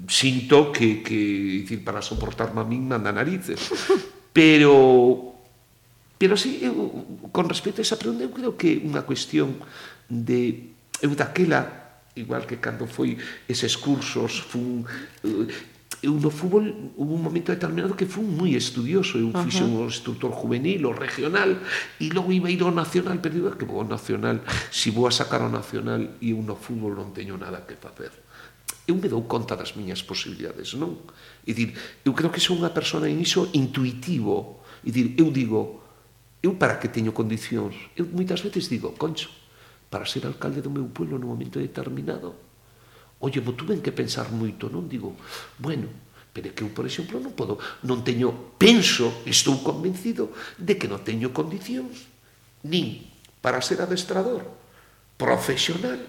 sinto 0.07 0.71
que, 0.71 1.03
que 1.03 1.65
dicir, 1.65 1.83
para 1.83 1.99
soportarme 1.99 2.61
a 2.61 2.65
min 2.67 2.87
manda 2.87 3.11
narices. 3.11 3.59
Pero, 4.33 5.37
pero 6.17 6.33
sí, 6.33 6.57
eu, 6.65 7.29
con 7.29 7.45
respecto 7.45 7.81
a 7.81 7.85
esa 7.85 8.01
pregunta, 8.01 8.25
eu 8.25 8.33
creo 8.33 8.57
que 8.57 8.81
unha 8.81 9.05
cuestión 9.05 9.61
de... 10.09 10.73
Eu 11.05 11.13
daquela 11.13 11.83
igual 12.17 12.45
que 12.49 12.57
cando 12.57 12.89
foi 12.89 13.17
eses 13.45 13.77
cursos 13.77 14.41
fun, 14.41 14.89
eh, 15.21 15.45
eu 16.01 16.15
no 16.17 16.31
fútbol 16.31 16.93
hubo 16.97 17.13
un 17.13 17.21
momento 17.21 17.51
determinado 17.51 17.93
que 17.93 18.09
fui 18.09 18.23
moi 18.23 18.55
estudioso, 18.57 19.19
eu 19.19 19.29
fixe 19.45 19.61
un 19.61 19.85
instructor 19.85 20.33
juvenil, 20.33 20.87
o 20.87 20.95
regional, 20.95 21.59
e 21.99 22.09
logo 22.09 22.33
iba 22.33 22.49
a 22.49 22.53
ir 22.55 22.63
ao 22.63 22.73
nacional, 22.73 23.19
pero 23.21 23.35
digo 23.35 23.47
ah, 23.51 23.57
que 23.59 23.67
vou 23.67 23.83
ao 23.83 23.87
nacional, 23.87 24.41
si 24.71 24.89
vou 24.89 25.05
a 25.05 25.13
sacar 25.13 25.45
ao 25.45 25.51
nacional 25.51 26.01
e 26.23 26.33
eu 26.33 26.41
no 26.41 26.55
fútbol 26.57 26.97
non 26.97 27.13
teño 27.13 27.37
nada 27.37 27.67
que 27.67 27.77
facer. 27.77 28.11
Eu 28.83 28.99
me 28.99 29.07
dou 29.07 29.23
conta 29.29 29.55
das 29.55 29.77
miñas 29.79 30.03
posibilidades, 30.03 30.75
non? 30.75 31.07
E 31.47 31.55
dir, 31.55 31.71
eu 32.03 32.11
creo 32.11 32.33
que 32.33 32.43
sou 32.43 32.59
unha 32.59 32.75
persona 32.75 33.07
en 33.07 33.21
iso 33.23 33.47
intuitivo, 33.55 34.65
e 34.83 34.91
dir, 34.91 35.15
eu 35.15 35.31
digo, 35.31 35.83
eu 36.43 36.59
para 36.59 36.75
que 36.75 36.91
teño 36.91 37.15
condicións? 37.15 37.75
Eu 37.95 38.11
moitas 38.11 38.43
veces 38.43 38.67
digo, 38.67 38.91
concho, 38.99 39.31
para 39.87 40.03
ser 40.03 40.27
alcalde 40.27 40.59
do 40.59 40.67
meu 40.67 40.91
pueblo 40.91 41.15
no 41.15 41.31
momento 41.31 41.63
determinado, 41.63 42.42
Oye, 43.23 43.39
vou 43.39 43.55
tuve 43.55 43.79
que 43.79 43.95
pensar 43.95 44.27
moito, 44.35 44.67
non? 44.67 44.91
Digo, 44.91 45.15
bueno, 45.55 45.87
pero 46.35 46.51
que 46.51 46.67
eu, 46.67 46.75
por 46.75 46.83
exemplo, 46.83 47.23
non 47.23 47.31
podo, 47.31 47.55
non 47.87 48.03
teño, 48.03 48.59
penso, 48.59 49.23
estou 49.23 49.63
convencido 49.63 50.35
de 50.59 50.75
que 50.75 50.91
non 50.91 50.99
teño 50.99 51.31
condicións, 51.31 52.03
nin 52.67 52.99
para 53.39 53.63
ser 53.63 53.79
adestrador 53.79 54.43
profesional, 55.15 56.03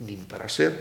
nin 0.00 0.24
para 0.24 0.48
ser 0.48 0.80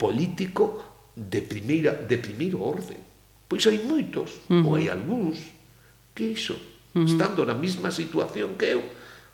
político 0.00 0.80
de 1.12 1.44
primeira 1.44 1.92
de 1.92 2.16
primeiro 2.16 2.64
orde. 2.64 2.96
Pois 3.44 3.68
hai 3.68 3.76
moitos, 3.84 4.48
uh 4.48 4.64
-huh. 4.64 4.64
ou 4.64 4.70
hai 4.80 4.88
algúns, 4.88 5.44
que 6.16 6.24
iso, 6.32 6.56
uh 6.56 7.04
-huh. 7.04 7.04
estando 7.04 7.44
na 7.44 7.52
mesma 7.52 7.92
situación 7.92 8.56
que 8.56 8.72
eu, 8.72 8.80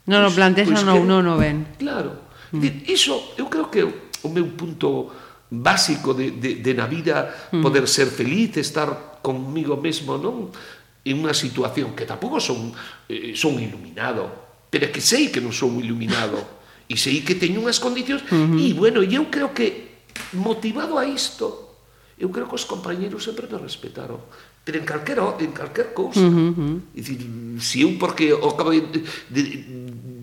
Non, 0.03 0.19
pois, 0.19 0.27
non, 0.27 0.33
plantexan 0.35 0.75
pois 0.75 1.07
non, 1.07 1.07
non 1.07 1.23
o 1.31 1.39
ven. 1.39 1.79
Claro. 1.79 2.27
Mm. 2.51 2.59
Uh 2.59 2.67
-huh. 2.67 2.91
Iso, 2.91 3.15
eu 3.39 3.47
creo 3.47 3.71
que 3.71 3.87
o 4.27 4.29
meu 4.29 4.51
punto 4.59 5.07
básico 5.53 6.15
de, 6.17 6.33
de, 6.33 6.65
de 6.65 6.73
na 6.73 6.89
vida 6.89 7.29
poder 7.53 7.85
ser 7.85 8.09
feliz, 8.09 8.57
estar 8.57 9.21
conmigo 9.21 9.77
mesmo, 9.77 10.17
non? 10.17 10.49
En 11.05 11.21
unha 11.21 11.37
situación 11.37 11.93
que 11.93 12.09
tampouco 12.09 12.41
son, 12.41 12.73
eh, 13.13 13.37
son 13.37 13.61
iluminado, 13.61 14.33
pero 14.73 14.89
que 14.89 15.05
sei 15.05 15.29
que 15.29 15.45
non 15.45 15.53
son 15.53 15.77
iluminado, 15.77 16.41
e 16.89 16.97
sei 16.97 17.21
que 17.21 17.37
teño 17.37 17.61
unhas 17.61 17.77
condicións, 17.77 18.25
uh 18.25 18.33
-huh. 18.33 18.57
e 18.57 18.73
bueno, 18.73 19.05
eu 19.05 19.29
creo 19.29 19.53
que 19.53 20.01
motivado 20.33 20.97
a 20.97 21.05
isto, 21.05 21.77
eu 22.17 22.33
creo 22.33 22.49
que 22.49 22.57
os 22.57 22.65
compañeros 22.65 23.21
sempre 23.21 23.45
me 23.45 23.61
respetaron, 23.61 24.25
pero 24.65 24.81
en 24.81 24.89
calquer, 24.89 25.21
en 25.21 25.53
calquer 25.53 25.93
cousa. 25.93 26.25
Uh 26.25 26.33
-huh. 26.33 26.75
Dicir, 26.97 27.21
se 27.61 27.85
eu 27.85 28.01
porque 28.01 28.33
ao 28.33 28.57
cabo 28.57 28.73
de, 28.73 29.05
de, 29.29 29.43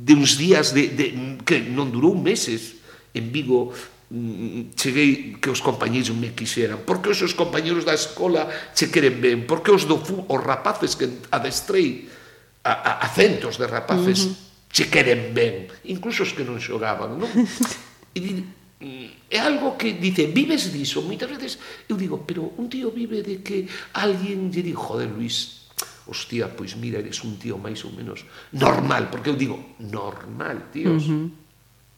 de 0.09 0.13
uns 0.17 0.41
días 0.41 0.73
de, 0.73 0.89
de, 0.89 1.05
que 1.45 1.61
non 1.61 1.93
durou 1.93 2.17
meses 2.17 2.82
en 3.13 3.30
Vigo 3.30 3.69
cheguei 4.10 5.38
que 5.38 5.53
os 5.53 5.62
compañeiros 5.62 6.18
me 6.18 6.34
quixeran, 6.34 6.82
porque 6.82 7.14
os 7.14 7.18
seus 7.22 7.38
compañeiros 7.38 7.86
da 7.86 7.93
escola 7.93 8.49
che 8.74 8.89
queren 8.89 9.22
ben, 9.22 9.45
porque 9.45 9.70
os 9.70 9.86
do 9.86 10.01
os 10.01 10.41
rapaces 10.41 10.97
que 10.97 11.30
adestrei 11.30 12.10
a, 12.66 12.74
a, 12.74 12.91
a 13.05 13.07
centos 13.14 13.62
de 13.62 13.70
rapaces 13.70 14.26
uh 14.26 14.34
-huh. 14.34 14.74
che 14.74 14.89
queren 14.89 15.30
ben, 15.38 15.70
incluso 15.86 16.26
os 16.26 16.34
que 16.34 16.41
non 16.41 16.57
xogaban, 16.57 17.22
non? 17.22 17.30
E 18.10 18.18
di, 18.26 18.41
mm, 18.82 19.30
é 19.30 19.38
algo 19.38 19.78
que 19.78 19.93
dice, 19.93 20.26
vives 20.34 20.74
diso, 20.74 21.05
moitas 21.05 21.30
veces 21.30 21.62
eu 21.86 21.93
digo, 21.93 22.26
pero 22.26 22.57
un 22.57 22.66
tío 22.66 22.89
vive 22.89 23.22
de 23.22 23.45
que 23.45 23.70
alguén 23.93 24.49
lle 24.49 24.66
di, 24.66 24.74
joder 24.74 25.14
Luis, 25.14 25.70
hostia, 26.10 26.49
pois 26.49 26.74
mira, 26.74 26.97
eres 26.97 27.22
un 27.22 27.38
tío 27.38 27.62
máis 27.62 27.86
ou 27.86 27.93
menos 27.93 28.26
normal, 28.49 29.14
porque 29.14 29.30
eu 29.30 29.38
digo, 29.38 29.78
normal, 29.78 30.74
tíos, 30.74 31.05
uh 31.05 31.14
-huh. 31.14 31.26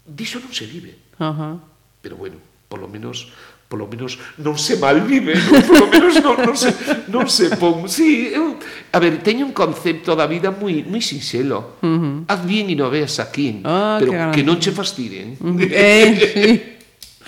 diso 0.03 0.43
non 0.43 0.51
se 0.51 0.68
vive. 0.68 0.99
Uh 1.16 1.32
-huh 1.32 1.70
Pero 2.01 2.17
bueno, 2.17 2.37
polo 2.67 2.87
menos 2.87 3.29
polo 3.71 3.87
menos 3.87 4.19
non 4.35 4.59
se 4.59 4.75
malvive, 4.75 5.31
non? 5.31 5.63
polo 5.63 5.87
menos 5.87 6.19
non, 6.19 6.35
non 6.43 6.55
se 6.59 6.75
non 7.07 7.25
se 7.31 7.55
pon. 7.55 7.87
Sí, 7.87 8.27
eu, 8.35 8.59
a 8.91 8.99
ver, 8.99 9.23
teño 9.23 9.47
un 9.47 9.55
concepto 9.55 10.11
da 10.11 10.27
vida 10.27 10.51
moi 10.51 10.83
moi 10.83 10.99
sinxelo. 10.99 11.79
Uh 11.79 11.87
-huh. 11.87 12.15
Haz 12.27 12.43
bien 12.43 12.67
e 12.67 12.75
no 12.75 12.91
veas 12.91 13.15
aquí, 13.23 13.63
Ah, 13.63 13.95
pero 13.95 14.11
que 14.11 14.39
que 14.39 14.43
non 14.43 14.59
che 14.59 14.75
fastidien. 14.75 15.39
Eh, 15.71 16.11
sí. 16.35 16.51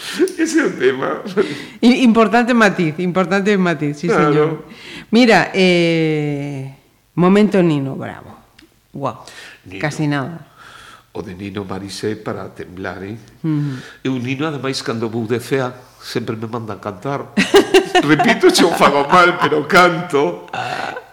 Ese 0.43 0.59
é 0.59 0.65
o 0.67 0.71
tema. 0.76 1.24
Importante 1.80 2.51
matiz, 2.51 2.99
importante 2.99 3.55
matiz, 3.55 4.03
sí, 4.03 4.11
Claro. 4.11 4.28
señor. 4.28 4.49
Mira, 5.15 5.47
eh, 5.55 6.76
momento 7.15 7.63
Nino 7.63 7.95
Bravo. 7.95 8.36
Wow, 8.91 9.24
Nino. 9.63 9.80
casi 9.80 10.11
nada. 10.11 10.51
o 11.14 11.22
de 11.22 11.36
Nino 11.38 11.64
Marisé 11.64 12.18
para 12.18 12.49
temblar, 12.49 13.05
eh? 13.05 13.16
Mm-hmm. 13.45 13.70
Mm. 13.70 13.78
E 14.03 14.09
o 14.09 14.18
Nino, 14.18 14.49
ademais, 14.49 14.82
cando 14.82 15.09
vou 15.09 15.30
de 15.30 15.39
fea, 15.39 15.70
sempre 16.01 16.36
me 16.36 16.49
mandan 16.49 16.82
cantar. 16.82 17.38
Repito, 18.01 18.49
xo 18.49 18.74
fago 18.74 19.05
mal, 19.07 19.38
pero 19.38 19.64
canto. 19.70 20.49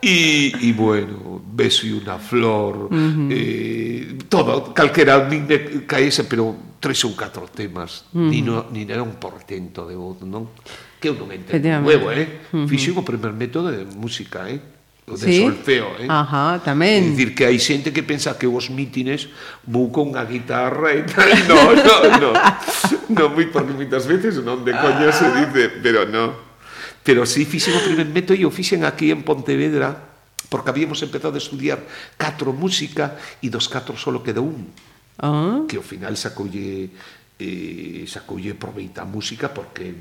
E, 0.01 0.57
e 0.64 0.72
bueno, 0.72 1.44
beso 1.44 1.84
e 1.84 1.92
unha 1.92 2.16
flor, 2.16 2.88
uh 2.88 2.96
-huh. 2.96 3.28
eh, 3.28 4.16
todo, 4.32 4.72
calquera, 4.72 5.28
nin 5.28 5.44
me 5.44 5.84
caese, 5.84 6.24
pero 6.24 6.57
tres 6.80 7.05
ou 7.05 7.12
catro 7.12 7.44
temas. 7.53 8.09
Uh 8.16 8.24
-huh. 8.24 8.30
Nino, 8.32 8.72
Nino 8.72 8.96
era 8.96 9.05
un 9.05 9.20
portento 9.20 9.84
de 9.84 9.92
voz, 10.01 10.24
non? 10.24 10.57
Que 10.96 11.12
eu 11.12 11.14
non 11.20 11.28
entendo. 11.28 11.84
Huevo, 11.84 12.09
eh? 12.16 12.48
Uh 12.48 12.64
-huh. 12.64 12.68
Fixen 12.72 12.96
o 12.96 13.05
primer 13.05 13.36
método 13.36 13.68
de 13.68 13.84
música, 13.84 14.48
eh? 14.48 14.80
o 15.11 15.18
de 15.18 15.26
sí? 15.26 15.42
solfeo, 15.42 15.98
eh? 15.98 16.06
Ajá, 16.06 16.62
tamén. 16.62 17.02
É 17.02 17.11
dicir 17.11 17.34
que 17.34 17.44
hai 17.44 17.58
xente 17.58 17.90
que 17.90 18.06
pensa 18.06 18.38
que 18.38 18.46
os 18.46 18.70
mítines 18.70 19.26
vou 19.66 19.90
con 19.90 20.14
a 20.14 20.22
guitarra 20.22 20.94
e 20.94 21.02
tal. 21.02 21.28
No, 21.50 21.58
no, 21.74 21.96
no. 22.22 22.30
no 23.11 23.24
moi 23.34 23.50
porque 23.50 23.74
moitas 23.74 24.06
veces 24.06 24.38
non 24.40 24.62
de 24.62 24.70
coña 24.70 25.11
se 25.11 25.26
ah. 25.26 25.34
dice, 25.42 25.82
pero 25.82 26.06
no. 26.06 26.32
Pero 27.02 27.26
si 27.26 27.42
sí, 27.42 27.58
fixen 27.58 27.74
o 27.74 27.82
primer 27.82 28.06
meto 28.06 28.30
e 28.36 28.46
o 28.46 28.54
fixen 28.54 28.86
aquí 28.86 29.11
en 29.11 29.26
Pontevedra 29.26 30.11
porque 30.50 30.70
habíamos 30.70 31.02
empezado 31.02 31.34
a 31.34 31.42
estudiar 31.42 31.78
catro 32.18 32.54
música 32.54 33.18
e 33.42 33.50
dos 33.50 33.70
catro 33.70 33.98
solo 33.98 34.22
quedou 34.22 34.46
un. 34.46 34.70
Uh 35.20 35.26
-huh. 35.26 35.58
Que 35.66 35.78
ao 35.78 35.86
final 35.86 36.14
sacoulle 36.14 36.90
eh, 37.40 38.04
sacoulle 38.06 38.54
proveita 38.54 39.02
a 39.02 39.08
música 39.08 39.48
porque 39.48 39.94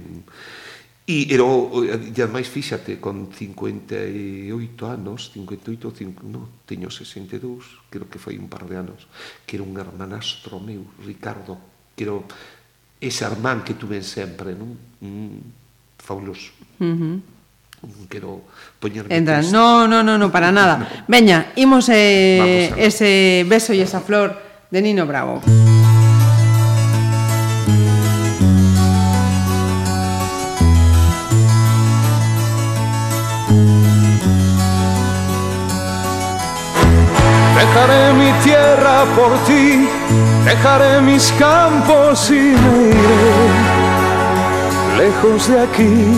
E 1.10 1.26
ero, 1.34 1.74
ademais, 1.90 2.46
fíxate, 2.54 3.02
con 3.02 3.34
58 3.34 4.54
anos, 4.86 5.34
58, 5.34 5.90
5, 5.90 6.22
no, 6.22 6.62
teño 6.70 6.94
62, 6.94 7.90
creo 7.90 8.06
que 8.06 8.22
foi 8.22 8.38
un 8.38 8.46
par 8.46 8.70
de 8.70 8.78
anos, 8.78 9.10
que 9.42 9.58
era 9.58 9.66
un 9.66 9.74
hermanastro 9.74 10.62
meu, 10.62 10.86
Ricardo, 11.02 11.58
que 11.98 12.06
era 12.06 12.14
ese 13.02 13.26
hermán 13.26 13.66
que 13.66 13.74
tuven 13.74 14.06
sempre, 14.06 14.54
non? 14.54 14.78
Mm, 15.02 15.98
fabuloso. 15.98 16.54
Uh 16.78 16.94
-huh. 16.94 17.18
Quero 18.06 18.46
poñerme... 18.78 19.10
Entra, 19.10 19.42
no, 19.50 19.90
no, 19.90 20.06
no, 20.06 20.14
no, 20.14 20.30
para 20.30 20.54
nada. 20.54 20.78
No. 20.78 21.10
Veña, 21.10 21.58
imos 21.58 21.90
eh, 21.90 22.70
ese 22.78 23.50
beso 23.50 23.74
e 23.74 23.82
esa 23.82 24.06
flor 24.06 24.38
de 24.70 24.78
Nino 24.78 25.10
Bravo. 25.10 25.42
Música 25.42 25.79
por 39.06 39.32
ti, 39.46 39.88
dejaré 40.46 41.02
mis 41.02 41.32
campos 41.34 42.30
y 42.30 42.34
me 42.34 42.90
iré 42.90 43.38
lejos 44.98 45.48
de 45.48 45.62
aquí. 45.62 46.18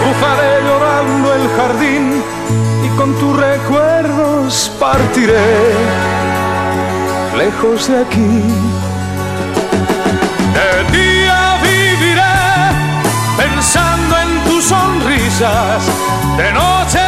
Cruzaré 0.00 0.62
llorando 0.66 1.34
el 1.34 1.48
jardín 1.56 2.22
y 2.84 2.88
con 2.96 3.12
tus 3.18 3.36
recuerdos 3.36 4.70
partiré 4.78 5.74
lejos 7.36 7.88
de 7.88 7.98
aquí. 8.02 8.42
De 10.54 10.70
día 10.96 11.58
viviré 11.62 12.38
pensando 13.36 14.16
en 14.16 14.44
tus 14.44 14.64
sonrisas, 14.64 15.82
de 16.36 16.52
noche 16.52 17.07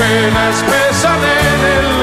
penas 0.00 0.64
pesan 0.64 1.20
en 1.22 1.60
el 1.76 1.99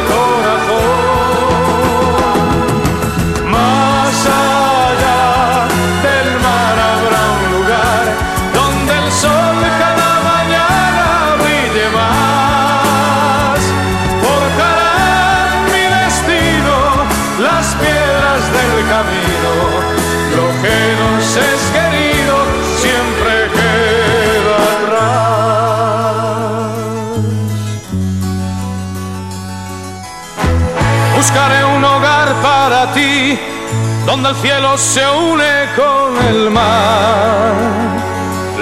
donde 34.27 34.39
el 34.39 34.41
cielo 34.41 34.77
se 34.77 35.05
une 35.09 35.69
con 35.75 36.27
el 36.27 36.49
mar, 36.49 37.53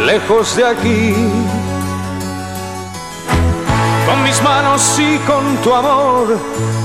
lejos 0.06 0.56
de 0.56 0.66
aquí. 0.66 1.14
Con 4.06 4.24
mis 4.24 4.42
manos 4.42 5.00
y 5.00 5.18
con 5.20 5.58
tu 5.58 5.74
amor, 5.74 6.40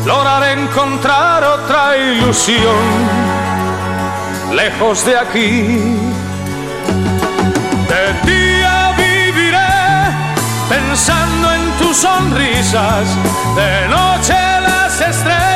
lograré 0.07 0.53
encontrar 0.53 1.45
otra 1.45 1.97
ilusión, 1.97 2.85
lejos 4.55 5.05
de 5.05 5.19
aquí. 5.19 5.99
De 7.89 8.31
día 8.31 8.93
viviré 8.97 9.59
pensando 10.69 11.53
en 11.53 11.71
tus 11.79 11.97
sonrisas, 11.97 13.09
de 13.57 13.89
noche 13.89 14.35
las 14.63 15.01
estrellas 15.01 15.50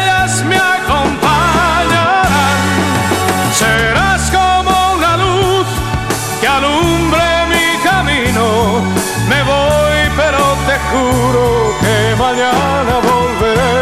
juro 10.90 11.46
que 11.80 11.96
mañana 12.16 12.94
volveré. 13.10 13.76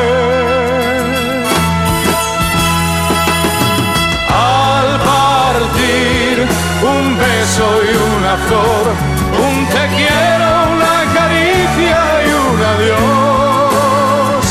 Al 4.28 4.90
partir 5.10 6.34
un 6.94 7.04
beso 7.18 7.66
y 7.88 7.92
una 8.16 8.34
flor, 8.46 8.84
un 9.46 9.56
te 9.74 9.84
quiero, 9.96 10.48
una 10.76 10.96
caricia 11.18 12.00
y 12.26 12.28
un 12.46 12.58
adiós. 12.74 14.44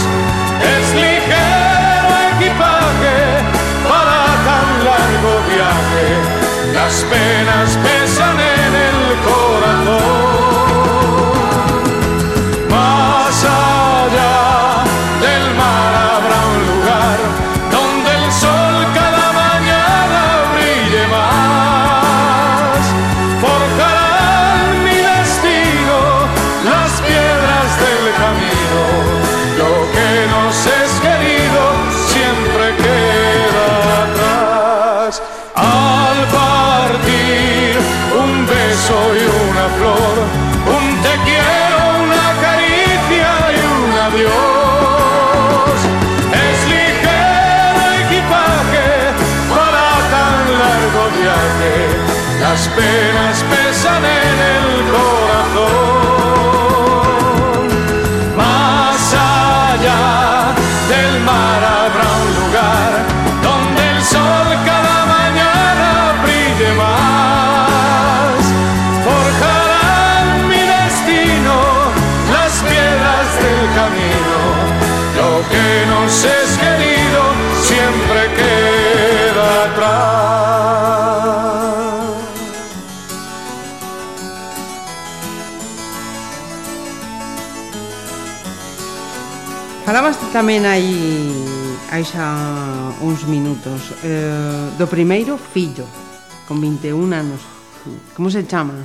Es 0.75 0.85
ligero 1.03 2.09
equipaje 2.31 3.19
para 3.89 4.19
tan 4.47 4.67
largo 4.89 5.31
viaje, 5.51 6.07
las 6.73 6.95
tamén 90.31 90.63
hai 90.63 90.87
hai 91.91 92.07
xa 92.07 92.23
uns 93.03 93.27
minutos 93.27 93.91
eh, 93.99 94.71
do 94.79 94.87
primeiro 94.87 95.35
fillo 95.35 95.83
con 96.47 96.63
21 96.63 96.87
anos 97.11 97.43
como 98.15 98.31
se 98.31 98.47
chama? 98.47 98.79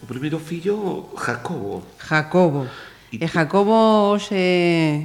O 0.00 0.08
primeiro 0.08 0.40
fillo 0.40 1.12
Jacobo 1.12 1.84
Jacobo 2.00 2.64
e, 3.12 3.20
e 3.20 3.26
Jacobo 3.28 4.16
se... 4.16 5.04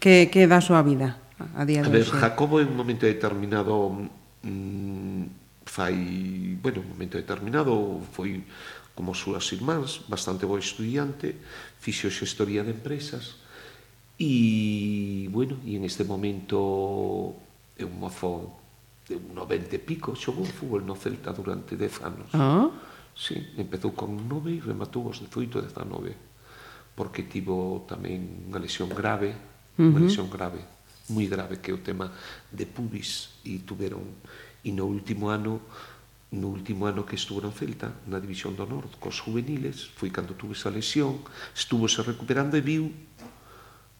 que, 0.00 0.32
que 0.32 0.48
da 0.48 0.58
a 0.58 0.64
súa 0.64 0.80
vida? 0.80 1.20
A, 1.36 1.68
día 1.68 1.84
de 1.84 1.88
a 1.88 1.92
ver, 1.92 2.08
hoxe? 2.08 2.16
Jacobo 2.16 2.64
en 2.64 2.72
un 2.72 2.80
momento 2.80 3.04
determinado 3.04 4.08
mm, 4.40 5.22
fai, 5.68 6.56
bueno, 6.56 6.80
un 6.80 6.96
momento 6.96 7.20
determinado 7.20 8.00
foi 8.16 8.48
como 8.96 9.12
as 9.12 9.20
súas 9.20 9.44
irmáns, 9.52 10.08
bastante 10.08 10.48
bo 10.48 10.56
estudiante, 10.56 11.36
fixo 11.76 12.08
xestoría 12.08 12.64
de 12.64 12.72
empresas, 12.72 13.36
E, 14.18 15.28
bueno, 15.30 15.62
e 15.62 15.78
en 15.78 15.86
este 15.86 16.02
momento 16.02 17.38
é 17.78 17.86
un 17.86 18.02
mozo 18.02 18.58
de 19.06 19.14
un 19.14 19.30
90 19.30 19.78
e 19.78 19.78
pico, 19.78 20.18
xogou 20.18 20.42
fútbol 20.42 20.82
no 20.82 20.98
Celta 20.98 21.30
durante 21.30 21.78
10 21.78 22.02
anos. 22.02 22.28
Ah. 22.34 22.66
Sí, 23.14 23.38
empezou 23.54 23.94
con 23.94 24.14
9 24.26 24.58
e 24.58 24.60
rematou 24.60 25.06
os 25.06 25.22
18 25.22 25.58
e 25.58 25.62
19, 25.70 26.98
porque 26.98 27.30
tivo 27.30 27.86
tamén 27.86 28.50
unha 28.50 28.58
lesión 28.58 28.90
grave, 28.90 29.38
uh 29.38 29.86
-huh. 29.86 29.90
unha 29.94 30.02
lesión 30.02 30.26
grave, 30.26 30.66
moi 31.14 31.30
grave, 31.30 31.62
que 31.62 31.70
é 31.70 31.74
o 31.74 31.78
tema 31.78 32.10
de 32.50 32.66
pubis, 32.66 33.38
e 33.46 33.62
tuveron, 33.62 34.02
e 34.66 34.74
no 34.74 34.90
último 34.90 35.30
ano, 35.30 35.62
no 36.34 36.50
último 36.50 36.90
ano 36.90 37.06
que 37.06 37.14
estuvo 37.14 37.38
en 37.46 37.54
Celta, 37.54 37.94
na 38.10 38.18
División 38.18 38.58
do 38.58 38.66
Norte, 38.66 38.98
cos 38.98 39.22
juveniles, 39.22 39.88
foi 39.94 40.10
cando 40.10 40.34
tuve 40.34 40.58
esa 40.58 40.74
lesión, 40.74 41.22
estuvo 41.54 41.86
se 41.86 42.02
recuperando 42.02 42.58
e 42.58 42.62
viu 42.66 42.90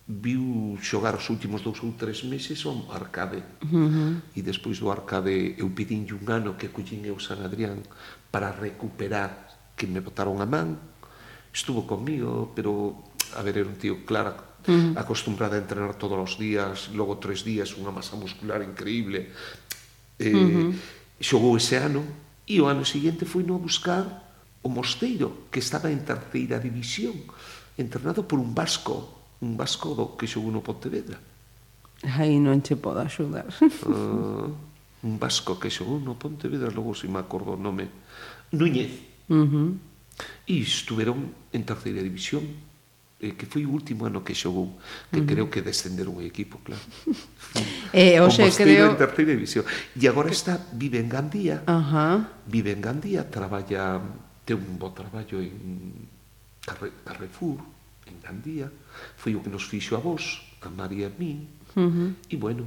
viu 0.08 0.78
xogar 0.80 1.12
os 1.12 1.28
últimos 1.28 1.60
dous 1.60 1.84
ou 1.84 1.92
tres 1.92 2.24
meses 2.24 2.64
ao 2.64 2.88
Arcade. 2.88 3.44
Uh 3.60 3.68
-huh. 3.68 4.12
E 4.32 4.40
despois 4.40 4.80
do 4.80 4.88
Arcade 4.88 5.60
eu 5.60 5.68
pedinlle 5.68 6.16
un 6.16 6.24
ano 6.32 6.56
que 6.56 6.72
collín 6.72 7.04
eu 7.04 7.20
San 7.20 7.44
Adrián 7.44 7.84
para 8.32 8.48
recuperar 8.48 9.52
que 9.76 9.84
me 9.84 10.00
botaron 10.00 10.40
a 10.40 10.48
man. 10.48 10.80
Estuvo 11.52 11.84
comigo, 11.84 12.56
pero 12.56 13.04
a 13.36 13.44
ver, 13.44 13.60
era 13.60 13.68
un 13.68 13.76
tío 13.76 14.08
claro, 14.08 14.32
uh 14.32 14.72
-huh. 14.72 14.96
acostumbrado 14.96 15.60
a 15.60 15.60
entrenar 15.60 15.92
todos 16.00 16.16
os 16.16 16.40
días, 16.40 16.88
logo 16.96 17.20
tres 17.20 17.44
días, 17.44 17.76
unha 17.76 17.92
masa 17.92 18.16
muscular 18.16 18.64
increíble. 18.64 19.28
Eh, 20.16 20.32
uh 20.32 20.72
-huh. 20.72 20.72
Xogou 21.20 21.52
ese 21.60 21.76
ano 21.76 22.00
e 22.48 22.62
o 22.62 22.64
ano 22.64 22.88
seguinte 22.88 23.28
foi 23.28 23.44
no 23.44 23.60
buscar 23.60 24.24
o 24.64 24.72
Mosteiro, 24.72 25.50
que 25.52 25.60
estaba 25.60 25.92
en 25.92 26.00
terceira 26.00 26.56
división, 26.56 27.28
entrenado 27.76 28.24
por 28.24 28.40
un 28.40 28.56
vasco 28.56 29.17
un 29.40 29.56
vasco 29.56 29.94
do 29.94 30.16
que 30.18 30.26
xogou 30.26 30.50
no 30.50 30.62
Pontevedra. 30.62 31.18
Aí 32.02 32.38
non 32.38 32.62
che 32.62 32.76
podo 32.76 33.00
axudar. 33.00 33.46
Uh, 33.86 34.50
un 35.02 35.18
vasco 35.18 35.58
que 35.58 35.70
xogou 35.70 35.98
no 36.02 36.14
Pontevedra, 36.14 36.70
logo 36.70 36.94
se 36.94 37.06
me 37.06 37.18
acordo 37.18 37.54
o 37.54 37.56
nome. 37.56 37.88
Núñez. 38.50 38.90
Uh 39.30 39.46
-huh. 39.46 39.68
E 40.46 40.58
estuveron 40.58 41.30
en 41.52 41.62
terceira 41.62 42.02
división, 42.02 42.42
eh, 43.22 43.38
que 43.38 43.46
foi 43.46 43.62
o 43.62 43.70
último 43.70 44.06
ano 44.06 44.26
que 44.26 44.34
xogou, 44.34 44.74
que 45.10 45.22
uh 45.22 45.22
-huh. 45.22 45.30
creo 45.30 45.46
que 45.46 45.62
descenderon 45.62 46.18
o 46.18 46.22
equipo, 46.22 46.58
claro. 46.66 46.82
eh, 47.94 48.18
hoxe 48.18 48.50
creo... 48.50 48.90
en 48.90 48.98
terceira 48.98 49.30
división. 49.30 49.62
E 49.94 50.02
agora 50.10 50.34
está, 50.34 50.58
vive 50.74 50.98
en 50.98 51.06
Gandía. 51.06 51.62
Uh 51.62 51.78
-huh. 51.78 52.16
Vive 52.50 52.74
en 52.74 52.82
Gandía, 52.82 53.22
traballa, 53.30 54.02
ten 54.42 54.58
un 54.58 54.78
bo 54.82 54.90
traballo 54.90 55.38
en 55.38 56.10
Carre 56.66 56.90
Carrefour, 57.06 57.62
en 58.10 58.18
Gandía 58.18 58.66
foi 59.16 59.34
o 59.34 59.40
que 59.40 59.50
nos 59.50 59.64
fixo 59.64 59.94
a 59.94 59.98
vos, 59.98 60.42
a 60.62 60.68
María 60.68 61.06
e 61.06 61.10
a 61.10 61.12
min, 61.18 61.46
Uh 61.76 61.80
-huh. 61.80 62.14
E 62.30 62.36
bueno, 62.36 62.64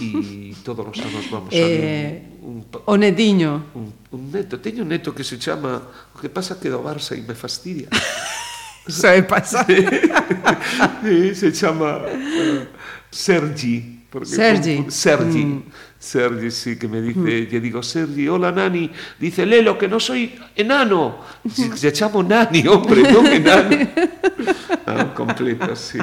e 0.00 0.54
todos 0.64 0.86
os 0.86 0.98
anos 0.98 1.30
vamos 1.30 1.50
eh, 1.54 2.22
a 2.42 2.44
un, 2.44 2.56
un, 2.56 2.82
o 2.86 2.96
netiño. 2.96 3.70
Un, 3.74 3.92
un 4.10 4.30
neto, 4.32 4.58
teño 4.58 4.82
un 4.82 4.88
neto 4.88 5.14
que 5.14 5.22
se 5.22 5.38
chama, 5.38 5.82
o 6.14 6.18
que 6.18 6.28
pasa 6.28 6.58
que 6.58 6.68
do 6.68 6.82
Barça 6.82 7.14
e 7.14 7.22
me 7.22 7.34
fastidia. 7.34 7.88
Sabe 8.88 9.22
pasa. 9.22 9.64
se 11.34 11.52
chama 11.52 12.02
uh, 12.02 12.66
Sergi. 13.10 14.02
Porque 14.10 14.26
Sergi. 14.26 14.76
Con, 14.76 14.90
Sergi. 14.90 15.44
Mm. 15.44 15.62
Sergi, 15.98 16.50
sí, 16.50 16.76
que 16.76 16.88
me 16.88 17.00
dice, 17.00 17.46
mm. 17.46 17.48
yo 17.48 17.60
digo, 17.60 17.82
Sergi, 17.82 18.28
hola 18.28 18.50
Nani. 18.50 18.90
Dice, 19.20 19.46
Lelo, 19.46 19.78
que 19.78 19.86
no 19.86 20.00
soy 20.00 20.34
enano. 20.56 21.20
Se, 21.48 21.76
se 21.76 21.92
chamo 21.92 22.22
Nani, 22.22 22.66
hombre, 22.66 23.02
no 23.02 23.24
enano. 23.24 23.88
Ah, 24.86 25.14
completo, 25.14 25.74
sí. 25.76 26.02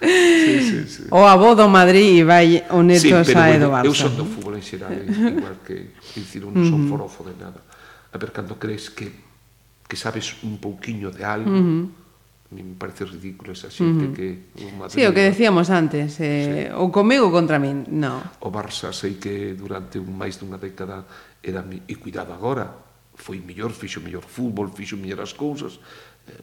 Sí, 0.00 0.54
sí, 0.60 0.78
sí. 0.88 1.02
O 1.10 1.24
avó 1.24 1.54
do 1.54 1.68
Madrid 1.68 2.24
vai 2.24 2.64
o 2.70 2.82
neto 2.84 3.24
sí, 3.24 3.32
sae 3.32 3.56
do 3.56 3.72
Barça. 3.72 3.88
Eu 3.88 3.94
son 3.96 4.12
do 4.16 4.24
fútbol 4.28 4.56
en 4.56 4.64
xeral, 4.64 4.92
igual 5.36 5.60
que 5.64 5.96
dicir, 6.12 6.44
non 6.44 6.64
son 6.64 6.84
mm. 6.84 6.88
forofo 6.90 7.24
de 7.24 7.34
nada. 7.36 7.60
A 8.12 8.16
ver, 8.20 8.32
cando 8.32 8.60
crees 8.60 8.92
que 8.92 9.24
que 9.86 9.94
sabes 9.94 10.42
un 10.42 10.58
pouquiño 10.58 11.14
de 11.14 11.22
algo, 11.22 11.52
uh 11.52 11.62
-huh 11.62 12.06
me 12.50 12.62
parece 12.78 13.04
ridículo 13.04 13.52
esa 13.52 13.70
xente 13.70 14.06
uh 14.06 14.10
-huh. 14.10 14.14
que 14.14 14.28
o 14.62 14.70
Madrid... 14.78 14.94
Sí, 14.94 15.06
o 15.06 15.12
que 15.12 15.22
decíamos 15.22 15.70
antes, 15.70 16.20
eh, 16.20 16.70
sí. 16.70 16.74
ou 16.78 16.94
comigo 16.94 17.30
contra 17.34 17.58
min, 17.58 17.90
no. 17.90 18.22
O 18.38 18.54
Barça 18.54 18.94
sei 18.94 19.18
que 19.18 19.58
durante 19.58 19.98
un 19.98 20.14
máis 20.14 20.38
dunha 20.38 20.58
década 20.58 21.02
era 21.42 21.66
mi, 21.66 21.82
e 21.90 21.98
cuidado 21.98 22.30
agora, 22.30 22.70
foi 23.18 23.42
mellor, 23.42 23.74
fixo 23.74 23.98
mellor 23.98 24.22
fútbol, 24.22 24.70
fixo 24.70 24.94
mellor 24.94 25.26
as 25.26 25.34
cousas, 25.34 25.82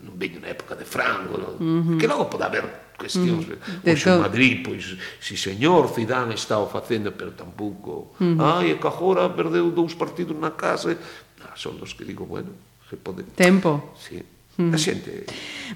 non 0.04 0.16
veño 0.16 0.40
na 0.40 0.50
época 0.52 0.76
de 0.76 0.86
Franco, 0.86 1.36
no? 1.38 1.50
Mhm. 1.60 1.60
uh 1.60 1.84
-huh. 1.84 1.98
que 2.00 2.08
logo 2.08 2.32
pode 2.32 2.44
haber 2.44 2.66
cuestións, 2.96 3.48
mm. 3.48 3.52
uh 3.52 3.58
-huh. 3.84 3.92
hoxe 3.92 4.10
en 4.10 4.20
Madrid, 4.20 4.54
pois, 4.64 4.84
si 5.20 5.36
señor 5.36 5.92
Zidane 5.92 6.36
está 6.36 6.60
o 6.60 6.68
facendo, 6.68 7.12
pero 7.12 7.36
tampouco, 7.36 8.16
uh 8.16 8.24
mhm. 8.24 8.38
-huh. 8.40 8.64
ai, 8.64 8.72
e 8.72 8.76
Cajora 8.80 9.28
perdeu 9.30 9.72
dous 9.72 9.94
partidos 9.94 10.38
na 10.40 10.52
casa, 10.56 10.96
ah, 11.44 11.56
son 11.56 11.76
dos 11.80 11.92
que 11.94 12.06
digo, 12.06 12.26
bueno, 12.26 12.52
se 12.90 12.96
pode... 12.96 13.24
Tempo. 13.36 13.96
Sí, 14.00 14.24
mm. 14.58 14.74
a 14.74 14.78
xente... 14.78 15.12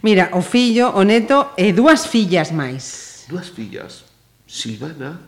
Mira, 0.03 0.31
o 0.33 0.41
fillo, 0.41 0.95
o 0.95 1.03
neto, 1.03 1.51
e 1.57 1.73
dúas 1.73 2.07
fillas 2.07 2.51
máis. 2.51 3.25
Dúas 3.27 3.51
fillas, 3.51 4.07
Silvana, 4.47 5.19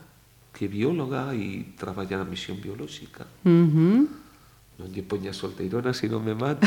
que 0.56 0.66
é 0.66 0.70
bióloga 0.72 1.36
e 1.36 1.76
traballa 1.76 2.24
na 2.24 2.28
misión 2.28 2.60
biolóxica, 2.64 3.28
uh 3.44 3.68
-huh 3.68 4.29
Non 4.80 4.88
lle 4.96 5.04
poña 5.04 5.36
solteirona 5.36 5.92
se 5.92 6.08
non 6.08 6.24
me 6.24 6.32
mata. 6.32 6.64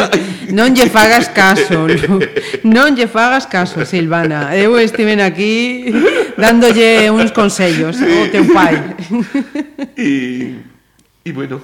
non 0.52 0.76
lle 0.76 0.92
fagas 0.92 1.32
caso, 1.32 1.88
non, 2.04 2.20
non 2.68 2.92
lle 2.92 3.08
fagas 3.08 3.48
caso, 3.48 3.80
Silvana. 3.88 4.52
Eu 4.52 4.76
estiven 4.76 5.24
aquí 5.24 5.88
dándolle 6.36 7.08
uns 7.08 7.32
consellos 7.32 7.96
ao 7.96 8.28
teu 8.28 8.44
pai. 8.52 8.76
E, 9.96 10.52
e 11.24 11.30
bueno, 11.32 11.56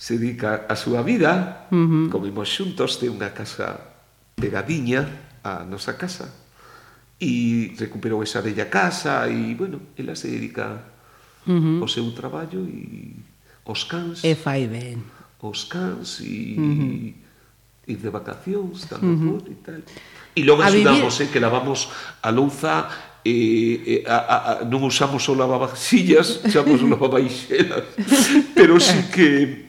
se 0.00 0.16
dedica 0.16 0.64
a 0.64 0.72
súa 0.72 1.04
vida, 1.04 1.68
uh 1.68 1.76
-huh. 1.76 2.08
comimos 2.08 2.48
xuntos, 2.48 2.96
de 2.96 3.12
unha 3.12 3.36
casa 3.36 3.76
pegadiña 4.40 5.04
a 5.44 5.68
nosa 5.68 6.00
casa. 6.00 6.32
E 7.20 7.76
recuperou 7.76 8.24
esa 8.24 8.40
bella 8.40 8.72
casa 8.72 9.28
e, 9.28 9.52
bueno, 9.52 9.92
ela 10.00 10.16
se 10.16 10.32
dedica 10.32 10.80
uh 11.44 11.52
-huh. 11.52 11.84
ao 11.84 11.88
seu 11.92 12.08
traballo 12.16 12.64
e 12.64 13.33
Os 13.64 13.84
cans. 13.84 14.24
E 14.24 14.34
fai 14.34 14.66
ben. 14.66 15.02
Os 15.40 15.64
cans 15.64 16.20
e... 16.20 16.56
Uh 16.56 16.62
-huh 16.62 17.24
ir 17.86 17.96
de 17.96 18.08
vacacións, 18.08 18.86
tanto 18.88 19.06
uh 19.06 19.38
-huh. 19.38 19.50
e 19.50 19.54
tal. 19.60 19.74
E 20.36 20.42
logo 20.42 20.62
a 20.62 20.66
axudamos, 20.66 21.20
eh, 21.20 21.28
que 21.30 21.38
lavamos 21.38 21.88
a 22.22 22.30
louza 22.30 22.88
e, 23.24 23.30
eh, 23.30 23.90
e 23.90 23.94
eh, 24.04 24.10
a, 24.10 24.18
a, 24.60 24.64
non 24.64 24.82
usamos 24.82 25.22
o 25.28 25.34
lavavajillas, 25.36 26.40
usamos 26.48 26.80
o 26.80 26.88
lavavaixelas, 26.88 27.84
pero 28.56 28.80
sí 28.80 28.98
que 29.12 29.64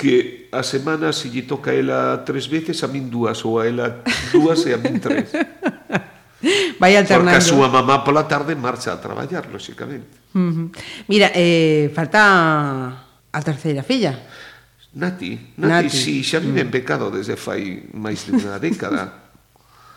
que 0.00 0.48
a 0.52 0.64
semana 0.64 1.12
se 1.12 1.28
lle 1.28 1.44
toca 1.44 1.70
a 1.70 1.76
ela 1.76 2.24
tres 2.24 2.48
veces, 2.48 2.80
a 2.80 2.88
min 2.88 3.12
dúas, 3.12 3.44
ou 3.44 3.60
a 3.60 3.68
ela 3.68 4.00
dúas 4.32 4.64
e 4.64 4.72
a 4.72 4.78
min 4.80 4.96
tres. 5.02 5.28
Vai 6.80 6.96
alternando. 6.96 7.36
Porque 7.36 7.44
a 7.44 7.52
súa 7.52 7.68
mamá 7.68 8.00
pola 8.00 8.24
tarde 8.24 8.56
marcha 8.56 8.96
a 8.96 9.02
traballar, 9.02 9.52
lóxicamente. 9.52 10.32
Uh 10.32 10.40
-huh. 10.40 10.66
Mira, 11.12 11.28
eh, 11.36 11.92
falta 11.92 13.09
A 13.32 13.40
terceira 13.42 13.82
filla? 13.82 14.18
Nati, 14.94 15.54
Nati, 15.56 15.86
Nati. 15.86 15.88
si, 15.88 16.22
xa 16.26 16.42
vive 16.42 16.66
en 16.66 16.70
mm. 16.70 16.74
pecado 16.74 17.10
desde 17.14 17.38
fai 17.38 17.86
máis 17.94 18.26
de 18.26 18.34
unha 18.34 18.58
década. 18.58 19.30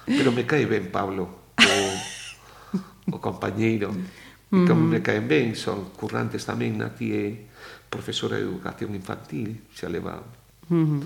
Pero 0.05 0.29
me 0.29 0.45
cae 0.45 0.69
ben 0.69 0.93
Pablo, 0.93 1.53
o, 1.57 1.77
o 3.09 3.17
compañeiro. 3.17 3.89
E 4.53 4.61
como 4.69 4.85
mm. 4.85 4.89
me 4.93 4.99
caen 5.01 5.25
ben, 5.25 5.57
son 5.57 5.89
currantes 5.97 6.45
tamén, 6.45 6.77
Nati 6.77 7.09
é 7.09 7.25
profesora 7.89 8.37
de 8.37 8.45
educación 8.45 8.93
infantil, 8.93 9.65
xa 9.73 9.89
leva 9.89 10.21
uh 10.69 11.01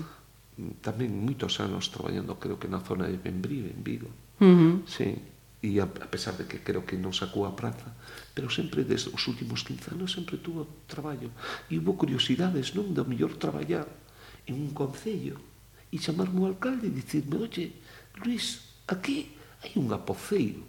tamén 0.82 1.14
moitos 1.14 1.62
anos 1.62 1.86
traballando, 1.94 2.34
creo 2.42 2.58
que 2.58 2.66
na 2.66 2.82
zona 2.82 3.06
de 3.06 3.14
Membrive, 3.22 3.70
en 3.70 3.80
Vigo. 3.86 4.10
Uh 4.42 4.46
-huh. 4.46 4.74
Sí, 4.90 5.14
e 5.62 5.78
a, 5.78 5.86
a 5.86 6.08
pesar 6.10 6.34
de 6.34 6.50
que 6.50 6.58
creo 6.58 6.82
que 6.82 6.98
non 6.98 7.14
sacou 7.14 7.46
a 7.46 7.54
praza, 7.54 7.94
pero 8.38 8.46
sempre 8.54 8.86
desde 8.86 9.10
os 9.10 9.26
últimos 9.26 9.66
15 9.66 9.98
anos 9.98 10.14
sempre 10.14 10.38
tuvo 10.38 10.86
traballo 10.86 11.34
e 11.66 11.74
hubo 11.74 11.98
curiosidades, 11.98 12.70
non? 12.70 12.94
Do 12.94 13.02
mellor 13.02 13.34
traballar 13.34 13.90
en 14.46 14.54
un 14.62 14.70
concello 14.70 15.42
e 15.90 15.98
chamarme 15.98 16.38
o 16.38 16.46
alcalde 16.46 16.86
e 16.86 16.94
dicirme 16.94 17.34
oye, 17.34 17.74
Luis, 18.22 18.62
aquí 18.86 19.34
hai 19.58 19.74
un 19.74 19.90
apoceiro 19.90 20.62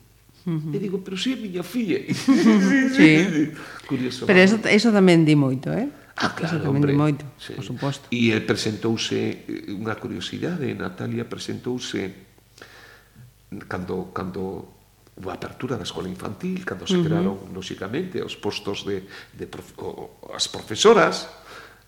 Uh 0.48 0.56
-huh. 0.56 0.72
E 0.72 0.80
digo, 0.80 1.04
pero 1.04 1.20
si 1.20 1.36
é 1.36 1.38
miña 1.38 1.62
filla. 1.68 2.00
sí. 2.98 3.52
Curioso. 3.84 4.24
Pero 4.24 4.40
eso, 4.40 4.56
eso 4.72 4.90
tamén 4.90 5.28
di 5.28 5.36
moito, 5.36 5.68
eh? 5.68 5.92
Ah, 6.16 6.32
claro, 6.32 6.64
eso 6.64 6.72
hombre. 6.72 6.96
moito, 6.96 7.28
sí. 7.36 7.60
por 7.60 7.68
suposto. 7.68 8.08
E 8.08 8.32
el 8.32 8.48
presentouse, 8.48 9.20
eh, 9.20 9.68
unha 9.76 10.00
curiosidade, 10.00 10.72
Natalia 10.72 11.28
presentouse 11.28 12.08
cando, 13.68 14.16
cando 14.16 14.79
a 15.28 15.36
apertura 15.36 15.76
da 15.76 15.84
escola 15.84 16.08
infantil, 16.08 16.64
cando 16.64 16.88
se 16.88 16.96
uh 16.96 17.04
-huh. 17.04 17.08
crearon, 17.08 17.36
lóxicamente, 17.52 18.24
os 18.24 18.40
postos 18.40 18.88
de, 18.88 19.04
de 19.36 19.46
prof, 19.52 19.76
o, 19.84 20.32
as 20.32 20.48
profesoras, 20.48 21.28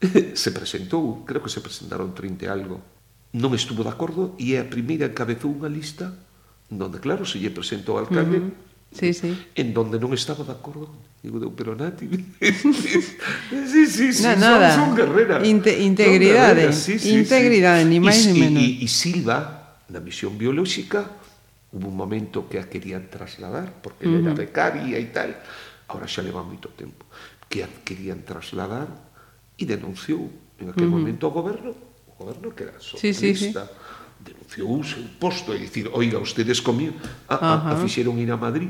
se 0.41 0.49
presentou, 0.51 1.23
creo 1.23 1.39
que 1.39 1.53
se 1.53 1.63
presentaron 1.63 2.11
30 2.11 2.51
algo, 2.51 2.83
non 3.31 3.55
estuvo 3.55 3.87
de 3.87 3.91
acordo 3.93 4.35
e 4.35 4.59
a 4.59 4.67
primeira 4.67 5.07
encabezou 5.07 5.55
unha 5.55 5.71
lista 5.71 6.11
donde, 6.67 6.99
claro, 6.99 7.23
se 7.23 7.39
lle 7.39 7.51
presentou 7.55 7.95
ao 7.95 8.03
alcalde 8.03 8.37
uh 8.43 8.47
-huh. 8.51 8.69
Sí, 8.91 9.13
sí. 9.13 9.31
En 9.55 9.73
donde 9.73 9.95
non 9.95 10.11
estaba 10.11 10.43
de 10.43 10.51
acordo. 10.51 10.91
Digo, 11.23 11.39
de 11.39 11.47
pero 11.55 11.79
Nati... 11.79 12.11
sí, 12.43 13.87
sí, 13.87 14.11
sí, 14.11 14.19
no, 14.19 14.35
son, 14.35 14.39
nada. 14.43 14.75
son 14.75 14.91
guerreras. 14.91 15.47
Inte 15.47 15.79
integridade. 15.79 16.75
Son 16.75 16.75
guerreras. 16.75 16.75
Sí, 16.75 16.99
sí, 16.99 17.15
integridade, 17.15 17.83
sí. 17.83 17.87
ni 17.87 17.99
máis 18.03 18.27
ni 18.27 18.35
menos. 18.35 18.59
E 18.83 18.87
Silva, 18.91 19.79
na 19.87 20.03
misión 20.03 20.35
biolóxica, 20.35 21.07
Hubo 21.71 21.87
un 21.87 21.95
momento 21.95 22.47
que 22.51 22.59
a 22.59 22.67
querían 22.67 23.07
trasladar, 23.07 23.71
porque 23.79 24.07
uh 24.07 24.11
-huh. 24.11 24.21
era 24.27 24.31
becaria 24.35 24.99
e 24.99 25.07
tal, 25.11 25.31
ahora 25.87 26.07
xa 26.07 26.19
leva 26.19 26.43
moito 26.43 26.67
tempo, 26.75 27.07
que 27.47 27.63
a 27.63 27.69
querían 27.87 28.27
trasladar 28.27 28.91
e 29.55 29.63
denunciou 29.63 30.27
en 30.59 30.71
aquel 30.71 30.87
uh 30.87 30.91
-huh. 30.91 30.99
momento 30.99 31.27
o 31.27 31.31
goberno, 31.31 31.71
o 31.71 32.13
goberno 32.19 32.51
que 32.51 32.67
era 32.67 32.75
socialista, 32.79 33.15
sí, 33.17 33.35
sí, 33.35 33.55
sí 33.55 33.99
denunciou 34.23 34.83
seu 34.83 35.03
posto, 35.19 35.53
é 35.53 35.57
dicir, 35.57 35.89
oiga, 35.91 36.19
ustedes 36.19 36.61
comigo, 36.61 36.93
a, 37.27 37.35
a, 37.35 37.37
ah, 37.37 37.69
a 37.69 37.71
ah, 37.73 37.75
fixeron 37.81 38.17
ir 38.19 38.29
a 38.31 38.37
Madrid 38.37 38.69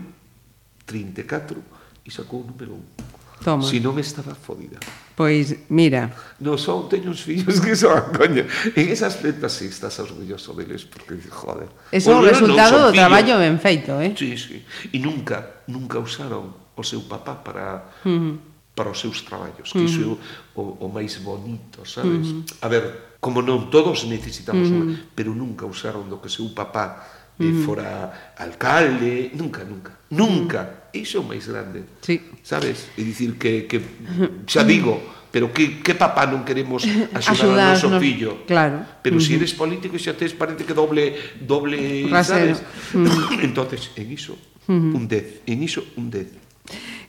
34 0.85 1.61
e 2.05 2.11
sacou 2.11 2.41
o 2.41 2.47
número 2.47 2.73
1. 2.73 3.20
Toma. 3.43 3.65
Si 3.65 3.81
non 3.81 3.97
estaba 3.97 4.37
fodida. 4.37 4.77
Pois, 5.17 5.67
mira. 5.73 6.13
Non 6.39 6.61
son, 6.61 6.85
teño 6.87 7.09
uns 7.09 7.25
fillos 7.25 7.57
que 7.59 7.73
son, 7.73 8.13
coño. 8.13 8.45
En 8.77 8.85
ese 8.89 9.05
aspecto 9.05 9.49
sí 9.49 9.67
estás 9.67 9.97
orgulloso 9.99 10.53
deles, 10.53 10.85
porque, 10.85 11.17
joder. 11.25 11.69
É 11.89 11.99
un 12.05 12.21
resultado 12.21 12.89
do 12.89 12.91
traballo 12.93 13.41
ben 13.41 13.57
feito, 13.57 13.97
eh? 13.97 14.13
Sí, 14.13 14.37
sí. 14.37 14.61
E 14.93 14.97
nunca, 15.01 15.65
nunca 15.65 15.97
usaron 15.97 16.53
o 16.77 16.83
seu 16.85 17.01
papá 17.09 17.41
para... 17.41 17.99
Uh 18.05 18.09
-huh 18.09 18.51
para 18.71 18.89
os 18.89 18.99
seus 18.99 19.21
traballos, 19.21 19.71
que 19.71 19.83
iso 19.83 19.99
uh 19.99 20.17
-huh. 20.55 20.79
é 20.79 20.85
o, 20.85 20.87
o 20.87 20.89
máis 20.89 21.19
bonito, 21.19 21.83
sabes? 21.85 22.31
Uh 22.31 22.41
-huh. 22.41 22.65
A 22.65 22.67
ver, 22.71 23.17
como 23.19 23.43
non 23.43 23.67
todos 23.67 24.07
necesitamos, 24.07 24.71
uh 24.71 24.73
-huh. 24.73 25.11
pero 25.13 25.35
nunca 25.35 25.67
usaron 25.67 26.07
do 26.07 26.23
que 26.23 26.31
seu 26.31 26.47
papá 26.55 27.03
eh, 27.41 27.65
fora 27.65 28.33
alcalde, 28.37 29.33
nunca, 29.33 29.65
nunca, 29.65 29.97
nunca. 30.13 30.61
Iso 30.93 31.17
é 31.17 31.21
o 31.21 31.25
máis 31.25 31.47
grande. 31.47 31.83
Sí. 32.05 32.21
Sabes? 32.45 32.93
É 32.93 33.01
dicir 33.01 33.35
que, 33.41 33.65
que 33.65 33.81
xa 34.51 34.61
digo, 34.61 35.01
pero 35.31 35.49
que, 35.55 35.79
que 35.79 35.95
papá 35.95 36.27
non 36.27 36.43
queremos 36.43 36.83
axudar, 36.83 37.31
axudar 37.33 37.67
ao 37.71 37.79
noso 37.79 37.87
nos... 37.89 38.01
fillo? 38.03 38.43
Claro. 38.45 38.83
Pero 38.99 39.15
uh 39.15 39.19
-huh. 39.19 39.25
se 39.25 39.33
si 39.33 39.39
eres 39.39 39.55
político 39.55 39.95
xa 39.95 40.13
tes 40.13 40.35
parente 40.35 40.67
que 40.67 40.75
doble 40.75 41.15
doble, 41.39 42.05
Rasero. 42.11 42.53
sabes? 42.53 42.63
Entonces, 43.47 43.95
en 43.95 44.11
iso 44.11 44.35
un 44.67 45.07
10, 45.07 45.47
en 45.47 45.63
iso 45.63 45.83
un 45.95 46.11
10. 46.11 46.27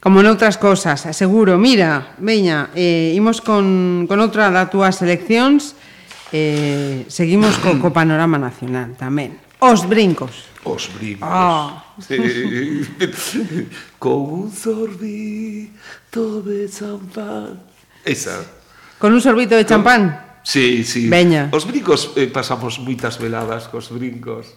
Como 0.02 0.18
noutras 0.18 0.58
cousas, 0.58 0.98
seguro. 1.14 1.58
Mira, 1.58 2.18
veña, 2.18 2.74
eh, 2.74 3.14
imos 3.14 3.38
con, 3.38 4.06
con 4.10 4.18
outra 4.18 4.50
das 4.50 4.66
túas 4.66 4.98
seleccións, 4.98 5.78
eh, 6.34 7.06
seguimos 7.06 7.58
co, 7.62 7.78
co 7.78 7.94
panorama 7.94 8.34
nacional 8.34 8.98
tamén. 8.98 9.38
Os 9.62 9.86
brincos. 9.86 10.50
Os 10.66 10.90
brincos. 10.90 11.22
Ah. 11.22 11.94
Sí. 12.02 12.18
Con 14.02 14.42
un 14.42 14.50
sorbito 14.50 16.42
de 16.42 16.66
champán. 16.66 17.62
Esa. 18.02 18.42
Con 18.98 19.14
un 19.14 19.20
sorbito 19.22 19.54
de 19.54 19.64
champán? 19.64 20.18
Sí, 20.42 20.82
sí. 20.82 21.06
Veña. 21.06 21.46
Os 21.54 21.62
brincos 21.62 22.10
eh, 22.18 22.26
pasamos 22.26 22.82
moitas 22.82 23.22
veladas 23.22 23.70
cos 23.70 23.94
brincos. 23.94 24.50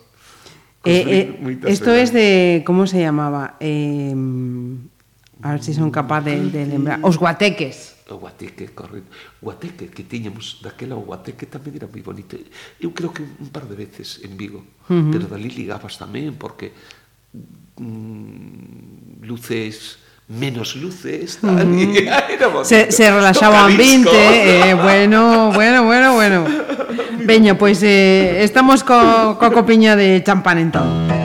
Cos 0.81 0.89
eh, 0.89 1.37
brin 1.37 1.61
eh, 1.61 1.69
esto 1.69 1.93
veladas. 1.93 2.09
es 2.09 2.13
de... 2.17 2.63
Como 2.65 2.89
se 2.89 2.97
llamaba? 2.97 3.61
Eh, 3.61 4.09
a 5.45 5.53
ver 5.53 5.61
se 5.61 5.69
si 5.69 5.77
son 5.77 5.93
capaz 5.93 6.25
de, 6.25 6.49
de 6.49 6.65
lembrar. 6.65 6.97
Os 7.05 7.21
guateques. 7.21 8.09
O 8.09 8.17
guateque, 8.17 8.73
correcto. 8.73 9.13
Guateque, 9.37 9.93
que 9.93 10.01
tiñamos 10.01 10.65
daquela 10.65 10.97
o 10.97 11.05
guateque 11.05 11.45
tamén 11.45 11.77
era 11.77 11.85
moi 11.85 12.01
bonito. 12.01 12.33
Eu 12.81 12.89
creo 12.89 13.13
que 13.13 13.21
un 13.21 13.53
par 13.53 13.69
de 13.69 13.77
veces 13.77 14.25
en 14.25 14.33
Vigo 14.33 14.65
Uh 14.89 14.93
-huh. 14.93 15.11
Pero 15.11 15.25
dali 15.27 15.49
ligabas 15.49 15.97
tamén, 15.97 16.37
porque 16.37 16.71
mm, 17.77 19.25
luces 19.25 19.97
menos 20.27 20.75
luces, 20.75 21.37
tal, 21.37 21.69
uh 21.69 21.77
-huh. 21.77 22.61
y 22.61 22.65
se, 22.65 22.91
se 22.91 23.11
relaxaba 23.11 23.61
o 23.61 23.65
ambiente, 23.69 24.09
eh, 24.09 24.73
bueno, 24.73 25.51
bueno, 25.53 25.85
bueno, 25.85 26.13
bueno. 26.13 26.45
Veña, 27.25 27.57
pois 27.57 27.79
pues, 27.79 27.89
eh, 27.89 28.43
estamos 28.43 28.83
co, 28.83 29.37
co 29.39 29.51
copiña 29.51 29.95
de 29.95 30.21
champán 30.25 30.57
entón. 30.57 31.24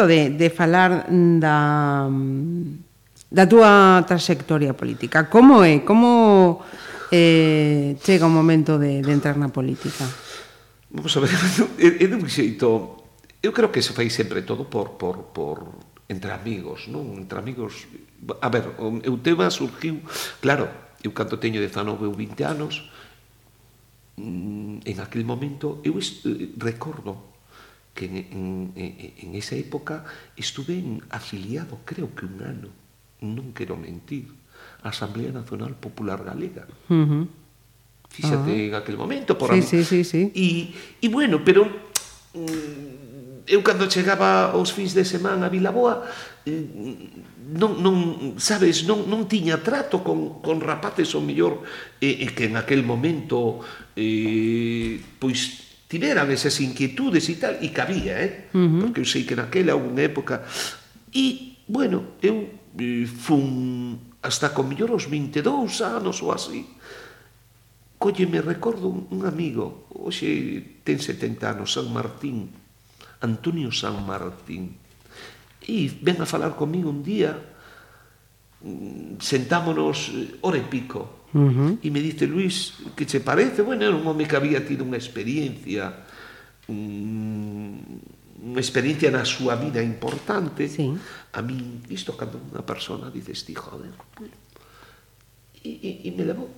momento 0.00 0.06
de, 0.06 0.30
de 0.30 0.50
falar 0.50 1.06
da, 1.10 2.08
da 3.30 3.46
túa 3.46 4.04
trayectoria 4.06 4.74
política. 4.74 5.28
Como 5.28 5.64
é? 5.64 5.80
Como 5.80 6.62
eh, 7.12 7.96
chega 8.00 8.26
o 8.26 8.32
momento 8.32 8.78
de, 8.78 9.02
de 9.02 9.12
entrar 9.12 9.36
na 9.36 9.48
política? 9.48 10.06
Vamos 10.90 11.16
a 11.16 11.20
ver, 11.20 11.30
é, 11.78 12.04
é 12.04 12.28
xeito... 12.28 12.96
Eu 13.42 13.52
creo 13.52 13.72
que 13.72 13.80
se 13.80 13.96
fai 13.96 14.10
sempre 14.10 14.42
todo 14.42 14.68
por, 14.68 15.00
por, 15.00 15.32
por 15.32 15.80
entre 16.08 16.30
amigos, 16.32 16.88
non? 16.88 17.16
Entre 17.16 17.40
amigos... 17.40 17.88
A 18.40 18.48
ver, 18.52 18.76
o 18.76 19.16
tema 19.24 19.48
surgiu... 19.48 20.04
Claro, 20.44 20.68
eu 21.00 21.12
canto 21.16 21.40
teño 21.40 21.56
19 21.56 22.04
ou 22.04 22.12
20 22.12 22.36
anos, 22.44 22.84
mm, 24.20 24.84
en 24.84 24.96
aquel 25.00 25.24
momento, 25.24 25.80
eu 25.80 25.96
eh, 25.96 26.52
recordo 26.60 27.29
que 28.00 28.06
en, 28.08 28.72
en, 28.76 29.14
en 29.20 29.34
esa 29.34 29.56
época 29.56 30.04
estuve 30.32 30.80
afiliado, 31.10 31.84
creo 31.84 32.08
que 32.16 32.24
un 32.24 32.40
ano, 32.40 32.72
non 33.20 33.52
quero 33.52 33.76
mentir, 33.76 34.32
a 34.80 34.88
Asamblea 34.88 35.28
Nacional 35.28 35.76
Popular 35.76 36.24
Galega. 36.24 36.64
Uh 36.88 37.04
-huh. 37.04 37.24
Fíxate 38.08 38.40
uh 38.40 38.40
ah. 38.40 38.56
-huh. 38.56 38.68
en 38.72 38.74
aquel 38.80 38.96
momento 38.96 39.36
por 39.36 39.52
sí, 39.52 39.60
sí, 39.60 39.84
sí, 39.84 40.00
sí. 40.00 40.32
E, 40.32 40.72
e 41.04 41.06
bueno, 41.12 41.44
pero 41.44 41.68
mm, 42.32 43.44
eu 43.44 43.60
cando 43.60 43.84
chegaba 43.84 44.56
aos 44.56 44.72
fins 44.72 44.96
de 44.96 45.04
semana 45.04 45.46
a 45.46 45.52
Vilaboa 45.52 46.00
mm, 46.48 47.52
non, 47.52 47.84
non, 47.84 47.94
sabes, 48.40 48.88
non, 48.88 49.04
non 49.12 49.28
tiña 49.28 49.60
trato 49.60 50.00
con, 50.00 50.40
con 50.40 50.62
rapaces 50.64 51.12
o 51.12 51.20
mellor 51.20 51.60
e 52.00 52.30
que 52.32 52.48
en 52.48 52.56
aquel 52.56 52.80
momento 52.80 53.60
eh, 53.92 55.02
pois 55.20 55.69
tiveran 55.90 56.30
esas 56.30 56.54
inquietudes 56.62 57.26
e 57.26 57.34
tal, 57.34 57.58
e 57.58 57.74
cabía, 57.74 58.14
eh? 58.22 58.46
Uh 58.54 58.62
-huh. 58.62 58.80
Porque 58.86 59.02
eu 59.02 59.08
sei 59.10 59.26
que 59.26 59.34
naquela 59.34 59.74
houve 59.74 59.90
unha 59.90 60.06
época... 60.06 60.46
E, 61.10 61.58
bueno, 61.66 62.14
eu 62.22 62.46
eh, 62.78 63.10
fun 63.10 63.98
hasta 64.22 64.54
con 64.54 64.70
mellor 64.70 64.94
os 64.94 65.10
22 65.10 65.82
anos 65.82 66.22
ou 66.22 66.30
así. 66.30 66.62
Colle, 67.98 68.30
me 68.30 68.38
recordo 68.38 68.86
un, 68.86 69.10
un 69.10 69.26
amigo, 69.26 69.90
hoxe 69.90 70.78
ten 70.86 71.02
70 71.02 71.58
anos, 71.58 71.74
San 71.74 71.90
Martín, 71.90 72.54
Antonio 73.18 73.74
San 73.74 74.06
Martín. 74.06 74.78
E 75.66 75.90
ven 75.90 76.22
a 76.22 76.26
falar 76.30 76.54
comigo 76.54 76.86
un 76.86 77.02
día, 77.02 77.34
mm, 78.62 79.18
sentámonos 79.18 80.14
eh, 80.14 80.38
hora 80.46 80.62
e 80.62 80.64
pico, 80.70 81.19
Uh 81.32 81.50
-huh. 81.50 81.78
E 81.82 81.88
me 81.90 82.00
dice, 82.00 82.26
Luis, 82.26 82.74
que 82.96 83.06
che 83.06 83.20
parece? 83.20 83.62
Bueno, 83.62 83.84
era 83.86 83.94
un 83.94 84.06
home 84.06 84.26
que 84.26 84.36
había 84.36 84.64
tido 84.66 84.82
unha 84.82 84.98
experiencia, 84.98 85.94
un, 86.66 87.80
unha 88.42 88.60
experiencia 88.60 89.10
na 89.14 89.22
súa 89.22 89.54
vida 89.54 89.78
importante. 89.78 90.66
Sí. 90.66 90.90
A 91.32 91.40
min, 91.42 91.86
isto 91.90 92.18
cando 92.18 92.42
unha 92.50 92.66
persona 92.66 93.10
dice, 93.14 93.30
ti, 93.32 93.54
joder, 93.54 93.94
bueno, 94.18 94.36
e, 95.62 95.70
e, 95.70 95.90
e 96.06 96.10
me 96.10 96.24
levou. 96.26 96.50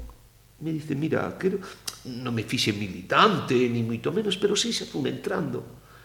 Me 0.62 0.70
dice, 0.73 0.94
mira, 0.94 1.27
quero... 1.36 1.59
non 2.03 2.35
me 2.35 2.43
fixe 2.43 2.74
militante, 2.74 3.55
ni 3.55 3.82
moito 3.86 4.11
menos, 4.11 4.35
pero 4.35 4.59
si 4.59 4.74
sí, 4.74 4.82
se 4.82 4.85
fun 4.90 5.07
entrando. 5.07 5.62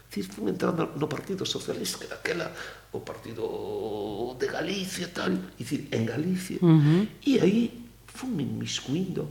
Si 0.10 0.22
fun 0.22 0.48
entrando 0.54 0.94
no 0.94 1.10
Partido 1.10 1.44
Socialista, 1.44 2.06
aquela, 2.14 2.54
o 2.94 3.02
Partido 3.02 4.38
de 4.38 4.48
Galicia, 4.48 5.10
tal, 5.10 5.34
e 5.58 5.64
en 5.66 6.06
Galicia. 6.06 6.62
Uh 6.62 6.78
-huh. 6.78 7.02
E 7.26 7.34
aí 7.42 7.87
fun 8.18 8.34
inmiscuindo. 8.42 9.30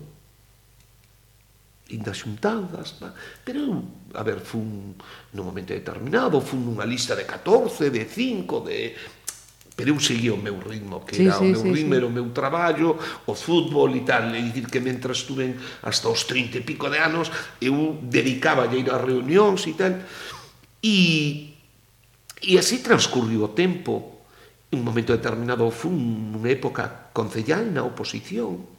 In 1.91 2.03
xuntadas, 2.03 2.99
pa. 2.99 3.15
pero 3.47 3.59
eu, 3.63 3.75
a 4.15 4.23
ver, 4.23 4.43
fun 4.43 4.95
nun 5.35 5.47
momento 5.47 5.71
determinado, 5.75 6.43
fun 6.43 6.63
nunha 6.63 6.87
lista 6.87 7.15
de 7.15 7.27
14, 7.27 7.91
de 7.91 8.03
5, 8.07 8.67
de 8.67 8.79
pero 9.77 9.93
eu 9.93 10.01
seguía 10.01 10.33
o 10.33 10.41
meu 10.41 10.57
ritmo, 10.59 11.05
que 11.05 11.15
sí, 11.15 11.29
era 11.29 11.37
sí, 11.37 11.45
o 11.45 11.53
meu 11.53 11.63
sí, 11.63 11.71
ritmo, 11.71 11.93
sí. 11.93 11.99
era 12.01 12.07
o 12.07 12.11
meu 12.11 12.27
traballo, 12.33 12.97
o 13.29 13.35
fútbol 13.37 13.93
e 13.95 14.03
tal, 14.09 14.35
e 14.35 14.41
dicir 14.49 14.67
que 14.73 14.81
mentre 14.81 15.13
estuve 15.13 15.53
hasta 15.85 16.09
os 16.09 16.25
30 16.25 16.59
e 16.59 16.67
pico 16.67 16.89
de 16.89 16.99
anos, 16.99 17.31
eu 17.61 18.01
dedicaba 18.01 18.65
a 18.67 18.75
ir 18.75 18.89
a 18.89 18.97
reunións 18.97 19.69
e 19.69 19.75
tal, 19.77 20.01
e, 20.81 21.55
e 22.41 22.59
así 22.59 22.81
transcurriu 22.81 23.45
o 23.45 23.53
tempo, 23.53 24.17
un 24.73 24.83
momento 24.83 25.13
determinado 25.13 25.71
fun 25.71 25.95
nunha 26.33 26.51
época 26.51 27.13
concellal 27.13 27.69
na 27.69 27.85
oposición, 27.85 28.76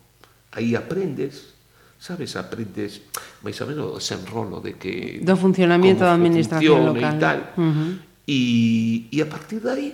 aí 0.52 0.76
aprendes, 0.76 1.53
sabes, 1.99 2.36
aprendes 2.36 3.02
máis 3.41 3.60
ou 3.61 3.68
menos 3.68 3.86
o 3.98 4.14
enrolo 4.14 4.61
de 4.61 4.78
que... 4.78 5.19
Do 5.24 5.36
funcionamiento 5.36 6.06
da 6.06 6.14
administración 6.14 6.94
local. 6.94 7.15
E 7.15 7.19
tal. 7.19 7.40
Uh 7.57 7.61
-huh. 7.61 7.91
e, 8.28 8.40
e 9.11 9.18
a 9.22 9.28
partir 9.28 9.60
de 9.60 9.69
aí, 9.69 9.90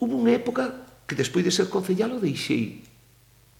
hubo 0.00 0.16
unha 0.16 0.36
época 0.36 0.86
que 1.06 1.14
despois 1.14 1.44
de 1.44 1.52
ser 1.54 1.70
concellalo 1.70 2.18
deixei 2.18 2.86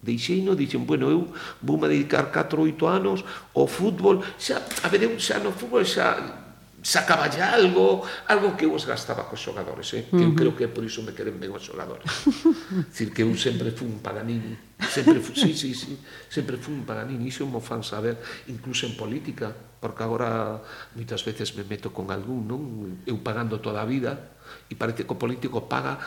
deixei 0.07 0.41
no, 0.43 0.55
dixen, 0.55 0.87
bueno, 0.87 1.11
eu 1.11 1.27
vou 1.61 1.77
me 1.77 1.89
dedicar 1.89 2.31
4 2.31 2.61
ou 2.61 2.67
8 2.71 2.87
anos 2.87 3.25
ao 3.55 3.67
fútbol, 3.67 4.23
xa, 4.39 4.63
a 4.83 4.89
ver, 4.89 5.03
eu 5.03 5.19
xa 5.19 5.43
no 5.43 5.51
fútbol 5.51 5.83
xa 5.83 6.46
sacaballe 6.87 7.43
algo, 7.43 8.07
algo 8.31 8.55
que 8.55 8.63
eu 8.63 8.71
os 8.71 8.87
gastaba 8.87 9.27
cos 9.27 9.43
xogadores, 9.43 9.91
eh? 9.99 10.07
que 10.07 10.23
eu 10.23 10.31
creo 10.39 10.55
que 10.55 10.65
é 10.65 10.71
por 10.71 10.87
iso 10.87 11.03
me 11.03 11.11
queren 11.11 11.35
ben 11.35 11.51
os 11.51 11.67
xogadores. 11.67 12.07
Dicir 12.95 13.11
que 13.11 13.27
eu 13.27 13.35
sempre 13.35 13.75
fui 13.75 13.91
un 13.91 13.99
paganini, 13.99 14.55
sempre 14.87 15.19
fui, 15.19 15.35
sí, 15.35 15.51
sí, 15.51 15.75
sí, 15.75 15.99
sempre 16.31 16.63
fui 16.63 16.79
un 16.79 16.87
paganini, 16.87 17.27
iso 17.27 17.43
mo 17.43 17.59
fan 17.59 17.83
saber, 17.83 18.23
incluso 18.47 18.87
en 18.87 18.95
política, 18.95 19.51
porque 19.51 20.07
agora 20.07 20.63
moitas 20.95 21.27
veces 21.27 21.59
me 21.59 21.67
meto 21.67 21.91
con 21.91 22.15
algún, 22.15 22.47
non? 22.47 22.63
Eu 23.03 23.19
pagando 23.19 23.59
toda 23.59 23.83
a 23.83 23.87
vida, 23.91 24.39
e 24.71 24.79
parece 24.79 25.03
que 25.03 25.11
o 25.11 25.19
político 25.19 25.67
paga 25.67 25.99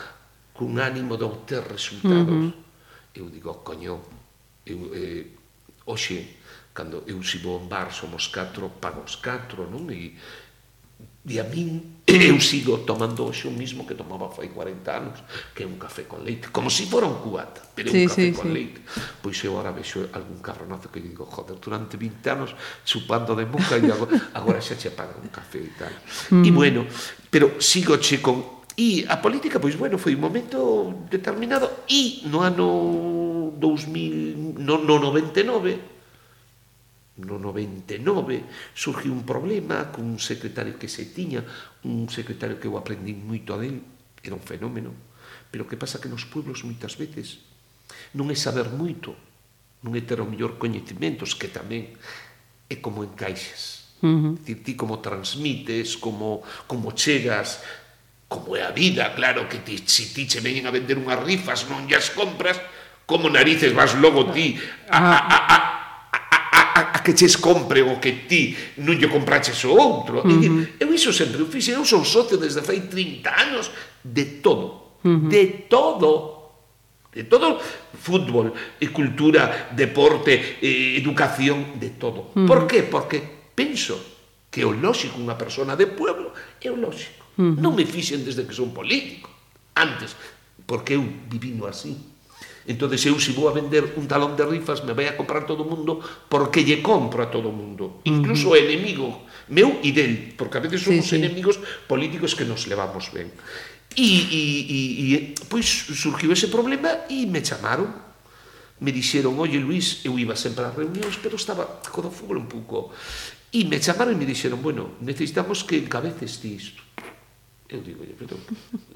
cun 0.56 0.80
ánimo 0.80 1.20
de 1.20 1.28
obter 1.28 1.60
resultados. 1.60 2.32
Uh 2.32 2.56
-huh. 2.56 3.20
Eu 3.20 3.28
digo, 3.28 3.60
coño, 3.60 4.00
eu, 4.64 4.78
eh, 4.96 5.28
hoxe, 5.84 6.40
cando 6.72 7.02
eu 7.06 7.20
si 7.22 7.38
vou 7.38 7.58
a 7.58 7.60
un 7.60 7.68
bar 7.68 7.92
somos 7.92 8.28
catro, 8.28 8.70
pago 8.80 9.02
os 9.02 9.16
catro, 9.20 9.68
non? 9.68 9.90
E 9.90 10.16
E 11.30 11.38
a 11.38 11.44
min 11.46 12.02
eu 12.10 12.40
sigo 12.42 12.82
tomando 12.82 13.22
hoxe 13.22 13.46
o 13.46 13.54
mismo 13.54 13.86
que 13.86 13.94
tomaba 13.94 14.28
fai 14.34 14.50
40 14.50 14.90
anos, 14.90 15.22
que 15.54 15.62
é 15.62 15.66
un 15.66 15.78
café 15.78 16.10
con 16.10 16.26
leite, 16.26 16.50
como 16.50 16.68
se 16.68 16.82
si 16.82 16.90
fora 16.90 17.06
un 17.06 17.22
cubata, 17.22 17.62
pero 17.70 17.90
sí, 17.90 18.02
un 18.02 18.08
café 18.08 18.26
sí, 18.26 18.32
con 18.34 18.46
sí. 18.48 18.52
leite. 18.52 18.80
Pois 19.22 19.38
eu 19.46 19.54
agora 19.54 19.70
vexo 19.70 20.10
algún 20.10 20.42
cabronazo 20.42 20.90
que 20.90 20.98
digo, 20.98 21.22
joder, 21.24 21.62
durante 21.62 21.94
20 21.94 22.34
anos 22.34 22.50
chupando 22.82 23.38
de 23.38 23.46
boca 23.46 23.78
e 23.78 23.86
agora, 23.86 24.18
agora 24.34 24.58
xa 24.58 24.74
che 24.74 24.90
pagan 24.90 25.22
un 25.22 25.30
café 25.30 25.62
e 25.62 25.72
tal. 25.78 25.94
Mm. 26.34 26.44
E 26.44 26.50
bueno, 26.50 26.80
pero 27.30 27.62
sigo 27.62 27.94
che 28.02 28.18
con 28.18 28.58
E 28.80 29.04
a 29.06 29.20
política, 29.20 29.60
pois 29.60 29.76
bueno, 29.76 29.98
foi 29.98 30.16
un 30.16 30.24
momento 30.24 31.04
determinado 31.10 31.84
e 31.84 32.24
no 32.32 32.40
ano 32.40 33.52
2000, 33.60 34.56
no, 34.56 34.80
no 34.80 34.96
99 34.96 35.99
no 37.22 37.38
99 37.38 38.74
surgiu 38.74 39.12
un 39.12 39.22
problema 39.24 39.92
cun 39.92 40.16
secretario 40.18 40.76
que 40.80 40.88
se 40.88 41.12
tiña, 41.12 41.44
un 41.84 42.08
secretario 42.08 42.56
que 42.58 42.66
eu 42.66 42.76
aprendi 42.76 43.12
moito 43.12 43.52
a 43.54 43.60
del, 43.60 43.80
era 44.24 44.36
un 44.36 44.44
fenómeno, 44.44 44.92
pero 45.50 45.68
que 45.68 45.76
pasa 45.76 46.00
que 46.00 46.08
nos 46.08 46.24
pueblos 46.24 46.64
moitas 46.64 46.96
veces 46.96 47.50
non 48.14 48.30
é 48.30 48.36
saber 48.38 48.70
moito, 48.70 49.14
non 49.82 49.94
é 49.94 50.02
ter 50.02 50.18
o 50.18 50.26
mellor 50.28 50.58
coñecimentos, 50.58 51.34
que 51.34 51.50
tamén 51.50 51.94
é 52.70 52.76
como 52.78 53.02
encaixes. 53.02 53.92
Uh 54.00 54.06
-huh. 54.06 54.32
Dicir, 54.40 54.62
ti 54.64 54.72
como 54.78 55.02
transmites, 55.02 55.98
como, 55.98 56.42
como 56.64 56.94
chegas, 56.96 57.60
como 58.30 58.54
é 58.54 58.62
a 58.62 58.70
vida, 58.70 59.10
claro, 59.14 59.50
que 59.50 59.58
ti, 59.58 59.82
si 59.84 60.14
ti 60.14 60.26
che 60.30 60.40
veñen 60.40 60.66
a 60.66 60.74
vender 60.74 60.96
unhas 60.96 61.18
rifas, 61.20 61.66
non 61.66 61.84
as 61.90 62.14
compras, 62.14 62.56
como 63.10 63.26
narices 63.26 63.74
vas 63.74 63.98
logo 63.98 64.30
ti 64.30 64.54
a, 64.86 65.02
a, 65.02 65.18
a, 65.18 65.38
a 65.50 65.58
a, 66.74 66.96
a 66.96 66.98
que 67.02 67.14
ches 67.14 67.36
compre 67.36 67.82
o 67.82 67.98
que 67.98 68.26
ti 68.26 68.54
non 68.78 68.96
lle 68.96 69.10
compraches 69.10 69.62
o 69.64 69.74
outro. 69.74 70.22
Uh 70.22 70.40
-huh. 70.40 70.80
Eu 70.80 70.88
iso 70.94 71.12
sempre 71.12 71.42
o 71.42 71.46
fixe, 71.46 71.74
eu 71.74 71.84
son 71.84 72.04
socio 72.04 72.38
desde 72.38 72.62
fai 72.62 72.86
30 72.86 73.30
anos 73.30 73.70
de 74.02 74.40
todo, 74.40 74.98
uh 75.02 75.08
-huh. 75.08 75.28
de 75.28 75.66
todo, 75.66 76.10
de 77.12 77.24
todo 77.24 77.58
fútbol, 77.94 78.54
cultura, 78.92 79.70
deporte, 79.74 80.58
eh, 80.62 80.96
educación, 80.96 81.78
de 81.78 81.90
todo. 81.98 82.32
Uh 82.34 82.42
-huh. 82.42 82.46
Por 82.46 82.66
qué? 82.66 82.82
Porque 82.86 83.22
penso 83.54 83.98
que 84.50 84.64
o 84.64 84.74
lógico 84.74 85.18
unha 85.18 85.38
persona 85.38 85.78
de 85.78 85.86
pueblo 85.86 86.34
é 86.58 86.70
o 86.70 86.78
lógico. 86.78 87.24
Uh 87.38 87.54
-huh. 87.54 87.54
Non 87.58 87.74
me 87.74 87.86
fixen 87.86 88.22
desde 88.26 88.46
que 88.46 88.54
son 88.54 88.74
político, 88.74 89.30
antes, 89.74 90.16
porque 90.66 90.94
eu 90.98 91.02
vivino 91.30 91.66
así 91.66 92.09
entonces 92.70 93.02
eu 93.02 93.18
se 93.18 93.34
vou 93.34 93.50
a 93.50 93.52
vender 93.52 93.98
un 93.98 94.06
talón 94.06 94.38
de 94.38 94.46
rifas 94.46 94.86
me 94.86 94.94
vai 94.94 95.10
a 95.10 95.18
comprar 95.18 95.42
todo 95.42 95.66
o 95.66 95.68
mundo 95.68 95.98
porque 96.30 96.62
lle 96.62 96.78
compro 96.78 97.26
a 97.26 97.28
todo 97.28 97.50
o 97.50 97.54
mundo 97.54 97.98
incluso 98.06 98.48
uh 98.48 98.54
-huh. 98.54 98.58
o 98.58 98.62
enemigo 98.62 99.26
meu 99.50 99.82
e 99.82 99.90
del 99.90 100.38
porque 100.38 100.56
a 100.56 100.62
veces 100.62 100.86
somos 100.86 101.10
sí, 101.10 101.18
sí. 101.18 101.20
enemigos 101.20 101.58
políticos 101.90 102.38
que 102.38 102.46
nos 102.46 102.70
levamos 102.70 103.10
ben 103.10 103.34
e, 103.98 104.06
e, 104.30 104.42
e, 104.70 104.78
e 105.10 105.14
pois 105.50 105.66
surgiu 105.98 106.30
ese 106.30 106.46
problema 106.46 107.10
e 107.10 107.26
me 107.26 107.42
chamaron 107.42 108.10
me 108.80 108.92
dixeron, 108.92 109.38
oye 109.38 109.60
Luis, 109.60 110.00
eu 110.04 110.18
iba 110.18 110.34
sempre 110.34 110.64
ás 110.64 110.74
reunións, 110.74 111.20
pero 111.20 111.36
estaba 111.36 111.84
co 111.84 112.00
do 112.00 112.08
fútbol 112.08 112.40
un 112.40 112.48
pouco. 112.48 112.90
E 113.52 113.68
me 113.68 113.76
chamaron 113.76 114.16
e 114.16 114.18
me 114.18 114.24
dixeron, 114.24 114.64
bueno, 114.64 114.96
necesitamos 115.04 115.62
que 115.68 115.76
encabeces 115.76 116.40
ti 116.40 116.56
isto. 116.56 116.80
Eu 117.68 117.84
digo, 117.84 118.02
oye, 118.02 118.16
pero, 118.16 118.40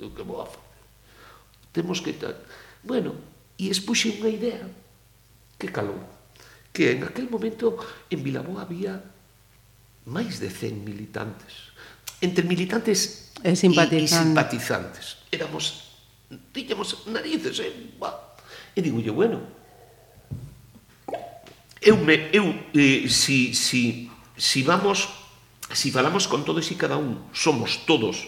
eu 0.01 0.11
que 0.11 0.25
vou 0.25 0.41
a 0.41 0.49
facer? 0.49 0.65
Temos 1.71 2.01
que 2.01 2.17
tal. 2.17 2.41
Bueno, 2.83 3.13
E 3.59 3.71
expuxe 3.71 4.11
unha 4.11 4.31
idea 4.31 4.67
que 5.59 5.71
calou, 5.71 5.99
que 6.75 6.99
en 6.99 7.07
aquel 7.07 7.31
momento 7.31 7.79
en 8.11 8.21
Vilaboa 8.23 8.67
había 8.67 8.99
máis 10.11 10.43
de 10.43 10.51
100 10.51 10.83
militantes, 10.83 11.71
entre 12.19 12.43
militantes 12.43 13.31
eh, 13.47 13.53
e 13.53 13.57
simpatizantes. 13.57 14.11
E, 14.11 14.25
simpatizantes. 14.27 15.05
Éramos, 15.31 15.65
tiñamos 16.51 17.07
narices, 17.07 17.63
eh? 17.63 17.73
Bah. 17.97 18.35
E 18.75 18.83
yo, 18.83 19.15
bueno, 19.15 19.39
eu 21.85 21.97
me 21.97 22.29
eu 22.33 22.51
eh, 22.75 23.07
si 23.09 23.55
si 23.55 24.11
si 24.37 24.63
vamos 24.63 25.09
si 25.73 25.93
falamos 25.93 26.27
con 26.27 26.45
todos 26.45 26.67
e 26.73 26.75
cada 26.75 26.97
un, 26.97 27.29
somos 27.31 27.87
todos 27.87 28.27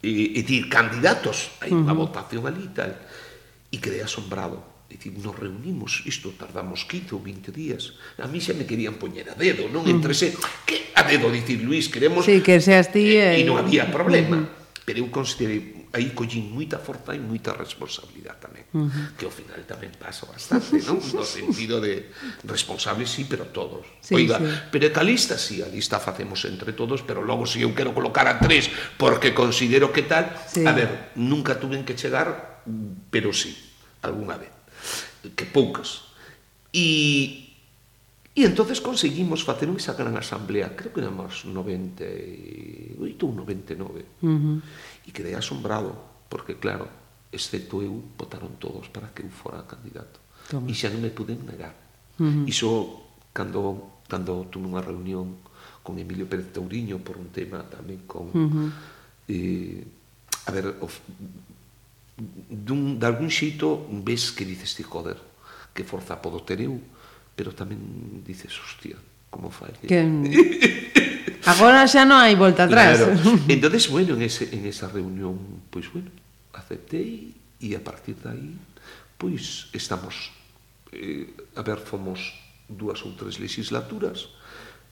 eh, 0.00 0.38
e 0.38 0.40
dir 0.46 0.70
candidatos, 0.72 1.50
hai 1.60 1.74
uh 1.74 1.76
-huh. 1.76 1.84
unha 1.84 1.94
votación 1.98 2.46
ali 2.46 2.70
tal 2.72 2.94
e 3.72 3.80
quedei 3.80 4.04
asombrado. 4.04 4.60
Dicir, 4.92 5.16
nos 5.16 5.32
reunimos, 5.32 6.04
isto 6.04 6.36
tardamos 6.36 6.84
15 6.84 7.16
ou 7.16 7.20
20 7.24 7.48
días. 7.48 7.96
A 8.20 8.28
mí 8.28 8.44
xa 8.44 8.52
me 8.52 8.68
querían 8.68 9.00
poñer 9.00 9.32
a 9.32 9.34
dedo, 9.34 9.72
non 9.72 9.88
mm. 9.88 9.94
entre 9.96 10.12
se... 10.12 10.36
Que 10.68 10.92
a 10.92 11.08
dedo, 11.08 11.32
dicir, 11.32 11.64
Luís, 11.64 11.88
queremos... 11.88 12.28
Sí, 12.28 12.44
que 12.44 12.60
seas 12.60 12.92
ti... 12.92 13.16
E, 13.16 13.40
eh, 13.40 13.40
e 13.40 13.42
eh, 13.42 13.48
non 13.48 13.56
había 13.56 13.88
mm, 13.88 13.92
problema. 13.96 14.36
Uh 14.36 14.44
-huh. 14.44 14.60
Pero 14.84 15.00
eu 15.00 15.08
considerei, 15.08 15.88
aí 15.96 16.12
collín 16.12 16.52
moita 16.52 16.76
forza 16.76 17.16
e 17.16 17.20
moita 17.24 17.56
responsabilidade 17.56 18.44
tamén. 18.44 18.68
Uh 18.76 18.92
-huh. 18.92 19.16
Que 19.16 19.24
ao 19.24 19.32
final 19.32 19.64
tamén 19.64 19.96
paso 19.96 20.28
bastante, 20.28 20.76
non? 20.84 21.00
No 21.16 21.24
sentido 21.24 21.80
de 21.80 22.12
responsables, 22.44 23.08
sí, 23.08 23.24
pero 23.24 23.48
todos. 23.48 23.88
Sí, 24.04 24.12
Oiga, 24.12 24.36
sí. 24.36 24.44
pero 24.68 24.92
que 24.92 25.00
a 25.00 25.06
lista, 25.08 25.40
sí, 25.40 25.64
a 25.64 25.72
lista 25.72 25.96
facemos 26.04 26.44
entre 26.44 26.76
todos, 26.76 27.00
pero 27.00 27.24
logo 27.24 27.48
se 27.48 27.56
si 27.56 27.64
eu 27.64 27.72
quero 27.72 27.96
colocar 27.96 28.28
a 28.28 28.36
tres 28.36 28.68
porque 29.00 29.32
considero 29.32 29.88
que 29.88 30.04
tal... 30.04 30.36
Sí. 30.52 30.68
A 30.68 30.76
ver, 30.76 31.16
nunca 31.16 31.56
tuven 31.56 31.88
que 31.88 31.96
chegar 31.96 32.51
pero 33.10 33.32
sí, 33.32 33.54
algunha 34.02 34.36
vez, 34.36 34.52
que 35.34 35.46
poucas. 35.46 36.10
E 36.72 37.42
E 38.32 38.48
entonces 38.48 38.80
conseguimos 38.80 39.44
facer 39.44 39.68
esa 39.76 39.92
gran 39.92 40.16
asamblea, 40.16 40.72
creo 40.72 40.88
que 40.88 41.04
éramos 41.04 41.44
98 41.44 42.96
ou 43.28 43.32
99. 43.36 44.24
Uh 44.24 44.24
-huh. 44.24 44.56
E 45.04 45.12
quedei 45.12 45.36
asombrado, 45.36 45.92
porque 46.32 46.56
claro, 46.56 46.88
excepto 47.28 47.84
eu, 47.84 48.00
votaron 48.16 48.56
todos 48.56 48.88
para 48.88 49.12
que 49.12 49.20
eu 49.20 49.28
fora 49.28 49.68
candidato. 49.68 50.16
Toma. 50.48 50.64
E 50.64 50.72
xa 50.72 50.88
non 50.88 51.04
me 51.04 51.12
puden 51.12 51.44
negar. 51.44 51.76
Uh 52.16 52.24
-huh. 52.24 52.48
Iso, 52.48 53.04
cando, 53.36 54.00
cando 54.08 54.48
tuve 54.48 54.64
unha 54.64 54.80
reunión 54.80 55.44
con 55.84 56.00
Emilio 56.00 56.24
Pérez 56.24 56.56
Tauriño 56.56 57.04
por 57.04 57.20
un 57.20 57.28
tema 57.36 57.60
tamén 57.68 58.08
con... 58.08 58.32
Uh 58.32 58.48
-huh. 58.48 58.68
eh, 59.28 59.84
a 60.48 60.50
ver, 60.56 60.72
of, 60.80 61.04
dun, 62.16 62.98
de 63.00 63.06
algún 63.06 63.32
xeito 63.32 63.88
ves 64.04 64.32
que 64.32 64.44
dices 64.44 64.76
ti, 64.76 64.84
joder, 64.84 65.16
que 65.72 65.84
forza 65.84 66.20
podo 66.20 66.44
ter 66.44 66.60
eu, 66.60 66.76
pero 67.32 67.56
tamén 67.56 67.80
dices, 68.22 68.52
hostia, 68.60 68.96
como 69.32 69.48
fai? 69.48 69.72
Que... 69.80 70.04
Agora 71.48 71.88
xa 71.88 72.06
non 72.06 72.22
hai 72.22 72.36
volta 72.38 72.68
atrás. 72.68 73.02
Claro. 73.02 73.16
Entonces, 73.50 73.88
bueno, 73.90 74.14
en, 74.14 74.22
ese, 74.22 74.46
en 74.52 74.62
esa 74.68 74.86
reunión, 74.86 75.64
pois, 75.72 75.90
bueno, 75.90 76.12
aceptei 76.54 77.34
e 77.58 77.68
a 77.74 77.82
partir 77.82 78.14
de 78.20 78.28
aí, 78.30 78.50
pois, 79.18 79.72
estamos, 79.74 80.30
eh, 80.94 81.26
a 81.56 81.62
ver, 81.64 81.82
fomos 81.82 82.36
dúas 82.68 83.02
ou 83.02 83.16
tres 83.18 83.42
legislaturas, 83.42 84.30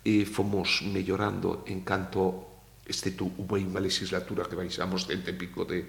e 0.03 0.23
eh, 0.23 0.25
fomos 0.27 0.83
mellorando 0.83 1.63
en 1.69 1.85
canto 1.85 2.50
excepto 2.91 3.31
hubo 3.39 3.55
unha 3.55 3.79
legislatura 3.79 4.45
que 4.51 4.59
baixamos 4.59 5.07
cento 5.07 5.31
e 5.31 5.39
pico 5.39 5.63
de, 5.63 5.87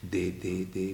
de, 0.00 0.30
de, 0.38 0.54
de 0.70 0.86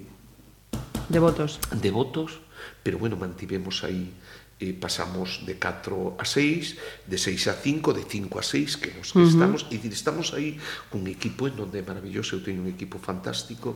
De 1.11 1.19
votos. 1.19 1.59
De 1.75 1.91
votos, 1.91 2.39
pero 2.83 2.97
bueno, 2.97 3.17
mantivemos 3.17 3.83
aí 3.83 4.13
eh, 4.59 4.73
pasamos 4.73 5.43
de 5.45 5.57
4 5.57 6.15
a 6.19 6.23
6, 6.23 6.77
de 7.07 7.17
6 7.17 7.47
a 7.47 7.53
5, 7.53 7.93
de 7.93 8.03
5 8.07 8.39
a 8.39 8.43
6, 8.43 8.77
que 8.77 8.93
nos 8.93 9.11
que 9.11 9.19
uh 9.19 9.25
-huh. 9.25 9.27
estamos, 9.27 9.65
e 9.73 9.75
estamos 9.89 10.33
aí 10.37 10.55
cun 10.87 11.03
equipo 11.09 11.49
en 11.49 11.57
donde 11.57 11.81
é 11.81 11.83
maravilloso, 11.83 12.37
eu 12.37 12.45
teño 12.45 12.63
un 12.63 12.69
equipo 12.69 13.01
fantástico 13.01 13.75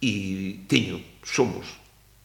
e 0.00 0.64
teño, 0.70 1.02
somos 1.20 1.82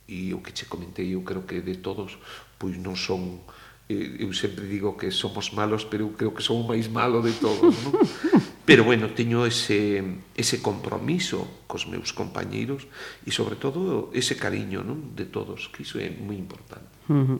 e 0.07 0.31
o 0.31 0.39
que 0.39 0.55
che 0.55 0.69
comentei, 0.69 1.11
eu 1.11 1.25
creo 1.27 1.43
que 1.43 1.59
de 1.59 1.75
todos 1.83 2.15
pois 2.55 2.79
non 2.79 2.95
son 2.95 3.43
eh, 3.91 4.23
eu 4.23 4.31
sempre 4.31 4.63
digo 4.63 4.95
que 4.95 5.11
somos 5.11 5.51
malos, 5.51 5.83
pero 5.83 6.07
eu 6.07 6.11
creo 6.15 6.31
que 6.31 6.45
son 6.45 6.63
o 6.63 6.65
máis 6.69 6.87
malo 6.87 7.19
de 7.19 7.35
todos, 7.35 7.75
non? 7.83 7.99
Pero 8.67 8.83
bueno, 8.83 9.15
teño 9.15 9.47
ese, 9.47 10.03
ese 10.35 10.59
compromiso 10.59 11.63
cos 11.71 11.87
meus 11.87 12.11
compañeiros 12.11 12.83
e 13.23 13.31
sobre 13.31 13.55
todo 13.55 14.11
ese 14.11 14.35
cariño 14.35 14.83
non? 14.83 15.15
de 15.15 15.23
todos, 15.23 15.71
que 15.71 15.87
iso 15.87 15.95
é 16.03 16.11
moi 16.11 16.35
importante. 16.35 16.91
Uh 17.07 17.39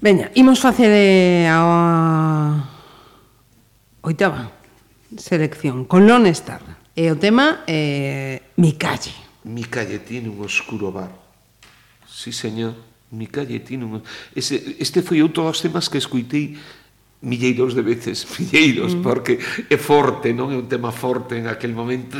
Veña, 0.00 0.32
imos 0.32 0.56
facer 0.56 0.88
eh, 0.88 1.52
a 1.52 2.64
oitava 4.00 4.56
selección 5.20 5.84
con 5.84 6.08
Non 6.08 6.24
Star. 6.32 6.64
E 6.96 7.12
o 7.12 7.16
tema 7.20 7.68
é 7.68 8.40
eh, 8.40 8.56
Mi 8.56 8.80
calle. 8.80 9.12
Mi 9.44 9.68
calle 9.68 10.00
tiene 10.00 10.32
un 10.32 10.40
oscuro 10.40 10.88
bar. 10.96 11.12
Sí, 12.08 12.32
señor. 12.32 12.72
Mi 13.12 13.28
calle 13.28 13.60
tiene 13.60 13.84
un... 13.84 14.00
Ese, 14.32 14.80
este 14.80 15.04
foi 15.04 15.20
outro 15.20 15.44
dos 15.44 15.60
temas 15.60 15.92
que 15.92 16.00
escuitei 16.00 16.56
milleiros 17.22 17.74
de 17.74 17.82
veces, 17.82 18.26
milleiros, 18.38 18.94
mm. 18.94 19.02
porque 19.02 19.38
é 19.70 19.78
forte, 19.78 20.34
non 20.34 20.50
é 20.50 20.56
un 20.58 20.66
tema 20.66 20.90
forte 20.90 21.38
en 21.38 21.46
aquel 21.46 21.72
momento. 21.72 22.18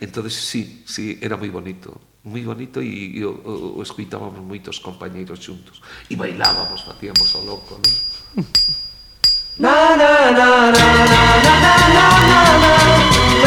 Entonces 0.00 0.36
sí, 0.36 0.84
sí, 0.84 1.18
era 1.24 1.40
moi 1.40 1.48
bonito, 1.48 1.96
moi 2.22 2.44
bonito 2.44 2.84
e, 2.84 3.16
e 3.16 3.24
o, 3.24 3.32
o, 3.32 3.80
o 3.80 3.82
escuitábamos 3.82 4.44
moitos 4.44 4.78
compañeiros 4.78 5.40
xuntos 5.40 5.80
e 6.12 6.14
bailábamos, 6.14 6.84
facíamos 6.84 7.32
o 7.34 7.40
loco, 7.42 7.80
non? 7.80 7.94
Na 9.56 9.96
na 9.96 10.30
na 10.36 10.48
na 10.68 10.86
na 11.00 11.22
na 11.40 11.56
na 11.56 12.04
na 12.28 12.36
na 12.36 12.50
na 12.60 12.82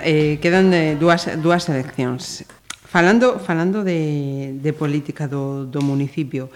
Mira, 0.00 0.08
eh, 0.08 0.38
quedan 0.40 0.72
eh, 0.72 0.96
dúas, 0.96 1.28
dúas 1.42 1.68
eleccións. 1.68 2.44
Falando, 2.88 3.38
falando 3.38 3.84
de, 3.84 4.56
de 4.56 4.72
política 4.72 5.28
do, 5.28 5.66
do 5.68 5.80
municipio, 5.84 6.48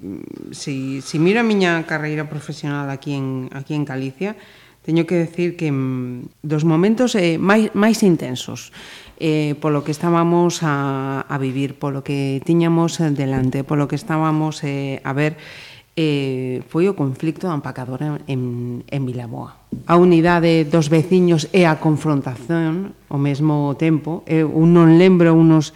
mm, 0.00 0.52
si, 0.56 1.00
si 1.04 1.20
miro 1.20 1.40
a 1.40 1.46
miña 1.46 1.84
carreira 1.84 2.26
profesional 2.26 2.88
aquí 2.90 3.14
en, 3.14 3.52
aquí 3.52 3.76
en 3.76 3.84
Galicia, 3.84 4.34
teño 4.82 5.04
que 5.04 5.20
decir 5.20 5.56
que 5.56 5.70
mm, 5.70 6.40
dos 6.42 6.64
momentos 6.64 7.14
eh, 7.14 7.36
máis, 7.36 7.68
máis 7.76 8.00
intensos 8.00 8.72
eh, 9.20 9.54
polo 9.60 9.84
que 9.84 9.92
estábamos 9.92 10.64
a, 10.64 11.28
a 11.28 11.36
vivir, 11.36 11.76
polo 11.76 12.00
que 12.00 12.40
tiñamos 12.42 12.98
eh, 13.04 13.12
delante, 13.12 13.68
polo 13.68 13.86
que 13.86 14.00
estábamos 14.00 14.64
eh, 14.64 15.04
a 15.04 15.12
ver, 15.12 15.36
eh, 15.98 16.62
foi 16.70 16.86
o 16.86 16.94
conflicto 16.94 17.50
da 17.50 17.58
empacadora 17.58 18.22
en, 18.30 18.86
en 18.86 19.02
Vilaboa. 19.02 19.58
A 19.90 19.98
unidade 19.98 20.62
dos 20.62 20.86
veciños 20.86 21.50
e 21.50 21.66
a 21.66 21.82
confrontación 21.82 22.94
ao 23.10 23.18
mesmo 23.18 23.74
tempo. 23.74 24.22
Eu 24.30 24.54
non 24.62 24.94
lembro 24.94 25.34
unos 25.34 25.74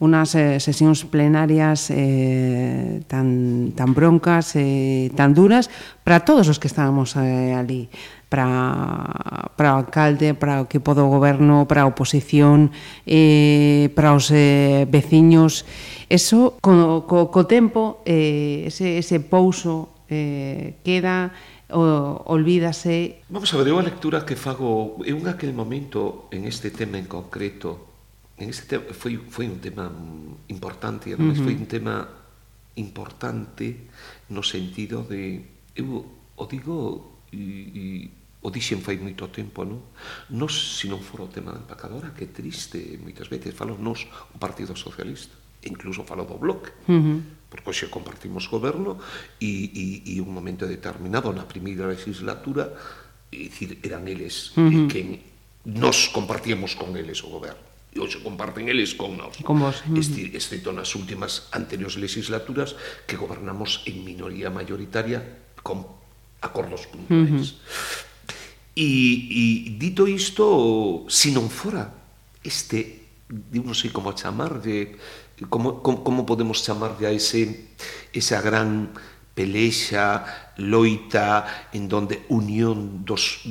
unas 0.00 0.32
eh, 0.34 0.56
sesións 0.58 1.04
plenarias 1.04 1.92
eh, 1.92 3.04
tan, 3.04 3.70
tan 3.76 3.92
broncas, 3.92 4.56
eh, 4.56 5.12
tan 5.12 5.36
duras, 5.36 5.68
para 6.02 6.24
todos 6.24 6.48
os 6.48 6.56
que 6.56 6.72
estábamos 6.72 7.14
eh, 7.20 7.52
ali 7.52 7.92
para, 8.30 9.50
para 9.58 9.74
o 9.74 9.78
alcalde, 9.82 10.38
para 10.38 10.62
o 10.62 10.70
equipo 10.70 10.94
do 10.94 11.10
goberno, 11.10 11.66
para 11.66 11.82
a 11.82 11.90
oposición, 11.90 12.70
eh, 13.04 13.90
para 13.98 14.14
os 14.14 14.30
eh, 14.30 14.86
veciños. 14.86 15.66
Eso, 16.06 16.56
co, 16.62 17.04
co, 17.10 17.28
co 17.34 17.50
tempo, 17.50 18.00
eh, 18.06 18.70
ese, 18.70 19.02
ese 19.02 19.18
pouso 19.18 19.90
eh, 20.06 20.78
queda, 20.86 21.34
o, 21.74 22.22
olvídase. 22.30 23.26
Vamos 23.28 23.50
a 23.50 23.58
ver, 23.58 23.74
eu 23.74 23.78
a 23.78 23.84
lectura 23.84 24.22
que 24.22 24.38
fago, 24.38 25.02
eu 25.02 25.18
aquel 25.26 25.50
momento, 25.50 26.30
en 26.30 26.46
este 26.46 26.70
tema 26.70 27.02
en 27.02 27.10
concreto, 27.10 27.90
en 28.38 28.46
este 28.46 28.78
tema, 28.78 28.94
foi, 28.94 29.18
foi 29.26 29.50
un 29.50 29.58
tema 29.58 29.90
mm, 29.90 30.54
importante, 30.54 31.10
además 31.10 31.38
uh 31.38 31.42
-huh. 31.42 31.50
foi 31.50 31.54
un 31.58 31.66
tema 31.66 32.06
importante 32.78 33.90
no 34.30 34.46
sentido 34.46 35.02
de, 35.02 35.42
eu 35.74 36.06
o 36.38 36.44
digo 36.46 37.10
e, 37.32 37.42
e 37.74 37.84
O 38.40 38.48
dixen 38.48 38.80
fai 38.80 38.96
moito 38.96 39.28
tempo, 39.28 39.68
non? 39.68 39.92
Nos, 40.32 40.80
se 40.80 40.88
non 40.88 41.04
for 41.04 41.20
o 41.20 41.28
tema 41.28 41.52
da 41.52 41.60
empacadora, 41.60 42.16
que 42.16 42.32
triste, 42.32 42.96
moitas 42.96 43.28
veces 43.28 43.52
falo 43.52 43.76
nos 43.76 44.08
o 44.32 44.40
Partido 44.40 44.72
Socialista, 44.72 45.36
incluso 45.68 46.08
falo 46.08 46.24
do 46.24 46.40
Bloque, 46.40 46.72
uh 46.88 46.96
-huh. 46.96 47.18
porque 47.52 47.68
hoxe 47.68 47.92
compartimos 47.92 48.48
goberno 48.48 48.96
e, 49.44 49.68
e, 49.76 50.16
e 50.16 50.24
un 50.24 50.32
momento 50.32 50.64
determinado 50.64 51.28
na 51.36 51.44
primeira 51.44 51.84
legislatura, 51.84 52.72
e 53.28 53.52
dicir, 53.52 53.76
eran 53.84 54.08
eles 54.08 54.56
uh 54.56 54.64
-huh. 54.64 54.88
quen 54.88 55.20
nos 55.68 56.08
compartíamos 56.08 56.80
con 56.80 56.96
eles 56.96 57.20
o 57.20 57.28
goberno 57.28 57.68
e 57.92 57.98
hoxe 57.98 58.22
comparten 58.22 58.70
eles 58.70 58.94
con 58.94 59.18
nós. 59.18 59.34
Con 59.42 59.58
vos. 59.58 59.82
Este, 59.98 60.30
excepto 60.32 60.70
nas 60.70 60.94
últimas 60.94 61.50
anteriores 61.50 61.98
legislaturas 61.98 62.78
que 63.04 63.18
gobernamos 63.18 63.82
en 63.84 64.06
minoría 64.06 64.48
mayoritaria 64.48 65.20
con 65.60 65.84
acordos 66.40 66.86
puntuais. 66.86 67.52
Uh 67.52 67.60
-huh. 67.60 68.09
E, 68.80 68.88
e 69.28 69.44
dito 69.76 70.08
isto, 70.08 71.04
se 71.12 71.28
non 71.28 71.52
fora 71.52 72.00
este, 72.40 73.12
eu 73.28 73.60
non 73.60 73.76
sei 73.76 73.92
como 73.92 74.16
chamarlle, 74.16 74.96
como, 75.52 75.84
como, 75.84 76.00
como 76.00 76.24
podemos 76.24 76.64
chamarlle 76.64 77.04
a 77.04 77.12
ese, 77.12 77.76
esa 78.16 78.40
gran 78.40 78.88
pelexa, 79.36 80.24
loita, 80.56 81.68
en 81.76 81.92
donde 81.92 82.24
unión 82.32 83.04
dos 83.04 83.44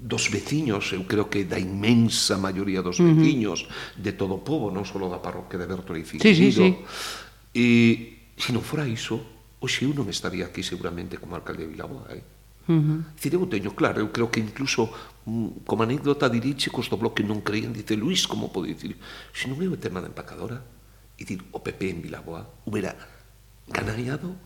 dos 0.00 0.32
veciños, 0.32 0.90
eu 0.96 1.04
creo 1.04 1.28
que 1.28 1.44
da 1.44 1.60
inmensa 1.60 2.40
maioría 2.40 2.80
dos 2.80 2.98
veciños 2.98 3.62
uh 3.62 3.66
-huh. 3.68 4.02
de 4.02 4.12
todo 4.16 4.40
o 4.40 4.42
povo, 4.42 4.72
non 4.72 4.82
só 4.82 4.96
da 4.96 5.20
parroquia 5.20 5.60
de 5.60 5.68
Bertolo 5.68 6.00
e 6.00 6.08
Figueiredo. 6.08 6.34
Sí, 6.34 6.50
sí, 6.50 6.58
sí. 6.58 6.68
E 7.54 7.66
se 8.40 8.50
non 8.50 8.64
fora 8.64 8.88
iso, 8.88 9.20
hoxe 9.60 9.84
eu 9.84 9.92
non 9.92 10.08
estaría 10.08 10.48
aquí 10.48 10.64
seguramente 10.64 11.20
como 11.20 11.36
alcalde 11.36 11.68
de 11.68 11.70
Vilaboa, 11.76 12.10
eh? 12.16 12.39
Uh 12.70 12.78
-huh. 12.78 13.02
Cire, 13.18 13.34
eu 13.34 13.46
teño 13.50 13.74
claro, 13.74 13.98
eu 13.98 14.14
creo 14.14 14.30
que 14.30 14.38
incluso 14.38 14.86
mm, 15.26 15.66
como 15.66 15.82
anécdota 15.82 16.30
diriche 16.30 16.70
cos 16.70 16.86
do 16.86 16.94
bloque 16.94 17.26
non 17.26 17.42
creían, 17.42 17.74
dice, 17.74 17.98
Luis, 17.98 18.30
como 18.30 18.54
pode 18.54 18.70
dicir? 18.70 18.94
Se 19.34 19.50
non 19.50 19.58
é 19.58 19.66
o 19.66 19.74
tema 19.74 19.98
da 19.98 20.06
empacadora, 20.06 20.62
e 21.18 21.26
dir, 21.26 21.42
o 21.50 21.58
PP 21.58 21.80
en 21.90 21.98
Vilaboa 22.06 22.46
hubiera 22.62 22.94
ganado 23.66 24.38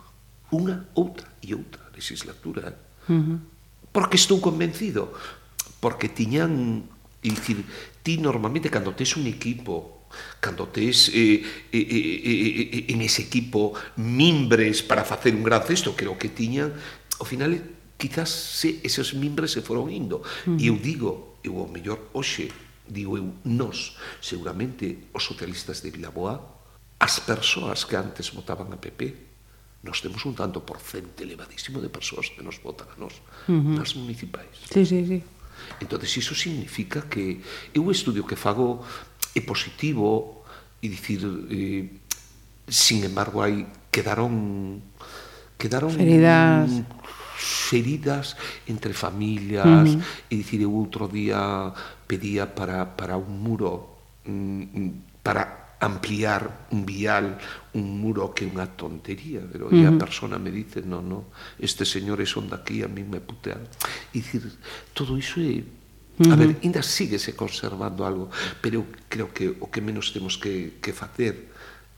unha, 0.48 0.88
outra 0.96 1.28
e 1.44 1.52
outra 1.52 1.84
legislatura. 1.92 2.72
Uh 3.04 3.12
-huh. 3.12 3.38
Porque 3.92 4.16
estou 4.16 4.40
convencido, 4.40 5.12
porque 5.84 6.08
tiñan, 6.08 6.88
e 7.20 7.28
dicir, 7.28 7.60
ti 8.00 8.16
normalmente 8.16 8.72
cando 8.72 8.96
tes 8.96 9.20
un 9.20 9.28
equipo 9.28 10.00
cando 10.38 10.70
tes 10.70 11.10
eh, 11.10 11.42
eh, 11.42 11.74
eh, 11.74 12.20
eh, 12.22 12.68
eh 12.70 12.84
en 12.94 13.02
ese 13.02 13.26
equipo 13.26 13.74
mimbres 13.98 14.78
para 14.80 15.02
facer 15.02 15.34
un 15.34 15.42
gran 15.42 15.66
cesto, 15.66 15.98
creo 15.98 16.14
que 16.16 16.30
tiñan, 16.30 16.70
ao 17.18 17.26
final 17.26 17.50
quizás 17.96 18.30
se, 18.30 18.80
esos 18.82 19.14
mimbres 19.14 19.52
se 19.52 19.62
foron 19.62 19.90
indo. 19.90 20.22
Mm. 20.46 20.58
E 20.58 20.64
eu 20.68 20.76
digo, 20.76 21.38
eu 21.42 21.56
o 21.56 21.70
mellor 21.70 22.10
hoxe, 22.12 22.50
digo 22.86 23.16
eu, 23.16 23.40
nós, 23.44 23.96
seguramente 24.20 25.08
os 25.12 25.24
socialistas 25.24 25.80
de 25.80 25.90
Vilaboa, 25.90 26.40
as 26.98 27.20
persoas 27.20 27.84
que 27.84 27.96
antes 27.96 28.32
votaban 28.32 28.72
a 28.72 28.78
PP, 28.80 29.34
nos 29.84 30.00
temos 30.00 30.24
un 30.24 30.32
tanto 30.32 30.64
porcente 30.64 31.28
elevadísimo 31.28 31.78
de 31.78 31.92
persoas 31.92 32.32
que 32.32 32.40
nos 32.40 32.56
votan 32.64 32.88
a 32.88 32.96
nos, 32.96 33.20
uh 33.48 33.52
-huh. 33.52 33.76
nas 33.76 33.92
municipais. 33.94 34.64
Sí, 34.72 34.84
sí, 34.84 35.04
sí. 35.04 35.20
Entonces, 35.80 36.16
iso 36.16 36.34
significa 36.34 37.04
que 37.04 37.40
eu 37.72 37.90
estudio 37.92 38.24
que 38.26 38.36
fago 38.36 38.80
é 39.36 39.40
positivo 39.40 40.44
e 40.80 40.88
dicir, 40.88 41.20
eh, 41.50 41.88
sin 42.68 43.04
embargo, 43.04 43.42
hai 43.42 43.66
quedaron 43.90 44.80
quedaron 45.58 45.90
Feridas 45.90 46.70
feridas 47.44 48.36
entre 48.66 48.96
familias, 48.96 49.92
uh 49.92 50.00
-huh. 50.00 50.32
e 50.32 50.40
dicir, 50.40 50.64
eu 50.64 50.72
outro 50.72 51.04
día 51.12 51.72
pedía 52.08 52.48
para, 52.48 52.96
para 52.96 53.20
un 53.20 53.44
muro, 53.44 54.00
mm, 54.24 55.20
para 55.20 55.76
ampliar 55.84 56.68
un 56.72 56.88
vial, 56.88 57.36
un 57.76 58.00
muro 58.00 58.32
que 58.32 58.48
é 58.48 58.48
unha 58.48 58.64
tontería, 58.64 59.44
pero 59.44 59.68
uh 59.68 59.76
-huh. 59.76 59.84
e 59.84 59.88
a 59.88 59.92
persona 59.92 60.40
me 60.40 60.48
dice, 60.48 60.80
no, 60.80 61.04
no, 61.04 61.28
estes 61.60 61.92
señores 61.92 62.32
son 62.32 62.48
daqui, 62.48 62.80
a 62.80 62.88
mí 62.88 63.04
me 63.04 63.20
putean. 63.20 63.68
E 64.16 64.24
dicir, 64.24 64.48
todo 64.96 65.20
iso 65.20 65.44
é 65.44 65.60
Uh 66.14 66.22
eh, 66.22 66.30
-huh. 66.30 66.32
A 66.32 66.36
ver, 66.38 66.50
ainda 66.62 66.78
síguese 66.78 67.34
conservando 67.34 68.06
algo, 68.06 68.30
pero 68.62 68.86
creo 69.10 69.34
que 69.34 69.50
o 69.58 69.66
que 69.66 69.82
menos 69.82 70.14
temos 70.14 70.38
que, 70.38 70.78
que 70.78 70.94
facer 70.94 71.50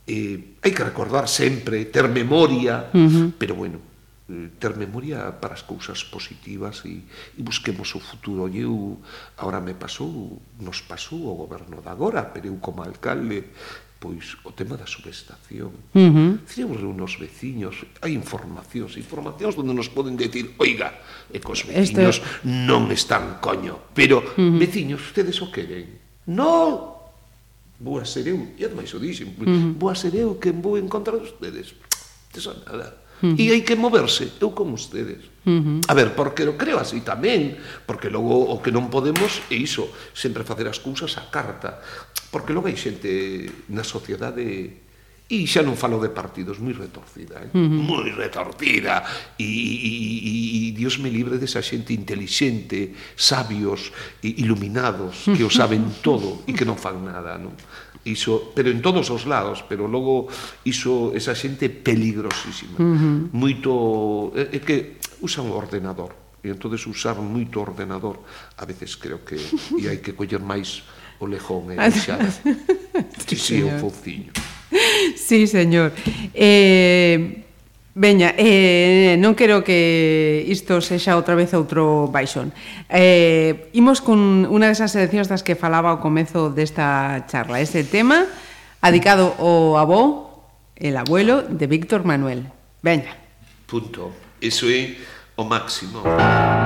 eh, 0.07 0.57
hai 0.63 0.73
que 0.73 0.87
recordar 0.87 1.27
sempre, 1.29 1.85
ter 1.91 2.09
memoria, 2.09 2.89
uh 2.95 2.97
-huh. 2.97 3.27
pero 3.37 3.59
bueno, 3.59 3.83
Mm, 4.27 4.59
ter 4.59 4.75
memoria 4.75 5.31
para 5.39 5.55
as 5.55 5.63
cousas 5.63 6.03
positivas 6.03 6.83
e, 6.85 7.07
e 7.39 7.43
busquemos 7.47 7.95
o 7.95 8.01
futuro. 8.01 8.51
E 8.51 8.59
eu, 8.67 8.99
ahora 9.39 9.61
me 9.61 9.75
pasou, 9.75 10.43
nos 10.59 10.83
pasou 10.83 11.31
o 11.31 11.35
goberno 11.47 11.81
de 11.81 11.89
agora, 11.89 12.27
pero 12.35 12.51
eu 12.51 12.59
como 12.59 12.83
alcalde, 12.83 13.55
pois 14.01 14.35
o 14.43 14.51
tema 14.51 14.75
da 14.75 14.83
subestación. 14.83 15.71
Uh 15.95 16.11
-huh. 16.11 16.39
Fixemos 16.43 16.83
unos 16.83 17.15
veciños, 17.23 17.87
hai 18.03 18.19
informacións, 18.19 18.99
informacións 18.99 19.55
onde 19.63 19.71
nos 19.71 19.87
poden 19.95 20.19
decir, 20.19 20.59
oiga, 20.59 20.91
e 21.31 21.39
cos 21.39 21.63
veciños 21.63 22.19
este... 22.19 22.67
non 22.67 22.91
están 22.91 23.39
coño, 23.39 23.95
pero 23.95 24.27
uh 24.27 24.43
-huh. 24.43 24.59
veciños, 24.59 25.07
ustedes 25.07 25.39
o 25.39 25.55
queren. 25.55 26.03
Non, 26.27 26.99
vou 27.79 28.03
a 28.03 28.05
ser 28.05 28.27
eu, 28.27 28.43
e 28.59 28.67
ademais 28.67 28.91
o 28.91 28.99
dixen, 28.99 29.39
uh 29.39 29.47
-huh. 29.47 29.79
vou 29.79 29.87
a 29.87 29.95
ser 29.95 30.19
eu 30.19 30.35
que 30.35 30.51
vou 30.51 30.75
encontrar 30.75 31.15
ustedes. 31.15 31.79
Eso 32.35 32.51
nada. 32.67 33.06
Uh 33.23 33.33
-huh. 33.33 33.41
E 33.41 33.53
hai 33.53 33.63
que 33.65 33.77
moverse, 33.77 34.37
eu 34.41 34.53
con 34.53 34.73
ustedes. 34.73 35.29
Uh 35.47 35.81
-huh. 35.81 35.81
A 35.89 35.95
ver, 35.95 36.13
porque 36.13 36.45
eu 36.45 36.57
creo 36.61 36.77
así 36.77 37.01
tamén, 37.01 37.57
porque 37.89 38.13
logo 38.13 38.53
o 38.53 38.61
que 38.61 38.75
non 38.75 38.93
podemos 38.93 39.41
é 39.49 39.57
iso, 39.57 39.89
sempre 40.13 40.45
facer 40.45 40.69
as 40.69 40.83
cousas 40.83 41.17
a 41.17 41.29
carta. 41.33 41.81
Porque 42.29 42.53
logo 42.53 42.69
hai 42.69 42.77
xente 42.77 43.49
na 43.73 43.87
sociedade 43.87 44.85
E 45.27 45.43
xa 45.51 45.59
non 45.59 45.75
falo 45.75 45.99
de 45.99 46.15
partidos, 46.15 46.63
moi 46.63 46.71
retorcida, 46.71 47.43
eh? 47.43 47.51
uh 47.51 47.59
-huh. 47.59 47.83
moi 47.83 48.15
retorcida. 48.15 49.03
E, 49.35 49.43
e, 49.43 49.93
e 50.31 50.61
Dios 50.71 51.03
me 51.03 51.11
libre 51.11 51.35
desa 51.35 51.59
xente 51.59 51.91
inteligente 51.91 52.95
sabios, 53.19 53.91
e 54.23 54.39
iluminados, 54.39 55.27
que 55.35 55.43
o 55.43 55.51
saben 55.51 55.83
todo 56.07 56.47
e 56.47 56.55
que 56.55 56.63
non 56.63 56.79
fan 56.79 57.03
nada, 57.03 57.43
non? 57.43 57.59
iso, 58.07 58.55
pero 58.55 58.71
en 58.71 58.81
todos 58.81 59.11
os 59.11 59.27
lados, 59.27 59.67
pero 59.67 59.91
logo 59.91 60.31
iso 60.63 61.11
esa 61.13 61.35
xente 61.35 61.69
peligrosísima. 61.69 62.79
Uh 62.79 62.95
-huh. 62.95 63.19
Moito 63.35 63.71
é, 64.39 64.57
é 64.57 64.59
que 64.63 65.03
usan 65.21 65.51
o 65.51 65.55
ordenador. 65.59 66.15
E 66.47 66.49
entonces 66.49 66.87
usar 66.87 67.19
moito 67.19 67.59
ordenador 67.59 68.23
a 68.55 68.65
veces 68.65 68.95
creo 68.95 69.27
que 69.27 69.35
e 69.75 69.91
hai 69.91 69.99
que 69.99 70.15
coller 70.15 70.39
máis 70.39 70.87
o 71.19 71.27
lejón 71.27 71.75
e 71.75 71.77
eh, 71.77 71.91
xa. 71.91 72.23
sí, 73.27 73.35
sí, 73.35 73.37
sí, 73.37 73.57
o 73.67 73.71
fociño. 73.83 74.31
Sí, 75.19 75.47
señor. 75.47 75.91
Eh 76.35 77.46
Veña, 77.97 78.37
eh, 78.37 78.45
eh, 78.45 79.17
non 79.17 79.33
quero 79.33 79.65
que 79.65 80.45
isto 80.53 80.85
sexa 80.85 81.17
outra 81.17 81.33
vez 81.33 81.57
outro 81.57 82.13
baixón. 82.13 82.53
Eh, 82.93 83.73
imos 83.73 84.05
con 84.05 84.45
unha 84.45 84.69
desas 84.69 84.93
seleccións 84.93 85.33
das 85.33 85.41
que 85.41 85.57
falaba 85.57 85.89
ao 85.89 86.05
comezo 86.05 86.53
desta 86.53 87.25
charla. 87.25 87.57
Ese 87.57 87.89
tema 87.89 88.29
adicado 88.85 89.33
ao 89.41 89.81
avó, 89.81 90.45
el 90.77 91.01
abuelo 91.01 91.41
de 91.41 91.65
Víctor 91.65 92.05
Manuel. 92.05 92.53
Veña. 92.85 93.17
Punto. 93.65 94.13
Iso 94.45 94.69
é 94.69 94.93
o 95.41 95.49
máximo. 95.49 96.05
Música 96.05 96.66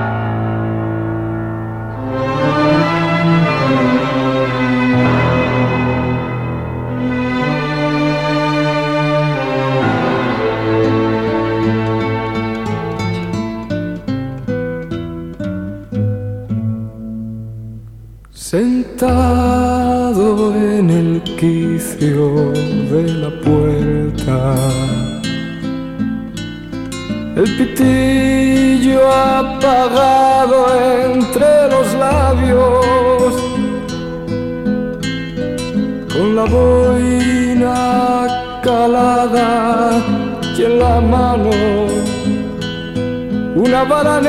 de 22.01 23.13
la 23.13 23.29
puerta, 23.29 24.55
el 27.35 27.43
pitillo 27.57 29.07
apagado 29.07 30.65
entre 31.13 31.69
los 31.69 31.93
labios, 31.93 33.35
con 36.11 36.35
la 36.35 36.45
boina 36.45 37.69
calada 38.63 40.01
y 40.57 40.63
en 40.63 40.79
la 40.79 41.01
mano 41.01 41.51
una 43.55 43.83
vara 43.83 44.19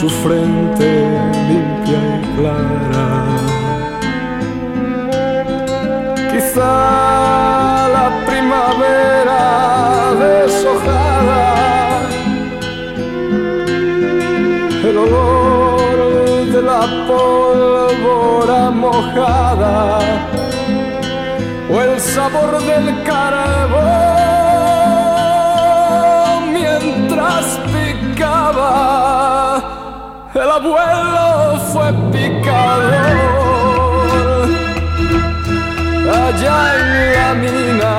su 0.00 0.08
frente 0.08 0.88
limpia 1.48 2.00
y 2.16 2.36
clara. 2.36 3.08
Quizá 6.32 7.88
la 7.96 8.06
primavera 8.26 9.42
deshojada, 10.22 11.48
el 14.88 14.96
olor 15.04 16.46
de 16.54 16.62
la 16.62 16.82
pólvora 17.06 18.70
mojada 18.70 19.98
o 21.70 21.80
el 21.82 22.00
sabor 22.00 22.52
del 22.62 23.02
carbón 23.02 24.19
abuelo 30.60 31.58
fue 31.72 31.88
picador 32.12 32.90
allá 36.26 36.58
en 36.76 36.86
la 37.14 37.30
mina 37.44 37.94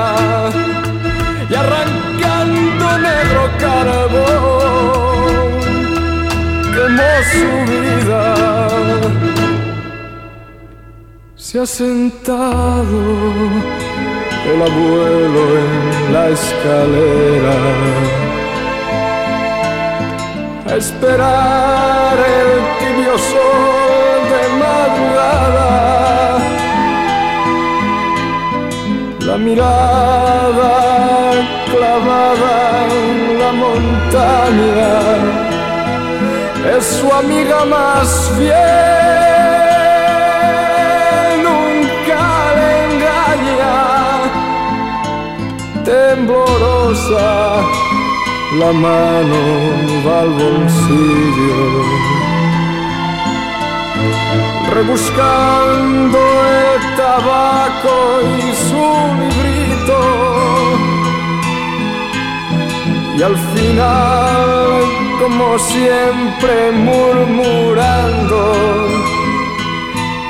y 1.50 1.52
arrancando 1.54 2.86
negro 3.08 3.42
carbón 3.64 5.22
quemó 6.74 7.12
su 7.32 7.48
vida. 7.72 8.24
Se 11.36 11.54
ha 11.60 11.66
sentado 11.66 13.00
el 14.52 14.58
abuelo 14.62 15.42
en 15.58 16.12
la 16.14 16.24
escalera 16.28 17.56
esperar 20.76 22.16
el 22.18 22.50
tibio 22.80 23.18
sol 23.18 24.20
de 24.32 24.42
madrugada. 24.62 25.70
La 29.20 29.36
mirada 29.38 30.74
clavada 31.70 32.56
en 33.02 33.38
la 33.38 33.52
montaña 33.52 34.92
es 36.76 36.84
su 36.84 37.06
amiga 37.12 37.64
más 37.64 38.30
fiel, 38.36 39.02
temblorosa 45.84 47.82
la 48.58 48.72
mano 48.72 49.40
al 50.20 50.28
bolsillo, 50.30 51.62
rebuscando 54.74 56.18
el 56.18 56.96
tabaco 56.96 57.96
y 58.38 58.52
su 58.66 58.86
librito. 59.20 60.00
Y 63.16 63.22
al 63.22 63.36
final, 63.54 64.70
como 65.20 65.58
siempre, 65.58 66.72
murmurando 66.72 68.40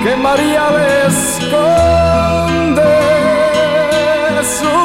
que 0.03 0.17
María 0.17 0.65
le 0.71 1.07
esconde 1.07 2.93
su 4.59 4.79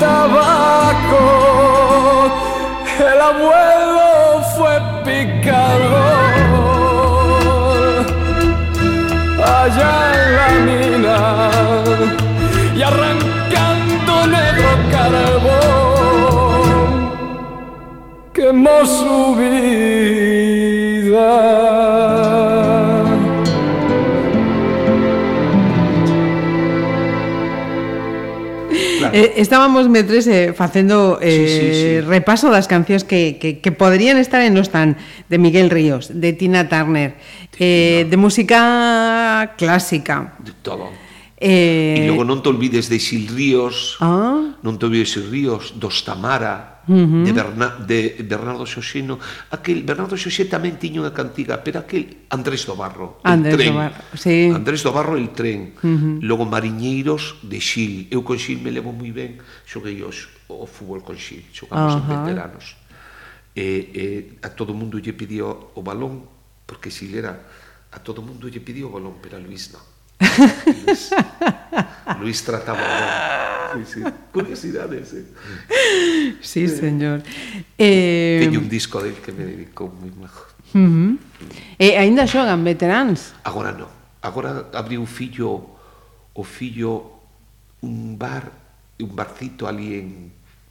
tabaco. 0.00 1.53
El 3.12 3.20
abuelo 3.20 4.42
fue 4.56 4.74
picador 5.04 6.24
allá 9.44 9.94
en 10.14 10.22
la 10.38 10.48
mina 10.68 11.18
y 12.74 12.82
arrancando 12.82 14.12
negro 14.26 14.70
carbón 14.90 15.84
quemó 18.32 18.86
su 18.86 19.36
vida. 19.36 19.93
Eh, 29.14 29.34
estábamos 29.40 29.88
metres 29.88 30.26
eh, 30.26 30.52
facendo 30.52 31.20
eh, 31.22 31.46
sí, 31.46 31.46
sí, 31.46 31.72
sí. 31.72 32.00
repaso 32.02 32.50
das 32.50 32.66
cancións 32.66 33.06
que, 33.06 33.38
que, 33.38 33.62
que 33.62 33.70
poderían 33.70 34.18
estar 34.18 34.42
en 34.42 34.58
los 34.58 34.74
tan 34.74 34.98
de 35.30 35.38
Miguel 35.38 35.70
Ríos, 35.70 36.10
de 36.10 36.34
Tina 36.34 36.66
Turner, 36.66 37.14
eh, 37.62 38.10
de 38.10 38.16
música 38.18 39.54
clásica. 39.54 40.34
De 40.42 40.50
todo 40.66 41.03
Eh... 41.44 42.00
E 42.00 42.08
logo 42.08 42.24
non 42.24 42.40
te 42.40 42.48
olvides 42.48 42.88
de 42.88 42.96
Xil 42.96 43.28
Ríos, 43.28 44.00
ah. 44.00 44.56
non 44.64 44.80
te 44.80 44.88
olvides 44.88 45.12
de 45.12 45.20
Xil 45.20 45.28
Ríos, 45.28 45.76
dos 45.76 46.00
Tamara, 46.00 46.80
uh 46.88 46.96
-huh. 46.96 47.20
de, 47.20 47.32
Berna, 47.36 47.68
de 47.84 48.16
Bernardo 48.24 48.64
Xoxeno. 48.64 49.20
Aquel, 49.52 49.84
Bernardo 49.84 50.16
Xoxé 50.16 50.48
tamén 50.48 50.80
tiña 50.80 51.04
unha 51.04 51.12
cantiga, 51.12 51.60
pero 51.60 51.84
aquel 51.84 52.24
Andrés 52.32 52.64
do 52.64 52.72
Barro, 52.72 53.20
Andrés 53.20 53.60
tren. 53.60 53.76
Do 53.76 53.76
Barro, 53.76 54.02
sí. 54.16 54.48
Andrés 54.56 54.80
do 54.80 54.90
Barro, 54.96 55.20
el 55.20 55.36
tren. 55.36 55.76
Uh 55.84 55.92
-huh. 55.92 56.16
Logo 56.24 56.48
Mariñeiros 56.48 57.36
de 57.44 57.60
Xil. 57.60 58.08
Eu 58.08 58.24
con 58.24 58.40
Xil 58.40 58.64
me 58.64 58.72
levo 58.72 58.96
moi 58.96 59.12
ben, 59.12 59.36
xoguei 59.68 60.00
os, 60.00 60.32
o 60.48 60.64
fútbol 60.64 61.04
con 61.04 61.20
Xil, 61.20 61.44
xogamos 61.52 61.92
uh 61.92 62.00
-huh. 62.00 62.08
en 62.08 62.24
veteranos. 62.24 62.66
E, 63.52 63.66
e 63.92 64.04
a 64.40 64.48
todo 64.48 64.72
mundo 64.72 64.96
lle 64.96 65.12
pidió 65.12 65.76
o 65.76 65.80
balón, 65.84 66.24
porque 66.64 66.88
Xil 66.88 67.12
era... 67.20 67.36
A 67.94 68.02
todo 68.02 68.24
mundo 68.24 68.48
lle 68.48 68.64
pidió 68.64 68.88
o 68.88 68.96
balón, 68.96 69.20
pero 69.20 69.36
a 69.36 69.40
Luis 69.44 69.68
non 69.70 69.93
Luis, 70.86 71.10
Luis 72.20 72.44
Tratamoda. 72.44 73.72
Sí, 73.74 73.80
sí. 73.94 74.00
Curiosidades. 74.32 75.14
¿eh? 75.14 75.24
Sí, 76.40 76.68
señor. 76.68 77.22
Eh, 77.78 78.40
Teño 78.44 78.60
un 78.60 78.68
disco 78.68 79.02
del 79.02 79.14
que 79.14 79.32
me 79.32 79.44
dedicou 79.44 79.90
moi 79.90 80.10
majo. 80.14 80.46
Uh 80.74 80.78
eh, 80.78 80.86
-huh. 80.86 81.12
E 81.78 81.88
aínda 81.98 82.26
xogan 82.26 82.62
veteráns? 82.62 83.34
Agora 83.42 83.74
non. 83.74 83.90
Agora 84.22 84.70
abriu 84.72 85.02
o 85.02 85.08
fillo 85.10 85.74
o 86.34 86.42
fillo 86.42 87.14
un 87.82 88.16
bar, 88.18 88.50
un 88.98 89.12
barcito 89.14 89.66
ali 89.66 90.00
en 90.00 90.08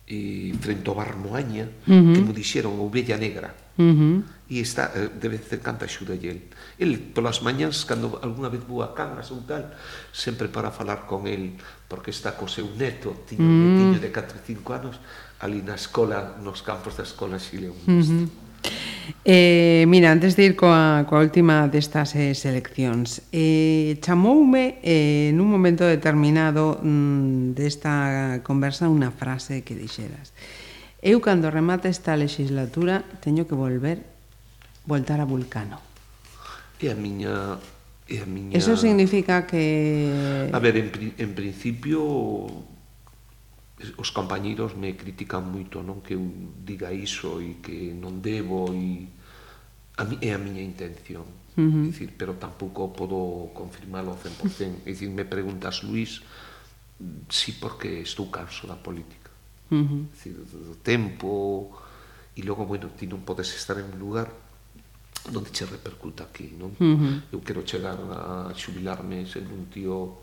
Eh, 0.05 0.51
e 0.51 0.57
frente 0.59 0.89
ao 0.89 0.95
bar 0.95 1.15
Moaña, 1.15 1.71
uh 1.87 1.91
-huh. 1.91 2.13
que 2.13 2.21
me 2.21 2.33
dixeron 2.35 2.75
a 2.75 2.83
Ovelha 2.83 3.15
Negra. 3.15 3.55
Uh 3.79 3.83
-huh. 3.83 4.15
E 4.51 4.59
está, 4.59 4.91
eh, 4.99 5.07
de 5.07 5.27
vez 5.31 5.47
en 5.47 5.63
canta 5.63 5.87
axuda 5.87 6.13
el. 6.13 6.51
El, 6.75 6.99
polas 7.15 7.39
mañas, 7.39 7.87
cando 7.87 8.19
alguna 8.19 8.51
vez 8.51 8.67
vou 8.67 8.83
a 8.83 8.91
Cangas 8.91 9.31
ou 9.31 9.39
tal, 9.47 9.71
sempre 10.11 10.51
para 10.51 10.75
falar 10.75 11.07
con 11.07 11.23
el, 11.23 11.55
porque 11.87 12.11
está 12.11 12.35
co 12.35 12.51
seu 12.51 12.67
neto, 12.75 13.23
tiño 13.23 13.47
uh 13.47 13.47
-huh. 13.47 13.63
un 13.63 13.71
netiño 13.79 13.99
de 14.03 14.11
4 14.11 14.35
ou 14.35 14.43
5 14.43 14.75
anos, 14.75 14.99
ali 15.39 15.63
na 15.63 15.79
escola, 15.79 16.35
nos 16.43 16.59
campos 16.59 16.99
da 16.99 17.07
escola 17.07 17.39
Xileu. 17.39 17.71
Uh 17.87 18.03
-huh. 18.03 18.42
Eh, 19.25 19.85
mira, 19.87 20.11
antes 20.11 20.35
de 20.35 20.51
ir 20.51 20.55
coa, 20.59 21.07
coa 21.07 21.23
última 21.23 21.71
destas 21.71 22.11
eh, 22.19 22.35
seleccións 22.35 23.23
eh, 23.31 23.95
Chamoume 24.03 24.83
eh, 24.83 25.31
nun 25.31 25.47
momento 25.47 25.87
determinado 25.87 26.75
mm, 26.83 27.55
desta 27.55 28.43
conversa 28.43 28.91
unha 28.91 29.15
frase 29.15 29.63
que 29.63 29.79
dixeras. 29.79 30.35
Eu 30.99 31.23
cando 31.23 31.47
remate 31.47 31.87
esta 31.87 32.19
legislatura 32.19 33.07
teño 33.23 33.47
que 33.47 33.55
volver 33.55 34.03
voltar 34.83 35.23
a 35.23 35.27
Vulcano. 35.27 35.79
E 36.83 36.91
a 36.91 36.95
miña 36.99 37.63
e 38.11 38.19
a 38.19 38.27
miña 38.27 38.59
Eso 38.59 38.75
significa 38.75 39.47
que 39.47 40.51
A 40.51 40.59
ver, 40.59 40.75
en, 40.75 40.91
en 41.15 41.31
principio 41.31 42.03
os 43.97 44.09
compañeiros 44.11 44.75
me 44.75 44.95
critican 44.95 45.43
moito, 45.43 45.83
non 45.83 45.99
que 45.99 46.15
eu 46.15 46.23
diga 46.63 46.91
iso 46.91 47.41
e 47.43 47.59
que 47.59 47.91
non 47.91 48.23
debo 48.23 48.71
e 48.71 49.07
a 49.97 50.03
mi, 50.05 50.15
é 50.21 50.33
a 50.33 50.39
miña 50.39 50.63
intención. 50.63 51.25
Uh 51.53 51.69
-huh. 51.69 51.85
dicir, 51.85 52.09
pero 52.17 52.33
tampouco 52.33 52.89
podo 52.97 53.53
confirmarlo 53.53 54.11
ao 54.11 54.17
100%. 54.17 54.85
É 54.85 54.91
dicir, 54.91 55.09
me 55.09 55.25
preguntas, 55.25 55.83
Luís, 55.83 56.21
si 57.29 57.53
porque 57.61 58.01
estou 58.01 58.29
canso 58.31 58.65
da 58.65 58.75
política. 58.75 59.29
Uh 59.69 59.77
-huh. 59.77 60.01
dicir, 60.09 60.33
do 60.33 60.75
tempo 60.81 61.69
e 62.35 62.41
logo, 62.41 62.65
bueno, 62.65 62.89
ti 62.97 63.05
non 63.05 63.21
podes 63.21 63.53
estar 63.53 63.77
en 63.77 63.85
un 63.93 63.99
lugar 63.99 64.33
donde 65.29 65.51
che 65.51 65.65
repercuta 65.65 66.23
aquí, 66.23 66.51
non? 66.57 66.73
Uh 66.79 66.97
-huh. 66.97 67.21
Eu 67.31 67.39
quero 67.41 67.61
chegar 67.63 67.95
a 67.95 68.51
xubilarme 68.55 69.25
sendo 69.25 69.53
un 69.53 69.69
tío 69.69 70.22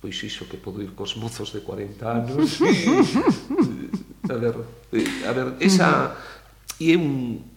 pois 0.00 0.16
iso 0.22 0.46
que 0.46 0.56
podo 0.56 0.82
ir 0.82 0.92
cos 0.92 1.16
mozos 1.16 1.52
de 1.52 1.60
40 1.60 2.04
anos 2.04 2.58
e, 2.64 2.88
a 4.28 4.36
ver, 4.36 4.56
a 5.24 5.32
ver 5.32 5.56
esa 5.60 6.16
e 6.80 6.92
é 6.92 6.96
un 6.96 7.56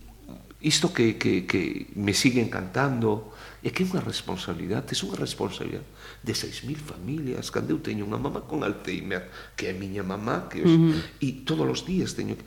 isto 0.61 0.91
que, 0.91 1.15
que, 1.15 1.47
que 1.47 1.87
me 1.95 2.13
sigue 2.13 2.41
encantando 2.41 3.31
é 3.63 3.71
que 3.71 3.83
é 3.83 3.87
unha 3.87 4.03
responsabilidade, 4.03 4.91
é 4.91 4.95
unha 5.03 5.19
responsabilidade 5.19 5.87
de 6.23 6.33
6.000 6.35 6.75
familias, 6.79 7.47
cando 7.47 7.71
eu 7.75 7.79
teño 7.79 8.03
unha 8.07 8.19
mamá 8.19 8.43
con 8.43 8.63
Alzheimer, 8.63 9.27
que 9.55 9.67
é 9.67 9.71
a 9.71 9.79
miña 9.79 10.03
mamá, 10.03 10.51
que 10.51 10.63
os, 10.63 10.71
uh 10.71 10.79
-huh. 10.79 11.23
e 11.23 11.43
todos 11.47 11.67
os 11.67 11.83
días 11.87 12.15
teño 12.15 12.35
que... 12.35 12.43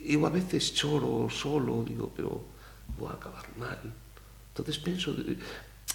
Eu 0.00 0.26
a 0.26 0.30
veces 0.30 0.74
choro 0.74 1.28
solo, 1.30 1.84
digo, 1.86 2.10
pero 2.14 2.46
vou 2.98 3.10
acabar 3.10 3.46
mal. 3.58 3.78
Entonces 4.50 4.78
penso, 4.78 5.14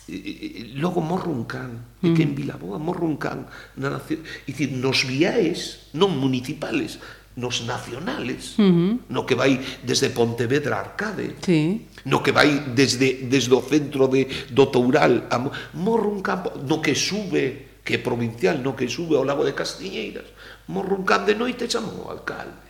Eh, 0.08 0.74
logo 0.76 1.02
morro 1.02 1.32
un 1.32 1.46
can, 1.50 1.82
mm. 2.02 2.06
e 2.06 2.08
que 2.14 2.22
en 2.22 2.32
mm. 2.34 2.38
Vilaboa 2.38 2.78
morro 2.78 3.10
un 3.10 3.18
can 3.18 3.50
na 3.82 3.90
nación, 3.90 4.22
e 4.22 4.54
dicir, 4.54 4.70
nos 4.78 5.02
viaes 5.02 5.90
non 5.98 6.14
municipales, 6.14 7.02
nos 7.36 7.66
nacionales, 7.66 8.54
uh 8.56 8.64
-huh. 8.64 8.92
no 9.10 9.26
que 9.26 9.34
vai 9.34 9.58
desde 9.82 10.14
Pontevedra 10.14 10.78
a 10.78 10.86
Arcade, 10.86 11.42
sí. 11.42 11.90
no 12.06 12.22
que 12.22 12.30
vai 12.30 12.70
desde, 12.78 13.26
desde 13.26 13.52
o 13.52 13.66
centro 13.66 14.06
de, 14.08 14.30
do 14.54 14.70
Toural, 14.70 15.26
a, 15.34 15.42
morro 15.74 16.14
un 16.14 16.22
campo, 16.22 16.54
no 16.70 16.80
que 16.86 16.94
sube, 16.94 17.82
que 17.82 17.98
é 17.98 18.00
provincial, 18.00 18.62
no 18.62 18.78
que 18.78 18.86
sube 18.86 19.18
ao 19.18 19.26
lago 19.26 19.42
de 19.42 19.58
Castiñeiras, 19.58 20.30
morro 20.70 21.02
un 21.02 21.06
can 21.06 21.26
de 21.26 21.34
noite 21.34 21.66
e 21.66 21.72
chamou 21.72 22.08
o 22.08 22.14
alcalde. 22.14 22.65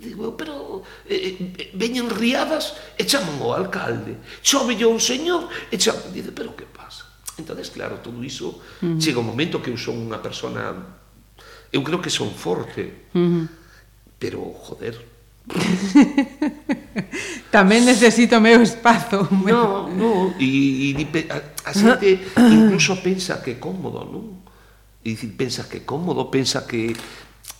Digo, 0.00 0.36
pero 0.36 0.82
eh, 1.06 1.38
eh, 1.38 1.70
veñen 1.74 2.10
riadas 2.10 2.74
e 2.98 3.06
chaman 3.06 3.38
o 3.40 3.54
alcalde. 3.54 4.18
Chove 4.42 4.74
yo 4.74 4.90
un 4.90 5.00
señor 5.00 5.48
e 5.70 5.78
chaman. 5.78 6.12
Dice, 6.12 6.34
pero 6.34 6.56
que 6.56 6.66
pasa? 6.66 7.06
Entonces, 7.38 7.70
claro, 7.70 7.98
todo 8.02 8.22
iso 8.22 8.48
uh 8.48 8.54
-huh. 8.82 8.98
chega 8.98 9.18
un 9.18 9.26
momento 9.26 9.62
que 9.62 9.70
eu 9.70 9.78
son 9.78 9.98
unha 9.98 10.18
persona 10.18 10.74
eu 11.74 11.82
creo 11.82 11.98
que 11.98 12.10
son 12.10 12.30
forte. 12.30 13.10
Uh 13.14 13.18
-huh. 13.18 13.46
Pero, 14.18 14.38
joder, 14.54 14.94
Tamén 17.54 17.84
necesito 17.84 18.40
meu 18.40 18.64
espazo. 18.64 19.28
No, 19.44 19.92
no, 19.92 20.32
e, 20.40 20.96
e 20.96 21.04
a, 21.28 21.68
a 21.68 21.72
xente 21.76 22.16
incluso 22.40 22.96
pensa 23.04 23.44
que 23.44 23.52
é 23.52 23.58
cómodo, 23.60 24.00
non? 24.08 24.40
E 25.04 25.12
pensa 25.36 25.68
que 25.68 25.78
é 25.78 25.82
cómodo, 25.84 26.32
pensa 26.32 26.64
que 26.64 26.96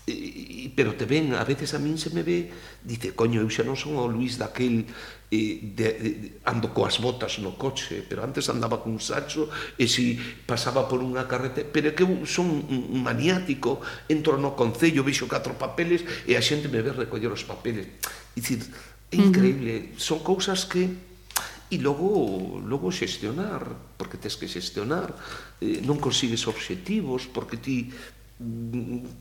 E, 0.04 0.68
pero 0.76 0.92
te 0.92 1.08
ven, 1.08 1.32
a 1.32 1.48
veces 1.48 1.72
a 1.72 1.80
min 1.80 1.96
se 1.96 2.12
me 2.12 2.20
ve 2.20 2.52
dice, 2.84 3.16
coño, 3.16 3.40
eu 3.40 3.48
xa 3.48 3.64
non 3.64 3.72
son 3.72 3.96
o 3.96 4.04
Luís 4.04 4.36
daquel 4.36 4.84
eh, 5.32 5.64
de, 5.64 5.88
de, 5.96 6.08
ando 6.44 6.76
coas 6.76 7.00
botas 7.00 7.40
no 7.40 7.56
coche 7.56 8.04
pero 8.04 8.20
antes 8.20 8.52
andaba 8.52 8.84
cun 8.84 9.00
sacho 9.00 9.48
e 9.80 9.88
si 9.88 10.20
pasaba 10.44 10.84
por 10.84 11.00
unha 11.00 11.24
carrete, 11.24 11.64
pero 11.64 11.88
é 11.88 11.96
que 11.96 12.04
eu 12.04 12.28
son 12.28 12.68
un 12.68 13.00
maniático 13.00 13.80
entro 14.12 14.36
no 14.36 14.52
concello, 14.52 15.00
vexo 15.00 15.24
catro 15.24 15.56
papeles 15.56 16.04
e 16.28 16.36
a 16.36 16.42
xente 16.44 16.68
me 16.68 16.84
ve 16.84 16.92
recoller 16.92 17.32
os 17.32 17.48
papeles 17.48 17.88
dicir, 18.36 18.60
é 19.08 19.16
increíble 19.16 19.72
uh 19.72 19.80
-huh. 19.88 20.04
son 20.04 20.20
cousas 20.20 20.68
que 20.68 21.14
e 21.72 21.80
logo 21.80 22.60
logo 22.60 22.92
xestionar, 22.92 23.64
porque 23.96 24.20
tes 24.20 24.36
que 24.36 24.46
xestionar, 24.46 25.10
eh, 25.58 25.80
non 25.82 25.98
consigues 25.98 26.44
obxectivos 26.46 27.26
porque 27.26 27.56
ti 27.56 27.90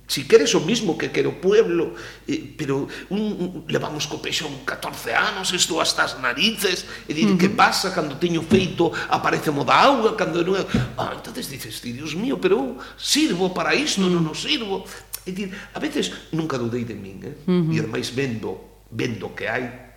si 0.08 0.28
queres 0.28 0.54
o 0.56 0.62
mismo 0.62 0.98
que 0.98 1.12
quero 1.12 1.40
pueblo, 1.40 1.95
eh, 2.28 2.54
pero 2.58 2.88
un, 3.10 3.20
un, 3.20 3.50
levamos 3.68 4.06
co 4.06 4.22
peixón 4.22 4.66
14 4.66 5.14
anos, 5.14 5.54
estou 5.54 5.80
hasta 5.80 6.04
as 6.04 6.20
narices, 6.20 6.86
e 7.08 7.14
dir, 7.14 7.26
uh 7.26 7.34
-huh. 7.34 7.40
que 7.40 7.50
pasa 7.50 7.94
cando 7.94 8.20
teño 8.20 8.44
feito, 8.44 8.91
aparece 9.10 9.50
mo 9.50 9.64
da 9.64 9.90
auga, 9.90 10.14
cando 10.14 10.44
non 10.44 10.60
é... 10.60 10.64
Ah, 10.98 11.16
entonces 11.16 11.50
dices, 11.50 11.82
Dios 11.82 12.14
mío, 12.14 12.38
pero 12.38 12.78
sirvo 12.98 13.54
para 13.54 13.74
isto, 13.74 14.02
uh 14.02 14.10
-huh. 14.10 14.22
non 14.22 14.28
o 14.30 14.36
sirvo. 14.36 14.86
E 15.24 15.32
dir, 15.32 15.56
a 15.74 15.80
veces 15.80 16.12
nunca 16.36 16.60
dudei 16.60 16.84
de 16.84 16.94
min, 16.94 17.20
eh? 17.24 17.36
Uh 17.48 17.72
-huh. 17.72 17.78
e 17.78 17.88
máis 17.88 18.12
vendo, 18.12 18.84
vendo 18.91 19.32
que 19.32 19.48
hai, 19.48 19.94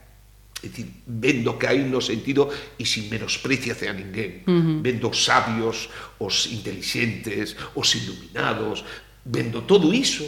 É 0.65 0.69
dicir, 0.69 0.89
vendo 1.07 1.59
que 1.59 1.67
hai 1.69 1.85
no 1.85 2.01
sentido 2.01 2.49
e 2.81 2.85
sin 2.89 3.13
menospreciase 3.13 3.89
a 3.89 3.93
ninguén. 3.93 4.41
Uh 4.49 4.57
-huh. 4.57 4.81
Vendo 4.81 5.13
os 5.13 5.21
sabios, 5.21 5.93
os 6.17 6.49
intelixentes, 6.49 7.61
os 7.77 7.93
iluminados, 7.93 8.81
vendo 9.27 9.67
todo 9.67 9.91
iso, 9.91 10.23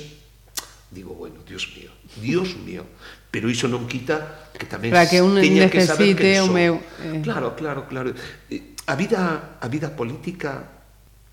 digo, 0.91 1.15
bueno, 1.15 1.41
Dios 1.47 1.71
mío, 1.79 1.91
Dios 2.19 2.57
mío, 2.59 2.83
pero 3.31 3.47
iso 3.47 3.71
non 3.71 3.87
quita 3.87 4.51
que 4.59 4.67
tamén 4.67 4.91
Para 4.91 5.07
que 5.07 5.23
un 5.23 5.39
teña 5.39 5.71
que 5.71 5.87
saber 5.87 6.19
que 6.19 6.43
o 6.43 6.51
son. 6.51 6.55
meu, 6.59 6.75
eh. 7.07 7.23
Claro, 7.23 7.55
claro, 7.55 7.87
claro. 7.87 8.11
Eh, 8.51 8.75
a 8.89 8.95
vida 8.99 9.61
a 9.63 9.67
vida 9.71 9.95
política 9.95 10.83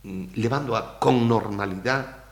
mm, 0.06 0.38
levando 0.38 0.78
a 0.78 1.02
con 1.02 1.26
normalidade 1.26 2.26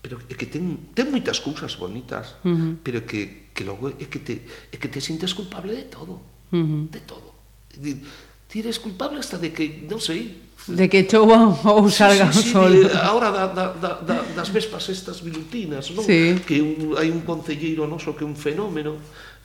pero 0.00 0.16
é 0.28 0.34
que 0.34 0.48
ten, 0.48 0.92
ten 0.96 1.12
moitas 1.12 1.44
cousas 1.44 1.76
bonitas, 1.76 2.40
uh 2.40 2.48
-huh. 2.48 2.72
pero 2.80 3.04
que, 3.04 3.52
que 3.52 3.68
logo 3.68 3.92
é 3.92 4.06
que, 4.08 4.20
te, 4.24 4.48
é 4.72 4.76
que 4.80 4.88
te 4.88 5.00
sintes 5.00 5.36
culpable 5.36 5.76
de 5.76 5.84
todo, 5.92 6.24
uh 6.52 6.56
-huh. 6.56 6.88
de 6.88 7.00
todo. 7.04 7.36
Ti 8.48 8.56
eres 8.64 8.80
culpable 8.80 9.20
hasta 9.20 9.36
de 9.36 9.52
que, 9.52 9.84
non 9.84 10.00
sei, 10.00 10.49
de 10.76 10.88
que 10.88 11.04
chova 11.04 11.50
ou 11.64 11.90
salga 11.90 12.32
sí, 12.32 12.42
sí, 12.42 12.48
o 12.48 12.52
sol. 12.52 12.72
Sí, 12.72 12.96
a 12.96 13.12
hora 13.12 13.30
da, 13.30 13.46
da, 13.50 13.66
da, 14.00 14.16
das 14.34 14.48
vespas 14.48 14.88
estas 14.88 15.20
vilutinas, 15.20 15.90
non? 15.90 16.04
Sí. 16.06 16.38
Que 16.46 16.62
un, 16.62 16.94
hai 16.96 17.10
un 17.10 17.26
concelleiro 17.26 17.86
noso 17.86 18.14
que 18.14 18.22
é 18.22 18.28
un 18.28 18.38
fenómeno 18.38 18.96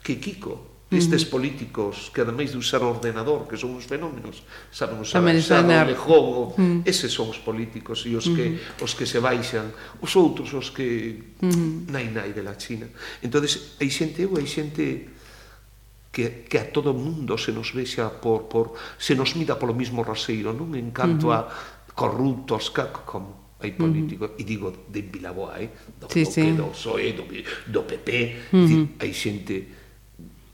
que 0.02 0.16
Kiko, 0.22 0.86
mm. 0.90 0.96
Estes 0.96 1.26
políticos 1.26 2.14
que 2.14 2.22
ademais 2.22 2.54
de 2.54 2.58
usar 2.58 2.82
o 2.86 2.88
ordenador, 2.94 3.50
que 3.50 3.58
son 3.58 3.74
uns 3.74 3.90
fenómenos, 3.90 4.46
saben 4.70 5.02
usar, 5.02 5.18
saben 5.18 5.36
usar 5.36 5.66
o 5.66 5.86
lejogo, 5.90 6.54
mm. 6.54 6.86
Eses 6.86 7.10
son 7.10 7.34
os 7.34 7.42
políticos 7.42 8.06
e 8.06 8.14
os 8.14 8.30
que 8.30 8.54
mm. 8.54 8.86
Os 8.86 8.94
que 8.94 9.02
se 9.02 9.18
baixan, 9.18 9.74
os 9.98 10.14
outros 10.14 10.54
os 10.54 10.70
que 10.70 11.34
mm. 11.42 11.90
nai 11.90 12.06
nai 12.14 12.30
de 12.30 12.42
la 12.46 12.54
China. 12.54 12.86
Entonces, 13.18 13.74
hai 13.82 13.90
xente, 13.90 14.22
eu, 14.22 14.38
hai 14.38 14.46
xente 14.46 15.15
que, 16.16 16.48
que 16.48 16.56
a 16.56 16.72
todo 16.72 16.96
mundo 16.96 17.36
se 17.36 17.52
nos 17.52 17.76
vexa 17.76 18.08
por, 18.08 18.48
por 18.48 18.72
se 18.96 19.12
nos 19.12 19.36
mida 19.36 19.60
polo 19.60 19.76
mismo 19.76 20.00
raseiro, 20.00 20.56
non? 20.56 20.72
En 20.72 20.88
canto 20.88 21.28
uh 21.28 21.36
-huh. 21.36 21.44
a 21.44 21.92
corruptos, 21.92 22.72
ca, 22.72 22.88
como 22.88 23.60
hai 23.60 23.76
políticos, 23.76 24.32
uh 24.32 24.32
-huh. 24.32 24.40
e 24.40 24.48
digo 24.48 24.72
de 24.88 25.04
Vilaboa, 25.04 25.60
eh? 25.60 25.68
do, 26.00 26.08
sí, 26.08 26.24
do, 26.24 26.32
sí. 26.32 26.44
do 26.56 26.72
PSOE, 26.72 27.12
do, 27.12 27.24
do 27.68 27.80
PP, 27.84 28.08
uh 28.48 28.64
-huh. 28.64 28.84
Hai 28.96 29.12
xente 29.12 29.56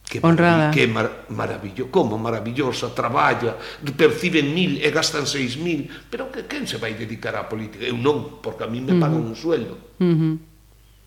que, 0.03 0.19
Honrada. 0.19 0.75
que 0.75 0.91
mar, 0.91 1.31
maravillo, 1.31 1.95
como 1.95 2.19
maravillosa, 2.19 2.91
traballa, 2.91 3.55
perciben 3.95 4.51
mil 4.51 4.83
e 4.83 4.91
gastan 4.91 5.31
seis 5.31 5.55
mil, 5.55 5.87
pero 6.11 6.27
que 6.35 6.43
quen 6.51 6.67
se 6.67 6.83
vai 6.83 6.99
dedicar 6.99 7.39
á 7.39 7.47
política? 7.47 7.87
Eu 7.87 7.95
non, 7.95 8.43
porque 8.43 8.67
a 8.67 8.69
mí 8.69 8.83
me 8.83 8.99
pagan 8.99 9.23
uh 9.23 9.31
-huh. 9.31 9.31
un 9.31 9.39
sueldo. 9.39 9.75
Uh 10.03 10.11
-huh. 10.11 10.35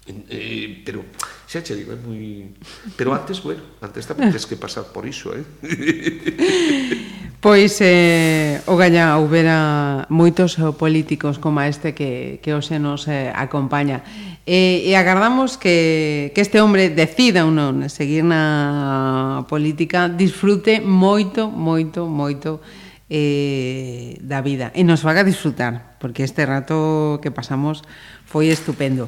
Eh, 0.05 0.85
pero 0.85 1.01
xa 1.49 1.65
che 1.65 1.73
digo, 1.73 1.89
é 1.89 1.97
moi 1.97 2.53
pero 2.93 3.09
antes, 3.17 3.41
bueno, 3.41 3.65
antes 3.81 4.05
tamén 4.05 4.29
tens 4.29 4.45
que 4.45 4.53
pasar 4.53 4.93
por 4.93 5.09
iso, 5.09 5.33
eh. 5.33 5.41
Pois 7.45 7.77
eh, 7.81 8.57
o 8.65 8.73
galla 8.73 9.21
houbera 9.21 10.09
moitos 10.09 10.57
políticos 10.81 11.37
como 11.37 11.61
este 11.61 11.93
que, 11.93 12.41
que 12.41 12.57
hoxe 12.57 12.81
nos 12.81 13.05
eh, 13.05 13.29
acompaña. 13.33 14.01
E, 14.49 14.81
e 14.85 14.97
agardamos 14.97 15.57
que, 15.57 16.33
que 16.33 16.41
este 16.41 16.57
hombre 16.57 16.89
decida 16.89 17.45
ou 17.45 17.53
non 17.53 17.85
seguir 17.89 18.25
na 18.25 19.45
política, 19.45 20.09
disfrute 20.09 20.81
moito, 20.81 21.49
moito, 21.49 22.09
moito 22.09 22.65
eh, 23.13 24.17
da 24.25 24.41
vida. 24.41 24.73
E 24.73 24.81
nos 24.81 25.05
faga 25.05 25.21
disfrutar, 25.21 26.01
porque 26.01 26.25
este 26.25 26.45
rato 26.49 27.21
que 27.21 27.29
pasamos 27.29 27.85
foi 28.25 28.49
estupendo. 28.49 29.05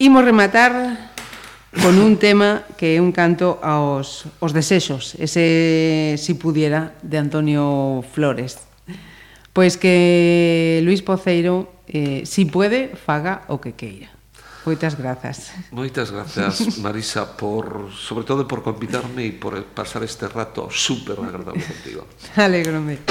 Imos 0.00 0.24
rematar 0.24 1.12
con 1.82 2.00
un 2.00 2.16
tema 2.16 2.64
que 2.80 2.96
é 2.96 3.04
un 3.04 3.12
canto 3.12 3.60
aos 3.60 4.24
os 4.40 4.56
desexos, 4.56 5.12
ese 5.20 6.16
si 6.16 6.40
pudiera 6.40 6.96
de 7.04 7.20
Antonio 7.20 8.00
Flores. 8.08 8.64
Pois 9.52 9.76
que 9.76 10.80
Luis 10.88 11.04
Poceiro, 11.04 11.84
eh, 11.84 12.24
si 12.24 12.48
puede, 12.48 12.96
faga 12.96 13.44
o 13.52 13.60
que 13.60 13.76
queira. 13.76 14.08
Moitas 14.64 14.96
grazas. 14.96 15.52
Moitas 15.68 16.08
grazas, 16.08 16.80
Marisa, 16.80 17.36
por 17.36 17.92
sobre 17.92 18.24
todo 18.24 18.48
por 18.48 18.64
convidarme 18.64 19.28
e 19.28 19.36
por 19.36 19.52
pasar 19.76 20.00
este 20.00 20.32
rato 20.32 20.72
super 20.72 21.20
agradable 21.20 21.60
contigo. 21.60 22.08
Alegrome. 22.40 23.04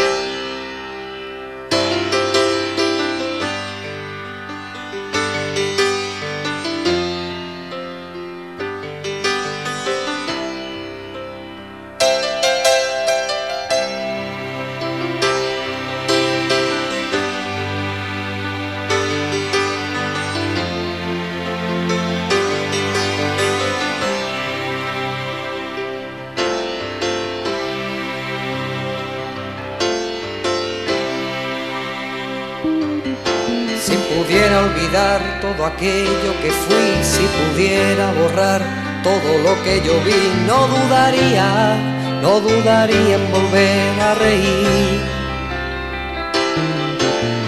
Olvidar 34.60 35.20
todo 35.42 35.66
aquello 35.66 36.32
que 36.42 36.52
fui, 36.52 37.04
si 37.04 37.26
pudiera 37.38 38.12
borrar 38.12 38.62
todo 39.04 39.38
lo 39.44 39.64
que 39.64 39.82
yo 39.82 40.00
vi, 40.02 40.22
no 40.46 40.68
dudaría, 40.68 41.78
no 42.22 42.40
dudaría 42.40 43.16
en 43.16 43.32
volver 43.32 44.02
a 44.02 44.16
reír. 44.16 45.02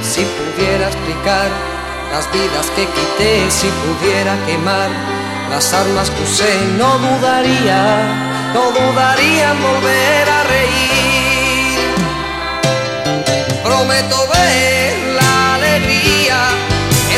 Si 0.01 0.21
pudiera 0.37 0.87
explicar 0.87 1.49
las 2.11 2.31
vidas 2.31 2.67
que 2.75 2.85
quité, 2.95 3.49
si 3.49 3.67
pudiera 3.83 4.35
quemar 4.45 4.89
las 5.49 5.73
armas 5.73 6.09
que 6.09 6.23
usé, 6.23 6.53
no 6.77 6.97
dudaría, 6.97 7.81
no 8.53 8.71
dudaría 8.71 9.51
en 9.51 9.61
volver 9.61 10.29
a 10.29 10.43
reír. 10.43 11.79
Prometo 13.63 14.27
ver 14.33 15.10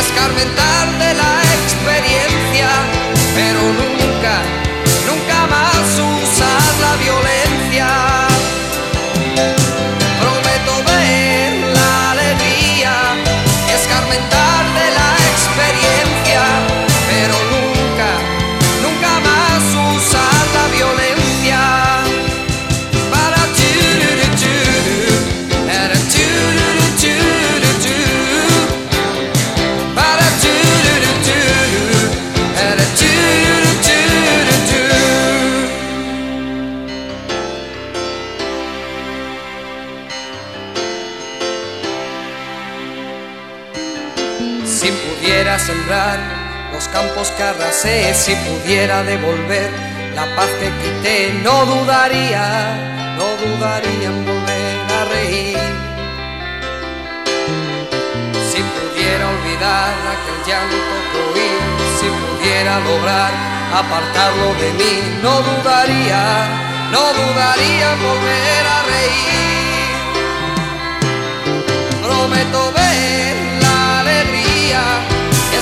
escarmentar 0.06 0.86
de 1.00 1.14
la 1.14 1.34
experiencia, 1.60 2.68
pero 3.36 3.62
nunca, 3.82 4.36
nunca 5.10 5.38
más 5.48 5.86
usar 6.22 6.70
la 6.86 6.94
violencia. 7.06 7.88
Prometo 10.22 10.74
ver 10.92 11.54
la 11.78 12.12
alegría, 12.12 12.94
escarmentar 13.78 14.53
los 46.72 46.88
campos 46.88 47.32
que 47.32 47.44
arrasé, 47.44 48.14
si 48.14 48.34
pudiera 48.36 49.04
devolver 49.04 49.70
la 50.16 50.26
paz 50.36 50.50
que 50.60 50.70
quité, 50.82 51.34
no 51.44 51.66
dudaría, 51.66 53.16
no 53.18 53.28
dudaría 53.44 54.08
en 54.08 54.26
volver 54.26 54.80
a 55.00 55.06
reír. 55.06 55.58
Si 58.50 58.60
pudiera 58.62 59.30
olvidar 59.30 59.94
aquel 60.14 60.40
llanto 60.48 60.96
que 61.12 61.20
oí, 61.28 61.52
si 62.00 62.08
pudiera 62.08 62.80
lograr 62.80 63.32
apartarlo 63.74 64.54
de 64.62 64.70
mí, 64.80 64.94
no 65.22 65.42
dudaría, 65.42 66.22
no 66.92 67.04
dudaría 67.20 67.94
en 67.94 68.00
volver 68.08 68.64
a 68.68 68.80
reír. 68.94 69.44
Prometo 72.02 72.72
ver 72.72 73.53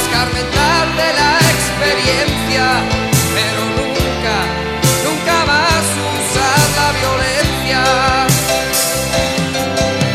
Escarmentar 0.03 0.86
de 1.02 1.10
la 1.19 1.32
experiencia, 1.56 2.65
pero 3.36 3.61
nunca, 3.78 4.38
nunca 5.06 5.36
más 5.52 5.84
usar 6.18 6.61
la 6.80 6.88
violencia. 6.99 7.82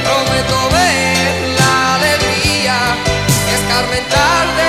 Prometo 0.05 0.59
ver 0.77 1.35
la 1.61 1.95
alegría 1.97 2.77
y 3.49 3.51
escarmentarle 3.59 4.66